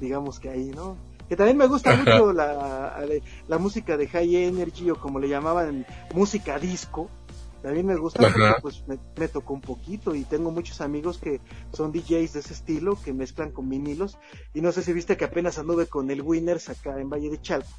[0.00, 0.96] digamos que ahí, ¿no?
[1.28, 3.02] Que también me gusta mucho la,
[3.48, 7.10] la música de High Energy o como le llamaban, música disco,
[7.64, 11.40] también me gusta porque pues me, tocó un poquito y tengo muchos amigos que
[11.72, 14.18] son DJs de ese estilo que mezclan con vinilos.
[14.52, 17.40] Y no sé si viste que apenas anduve con el Winners acá en Valle de
[17.40, 17.70] Chalco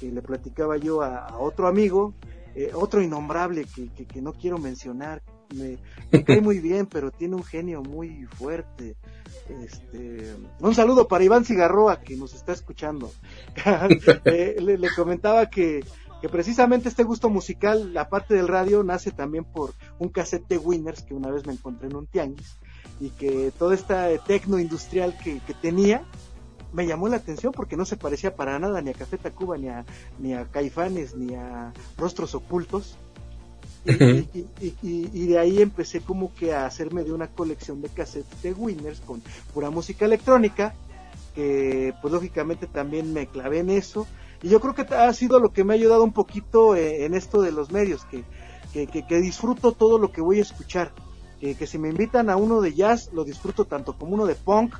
[0.00, 2.14] que, le platicaba yo a, otro amigo
[2.56, 5.22] eh, otro innombrable que, que, no quiero mencionar.
[5.54, 5.78] Me,
[6.24, 8.96] cae muy bien pero tiene un genio muy fuerte.
[9.62, 13.12] Este, un saludo para Iván Cigarroa que nos está escuchando.
[14.24, 15.84] Eh, le comentaba que
[16.20, 20.58] que precisamente este gusto musical, la parte del radio, nace también por un cassette de
[20.58, 22.58] Winners que una vez me encontré en un tianguis
[23.00, 26.02] y que toda esta tecno industrial que, tenía
[26.72, 29.68] me llamó la atención porque no se parecía para nada ni a Café Tacuba, ni
[29.68, 29.84] a,
[30.18, 32.96] ni a Caifanes, ni a Rostros Ocultos.
[33.86, 38.52] Y, y, de ahí empecé como que a hacerme de una colección de cassettes de
[38.52, 39.22] Winners con
[39.54, 40.74] pura música electrónica,
[41.34, 44.06] que pues lógicamente también me clavé en eso
[44.42, 47.14] y yo creo que ha sido lo que me ha ayudado un poquito eh, en
[47.14, 48.24] esto de los medios, que,
[48.86, 50.92] que, disfruto todo lo que voy a escuchar.
[51.40, 54.34] Que, que si me invitan a uno de jazz, lo disfruto tanto como uno de
[54.34, 54.76] punk,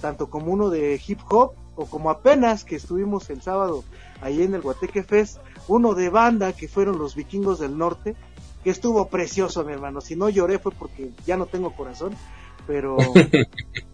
[0.00, 3.84] tanto como uno de hip hop, o como apenas que estuvimos el sábado
[4.20, 8.14] ahí en el Guateque Fest, uno de banda que fueron los vikingos del norte,
[8.62, 10.00] que estuvo precioso, mi hermano.
[10.00, 12.14] Si no lloré fue porque ya no tengo corazón,
[12.66, 12.96] pero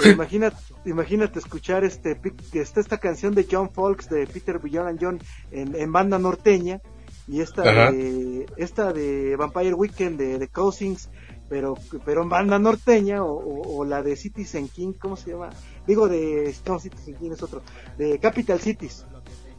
[0.12, 2.20] imagínate, imagínate escuchar este,
[2.52, 5.20] esta, esta canción de John Folks de Peter Villan John
[5.50, 6.80] en, banda norteña
[7.28, 11.10] y esta de esta de Vampire Weekend de, de Cousins
[11.48, 11.74] pero
[12.04, 15.50] pero en banda norteña o, la de Citizen King cómo se llama
[15.86, 17.62] digo de no Citizen King es otro
[17.98, 19.04] de Capital Cities.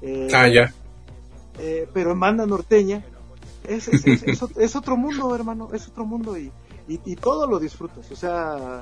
[0.02, 0.74] Eh, ah ya.
[1.60, 3.06] eh, pero en banda norteña
[3.68, 6.52] es, es, otro mundo hermano es otro mundo y,
[6.88, 8.82] y, todo lo disfrutas o sea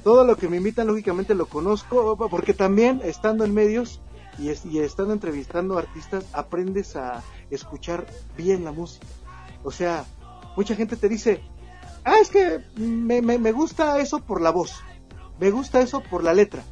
[0.00, 4.00] todo lo que me invitan lógicamente lo conozco porque también estando en medios
[4.38, 8.06] y, y estando entrevistando artistas aprendes a escuchar
[8.36, 9.06] bien la música.
[9.62, 10.04] O sea
[10.56, 11.42] mucha gente te dice
[12.04, 14.80] ah, es que me, me, gusta eso por la voz,
[15.38, 16.62] me gusta eso por la letra,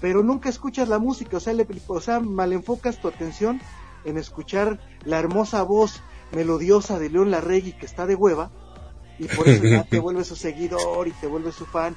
[0.00, 3.60] pero nunca escuchas la música, o sea, le, o sea, mal enfocas tu atención
[4.04, 6.02] en escuchar la hermosa voz
[6.32, 8.50] melodiosa de León Larregui que está de hueva,
[9.18, 11.94] y por eso ya te vuelves su seguidor y te vuelves su fan,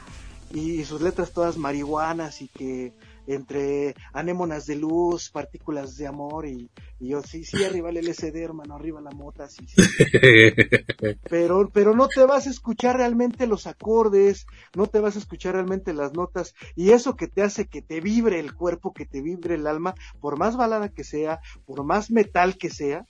[0.54, 2.94] y sus letras todas marihuanas y que
[3.26, 6.70] entre anémonas de luz, partículas de amor y,
[7.00, 9.76] yo sí, sí, arriba el LSD, hermano, arriba la mota, sí, sí.
[11.30, 15.56] pero, pero no te vas a escuchar realmente los acordes, no te vas a escuchar
[15.56, 19.22] realmente las notas y eso que te hace que te vibre el cuerpo, que te
[19.22, 23.06] vibre el alma, por más balada que sea, por más metal que sea,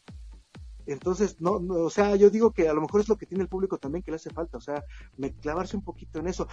[0.86, 3.50] entonces, no, o sea, yo digo que a lo mejor es lo que tiene el
[3.50, 4.84] público también que le hace falta, o sea,
[5.18, 6.48] me, clavarse un poquito en eso,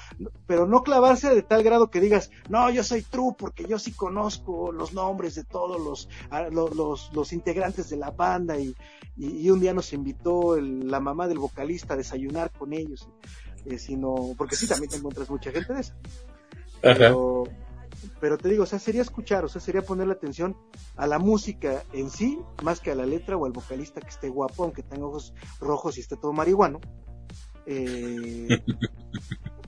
[0.47, 3.93] pero no clavarse de tal grado que digas, no, yo soy true porque yo sí
[3.93, 6.09] conozco los nombres de todos los,
[6.53, 8.75] los, los, integrantes de la banda y,
[9.17, 13.09] y, un día nos invitó la mamá del vocalista a desayunar con ellos,
[13.67, 15.95] eh, sino, porque sí, también te encuentras mucha gente de esa.
[16.81, 17.45] Pero,
[18.21, 20.57] pero te digo, o sea, sería escuchar, o sea, sería ponerle atención
[20.97, 24.29] a la música en sí, más que a la letra o al vocalista que esté
[24.29, 26.81] guapo, aunque tenga ojos rojos y esté todo marihuano.
[27.67, 28.49] Eh,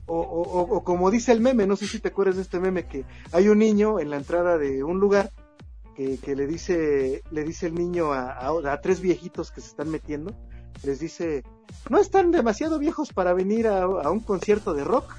[0.05, 3.05] o, o, como dice el meme, no sé si te acuerdas de este meme, que
[3.31, 5.31] hay un niño en la entrada de un lugar
[5.95, 9.89] que, que le dice le dice el niño a, a, tres viejitos que se están
[9.89, 10.33] metiendo,
[10.83, 11.43] les dice,
[11.89, 15.15] no están demasiado viejos para venir a, a un concierto de rock.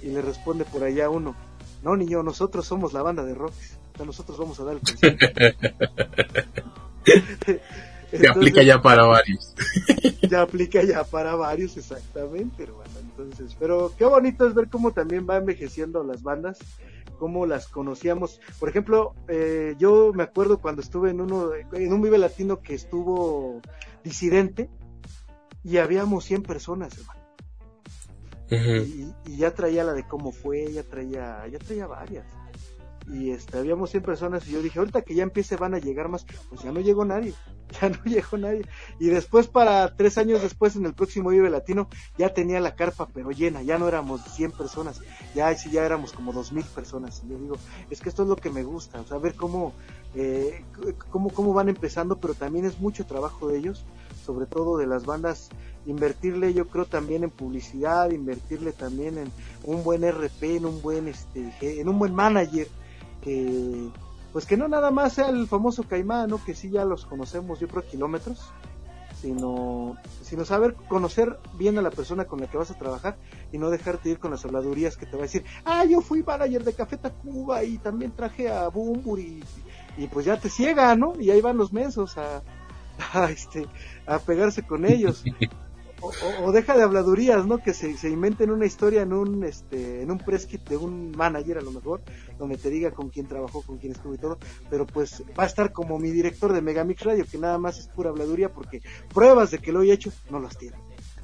[0.00, 1.36] Y le responde por allá uno,
[1.82, 3.52] no, niño, nosotros somos la banda de rock.
[4.04, 5.26] Nosotros vamos a dar el concierto.
[8.12, 9.54] Se aplica ya para varios.
[10.28, 12.90] ya aplica ya para varios, exactamente, hermano.
[13.00, 16.58] Entonces, pero qué bonito es ver cómo también va envejeciendo las bandas,
[17.18, 18.40] cómo las conocíamos.
[18.60, 22.74] Por ejemplo, eh, yo me acuerdo cuando estuve en uno, en un Vive Latino que
[22.74, 23.62] estuvo
[24.04, 24.68] disidente
[25.64, 27.21] y habíamos 100 personas, hermano
[28.52, 32.26] y, ya traía la de cómo fue, ya traía, ya traía varias.
[33.10, 36.08] Y este, habíamos 100 personas y yo dije, ahorita que ya empiece van a llegar
[36.08, 37.34] más, pues ya no llegó nadie,
[37.80, 38.64] ya no llegó nadie.
[39.00, 43.08] Y después para tres años después en el próximo Vive Latino ya tenía la carpa
[43.12, 45.00] pero llena, ya no éramos 100 personas,
[45.34, 47.22] ya sí ya éramos como 2000 personas.
[47.24, 47.56] Y yo digo,
[47.90, 49.72] es que esto es lo que me gusta, o sea, ver cómo,
[50.14, 50.64] eh,
[51.10, 53.84] cómo, cómo van empezando, pero también es mucho trabajo de ellos,
[54.24, 55.50] sobre todo de las bandas
[55.86, 59.32] invertirle yo creo también en publicidad, invertirle también en
[59.64, 62.68] un buen RP, en un buen este en un buen manager
[63.22, 63.88] que
[64.32, 66.42] pues que no nada más sea el famoso Caimán, ¿no?
[66.42, 68.52] que sí ya los conocemos yo creo kilómetros,
[69.20, 73.16] sino sino saber conocer bien a la persona con la que vas a trabajar
[73.52, 76.22] y no dejarte ir con las habladurías que te va a decir, "Ah, yo fui
[76.22, 79.42] manager de Café Tacuba y también traje a Bumbur y,
[79.96, 81.14] y pues ya te ciega, ¿no?
[81.20, 82.42] Y ahí van los mensos a,
[83.12, 83.66] a este
[84.06, 85.24] a pegarse con ellos.
[86.02, 87.58] o, deja de habladurías, ¿no?
[87.58, 91.12] Que se, se, inventen una historia en un este en un press kit de un
[91.16, 92.00] manager a lo mejor,
[92.38, 94.38] donde te diga con quién trabajó, con quién estuvo y todo,
[94.68, 97.88] pero pues va a estar como mi director de Megamix Radio, que nada más es
[97.88, 100.76] pura habladuría porque pruebas de que lo he hecho no las tiene.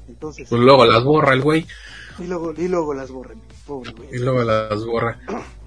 [0.07, 1.67] Entonces, pues luego las borra el güey.
[2.17, 3.35] Y luego, y luego las borra,
[3.65, 4.09] pobre güey.
[4.11, 5.19] Y luego las borra.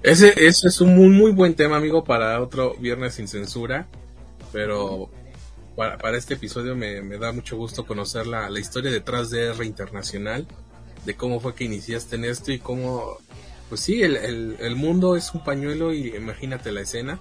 [0.03, 3.87] Ese, ese es un muy, muy buen tema, amigo, para otro viernes sin censura.
[4.51, 5.09] Pero
[5.75, 10.47] para, para este episodio me, da mucho gusto conocer la, historia detrás de R Internacional,
[11.05, 13.17] de cómo fue que iniciaste en esto y cómo,
[13.69, 14.15] pues sí, el,
[14.59, 17.19] el, mundo es un pañuelo y imagínate la escena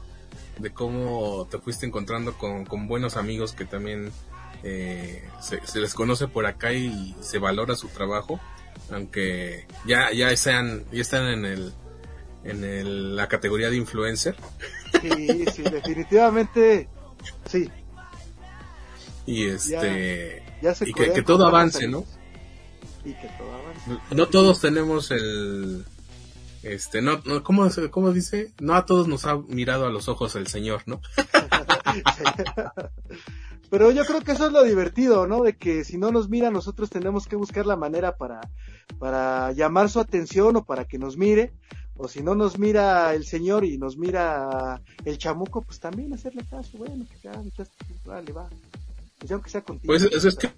[0.58, 4.12] de cómo te fuiste encontrando con, con buenos amigos que también
[4.62, 8.38] eh, se, se, les conoce por acá y se valora su trabajo,
[8.90, 11.72] aunque ya, ya sean, ya están en el,
[12.44, 14.36] en el, la categoría de influencer.
[15.00, 16.88] Sí, sí, definitivamente,
[17.46, 17.70] sí,
[19.26, 20.42] y este
[20.86, 22.04] y que, todo avance, ¿no?
[23.04, 23.90] Y que todo avance.
[24.14, 25.84] No, todos tenemos el
[26.62, 28.52] este no, no ¿cómo, ¿cómo, dice?
[28.60, 31.00] No a todos nos ha mirado a los ojos el Señor, ¿no?
[33.70, 35.42] Pero yo creo que eso es lo divertido, ¿no?
[35.42, 38.40] De que si no nos mira, nosotros tenemos que buscar la manera para,
[38.98, 41.54] para llamar su atención o para que nos mire.
[41.96, 46.44] O si no nos mira el señor y nos mira el chamuco, pues también hacerle
[46.44, 46.76] caso.
[46.76, 47.32] Bueno, pues ya,
[48.04, 48.48] vale, va
[49.26, 49.92] pues contigo.
[49.92, 50.50] Pues es, que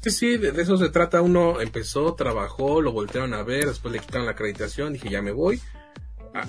[0.00, 1.20] Sí, sí, de, eso se trata.
[1.20, 5.32] Uno empezó, trabajó, lo voltearon a ver, después le quitaron la acreditación, dije ya me
[5.32, 5.60] voy.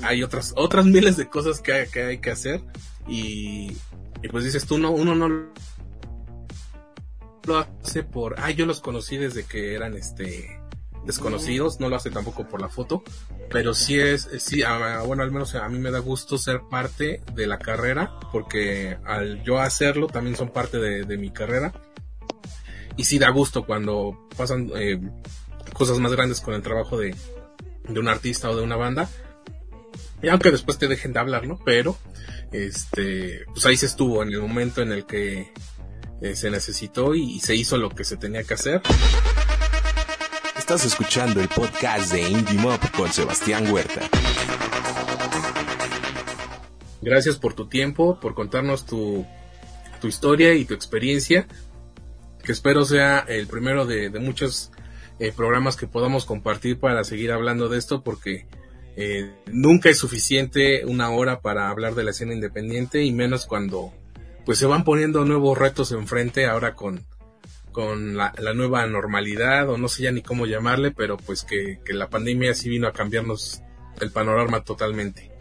[0.03, 2.61] hay otras otras miles de cosas que hay que, hay que hacer
[3.07, 3.75] y,
[4.21, 5.27] y, pues dices tú no uno no
[7.47, 10.60] lo hace por ah yo los conocí desde que eran este
[11.05, 13.03] desconocidos, no lo hace tampoco por la foto,
[13.49, 14.63] pero sí es, sí,
[15.05, 19.43] bueno, al menos a mí me da gusto ser parte de la carrera, porque al
[19.43, 21.73] yo hacerlo también son parte de, mi carrera.
[22.97, 24.99] Y sí da gusto cuando pasan eh,
[25.73, 27.15] cosas más grandes con el trabajo de,
[27.87, 29.09] de un artista o de una banda.
[30.21, 31.59] Y aunque después te dejen de hablar, ¿no?
[31.65, 31.97] Pero,
[32.51, 35.51] este, pues ahí se estuvo en el momento en el que
[36.21, 38.81] eh, se necesitó y se hizo lo que se tenía que hacer.
[40.61, 44.07] Estás escuchando el podcast de Indie Mob con Sebastián Huerta.
[47.01, 49.25] Gracias por tu tiempo, por contarnos tu,
[49.99, 51.47] tu historia y tu experiencia,
[52.43, 54.71] que espero sea el primero de, muchos
[55.17, 58.45] eh, programas que podamos compartir para seguir hablando de esto, porque
[58.95, 63.91] eh, nunca es suficiente una hora para hablar de la escena independiente y menos cuando
[64.45, 67.03] pues se van poniendo nuevos retos enfrente ahora con
[67.71, 72.09] con la, nueva normalidad o no sé ya ni cómo llamarle, pero pues que, la
[72.09, 73.61] pandemia sí vino a cambiarnos
[73.99, 75.31] el panorama totalmente.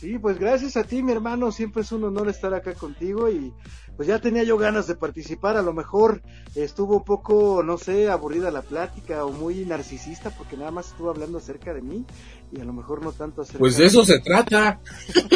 [0.00, 1.52] Sí, pues gracias a ti, mi hermano.
[1.52, 3.52] Siempre es un honor estar acá contigo y
[3.96, 5.58] pues ya tenía yo ganas de participar.
[5.58, 6.22] A lo mejor
[6.54, 11.10] estuvo un poco, no sé, aburrida la plática o muy narcisista porque nada más estuvo
[11.10, 12.06] hablando acerca de mí
[12.50, 14.80] y a lo mejor no tanto acerca Pues de eso se trata.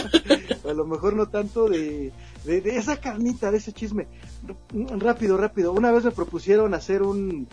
[0.64, 2.10] a lo mejor no tanto de,
[2.44, 4.06] de, esa carnita, de ese chisme.
[4.98, 5.72] Rápido, rápido.
[5.72, 7.48] Una vez me propusieron hacer un,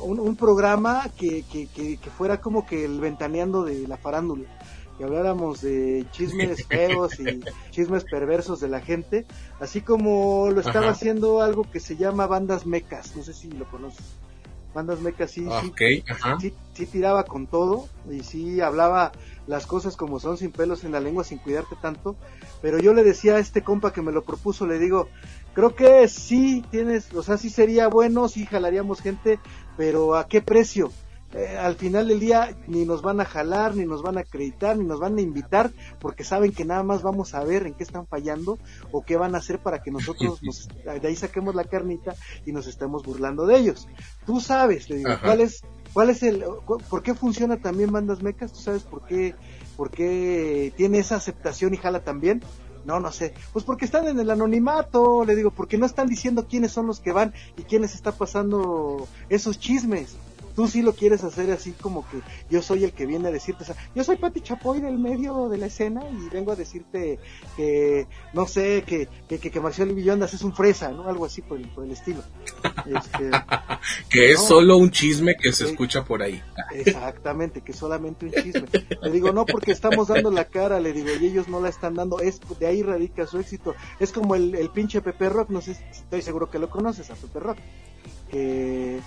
[0.00, 4.48] un, programa que, que, que, fuera como que el ventaneando de la farándula.
[4.96, 7.40] Que habláramos de chismes feos y
[7.70, 9.26] chismes perversos de la gente.
[9.60, 13.14] Así como lo estaba haciendo algo que se llama Bandas Mecas.
[13.16, 14.04] No sé si lo conoces.
[14.74, 15.46] Bandas Mecas sí,
[16.40, 19.12] sí, sí, tiraba con todo y sí hablaba
[19.48, 22.14] las cosas como son, sin pelos en la lengua, sin cuidarte tanto.
[22.62, 25.08] Pero yo le decía a este compa que me lo propuso, le digo,
[25.54, 29.40] creo que sí tienes, o sea, sí sería bueno, sí jalaríamos gente,
[29.76, 30.92] pero ¿a qué precio?
[31.34, 34.78] Eh, al final del día ni nos van a jalar, ni nos van a acreditar,
[34.78, 35.70] ni nos van a invitar,
[36.00, 38.58] porque saben que nada más vamos a ver en qué están fallando
[38.92, 40.40] o qué van a hacer para que nosotros
[40.84, 42.14] de ahí saquemos la carnita
[42.46, 43.88] y nos estemos burlando de ellos.
[44.24, 45.62] Tú sabes, le digo, ¿cuál es,
[45.98, 46.44] cuál es el,
[46.88, 48.52] por qué funciona también Bandas Mecas?
[48.52, 49.34] ¿Tú sabes por qué,
[49.76, 52.40] por qué tiene esa aceptación y jala también?
[52.84, 53.34] No, no sé.
[53.52, 57.00] Pues porque están en el anonimato, le digo, porque no están diciendo quiénes son los
[57.00, 60.14] que van y quiénes está pasando esos chismes
[60.58, 62.20] tú sí lo quieres hacer así como que
[62.50, 65.48] yo soy el que viene a decirte, o sea, yo soy Pati Chapoy del medio
[65.48, 67.20] de la escena y vengo a decirte
[67.56, 71.08] que, no sé, que, que, que, Marcial Villonas es un fresa, ¿no?
[71.08, 72.24] Algo así por el, por el estilo.
[72.86, 73.30] Este,
[74.10, 76.42] que es solo un chisme que se escucha por ahí.
[76.72, 78.66] Exactamente, que es solamente un chisme.
[79.00, 81.94] Le digo, no porque estamos dando la cara, le digo, y ellos no la están
[81.94, 83.76] dando, es de ahí radica su éxito.
[84.00, 87.14] Es como el, el pinche Pepe Rock, no sé, estoy seguro que lo conoces a
[87.14, 87.58] Pepe Rock.
[88.28, 88.98] Que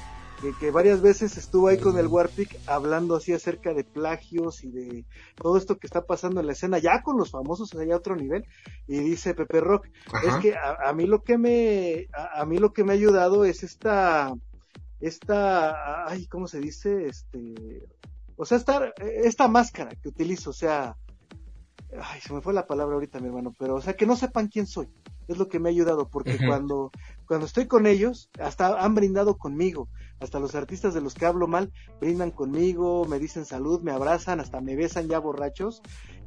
[0.59, 5.05] que, varias veces estuvo ahí con el Warpic hablando así acerca de plagios y de
[5.35, 8.15] todo esto que está pasando en la escena, ya con los famosos allá a otro
[8.15, 8.45] nivel,
[8.87, 9.87] y dice Pepe Rock,
[10.23, 13.63] es que a, mí lo que me, a, mí lo que me ha ayudado es
[13.63, 14.33] esta,
[14.99, 17.07] esta, ay, ¿cómo se dice?
[17.07, 17.83] Este,
[18.35, 20.97] o sea, esta, esta máscara que utilizo, o sea,
[22.01, 24.47] ay, se me fue la palabra ahorita, mi hermano, pero, o sea, que no sepan
[24.47, 24.87] quién soy,
[25.27, 26.91] es lo que me ha ayudado, porque cuando,
[27.27, 29.87] cuando estoy con ellos, hasta han brindado conmigo,
[30.19, 34.39] hasta los artistas de los que hablo mal brindan conmigo, me dicen salud, me abrazan,
[34.39, 35.81] hasta me besan ya borrachos.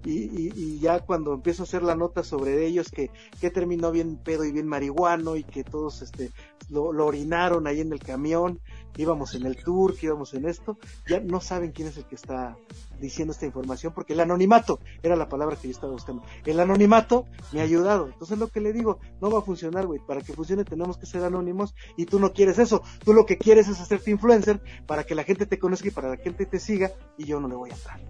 [0.07, 3.11] Y, y, ya cuando empiezo a hacer la nota sobre ellos, que,
[3.41, 6.31] que terminó bien pedo y bien marihuano y que todos este,
[6.69, 8.61] lo, orinaron ahí en el camión,
[8.97, 10.77] íbamos en el tour, que íbamos en esto,
[11.09, 12.57] ya no saben quién es el que está
[13.01, 16.23] diciendo esta información, porque el anonimato era la palabra que yo estaba buscando.
[16.45, 18.07] El anonimato me ha ayudado.
[18.07, 20.01] Entonces lo que le digo, no va a funcionar, güey.
[20.07, 22.83] Para que funcione tenemos que ser anónimos y tú no quieres eso.
[23.05, 26.11] Tú lo que quieres es hacerte influencer para que la gente te conozca y para
[26.11, 28.01] que la gente te siga y yo no le voy a entrar.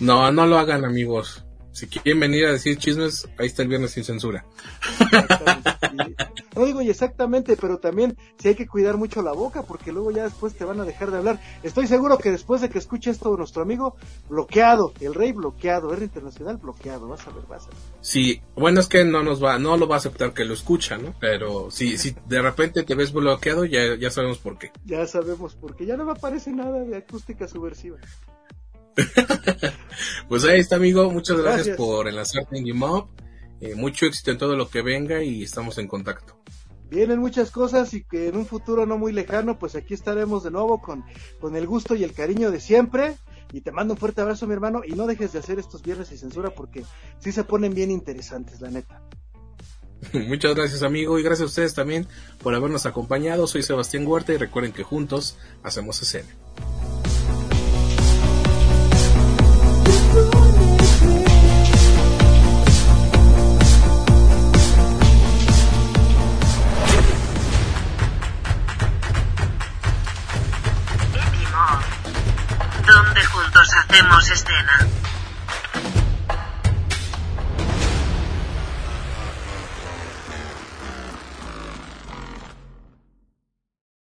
[0.00, 1.45] No, no lo hagan amigos.
[1.76, 4.46] Si quieren venir a decir chismes, ahí está el viernes sin censura.
[6.56, 10.10] No digo y exactamente, pero también si hay que cuidar mucho la boca porque luego
[10.10, 11.38] ya después te van a dejar de hablar.
[11.62, 13.94] Estoy seguro que después de que escuche esto nuestro amigo,
[14.30, 17.76] bloqueado, el rey bloqueado, R internacional bloqueado, vas a ver, vas a ver.
[18.00, 20.96] Sí, bueno es que no nos va, no lo va a aceptar que lo escucha,
[20.96, 21.14] ¿no?
[21.20, 24.72] Pero si, si de repente te ves bloqueado, ya, ya sabemos por qué.
[24.86, 27.98] Ya sabemos por qué, ya no me aparece nada de acústica subversiva.
[30.28, 31.10] pues ahí está, amigo.
[31.10, 33.08] Muchas gracias, por enlazarte en Mob.
[33.60, 36.38] Eh, mucho éxito en todo lo que venga y estamos en contacto.
[36.90, 40.50] vienen muchas cosas y que en un futuro no muy lejano, pues aquí estaremos de
[40.50, 41.04] nuevo con,
[41.40, 43.16] con el gusto y el cariño de siempre.
[43.52, 46.10] Y te mando un fuerte abrazo, mi hermano, y no dejes de hacer estos viernes
[46.10, 46.84] y censura porque
[47.20, 49.02] sí se ponen bien interesantes, la neta.
[50.12, 52.06] Muchas gracias amigo y gracias a ustedes también
[52.42, 53.46] por habernos acompañado.
[53.46, 56.28] Soy Sebastián Huerta y recuerden que juntos hacemos escena.
[73.96, 74.95] Hacemos escena.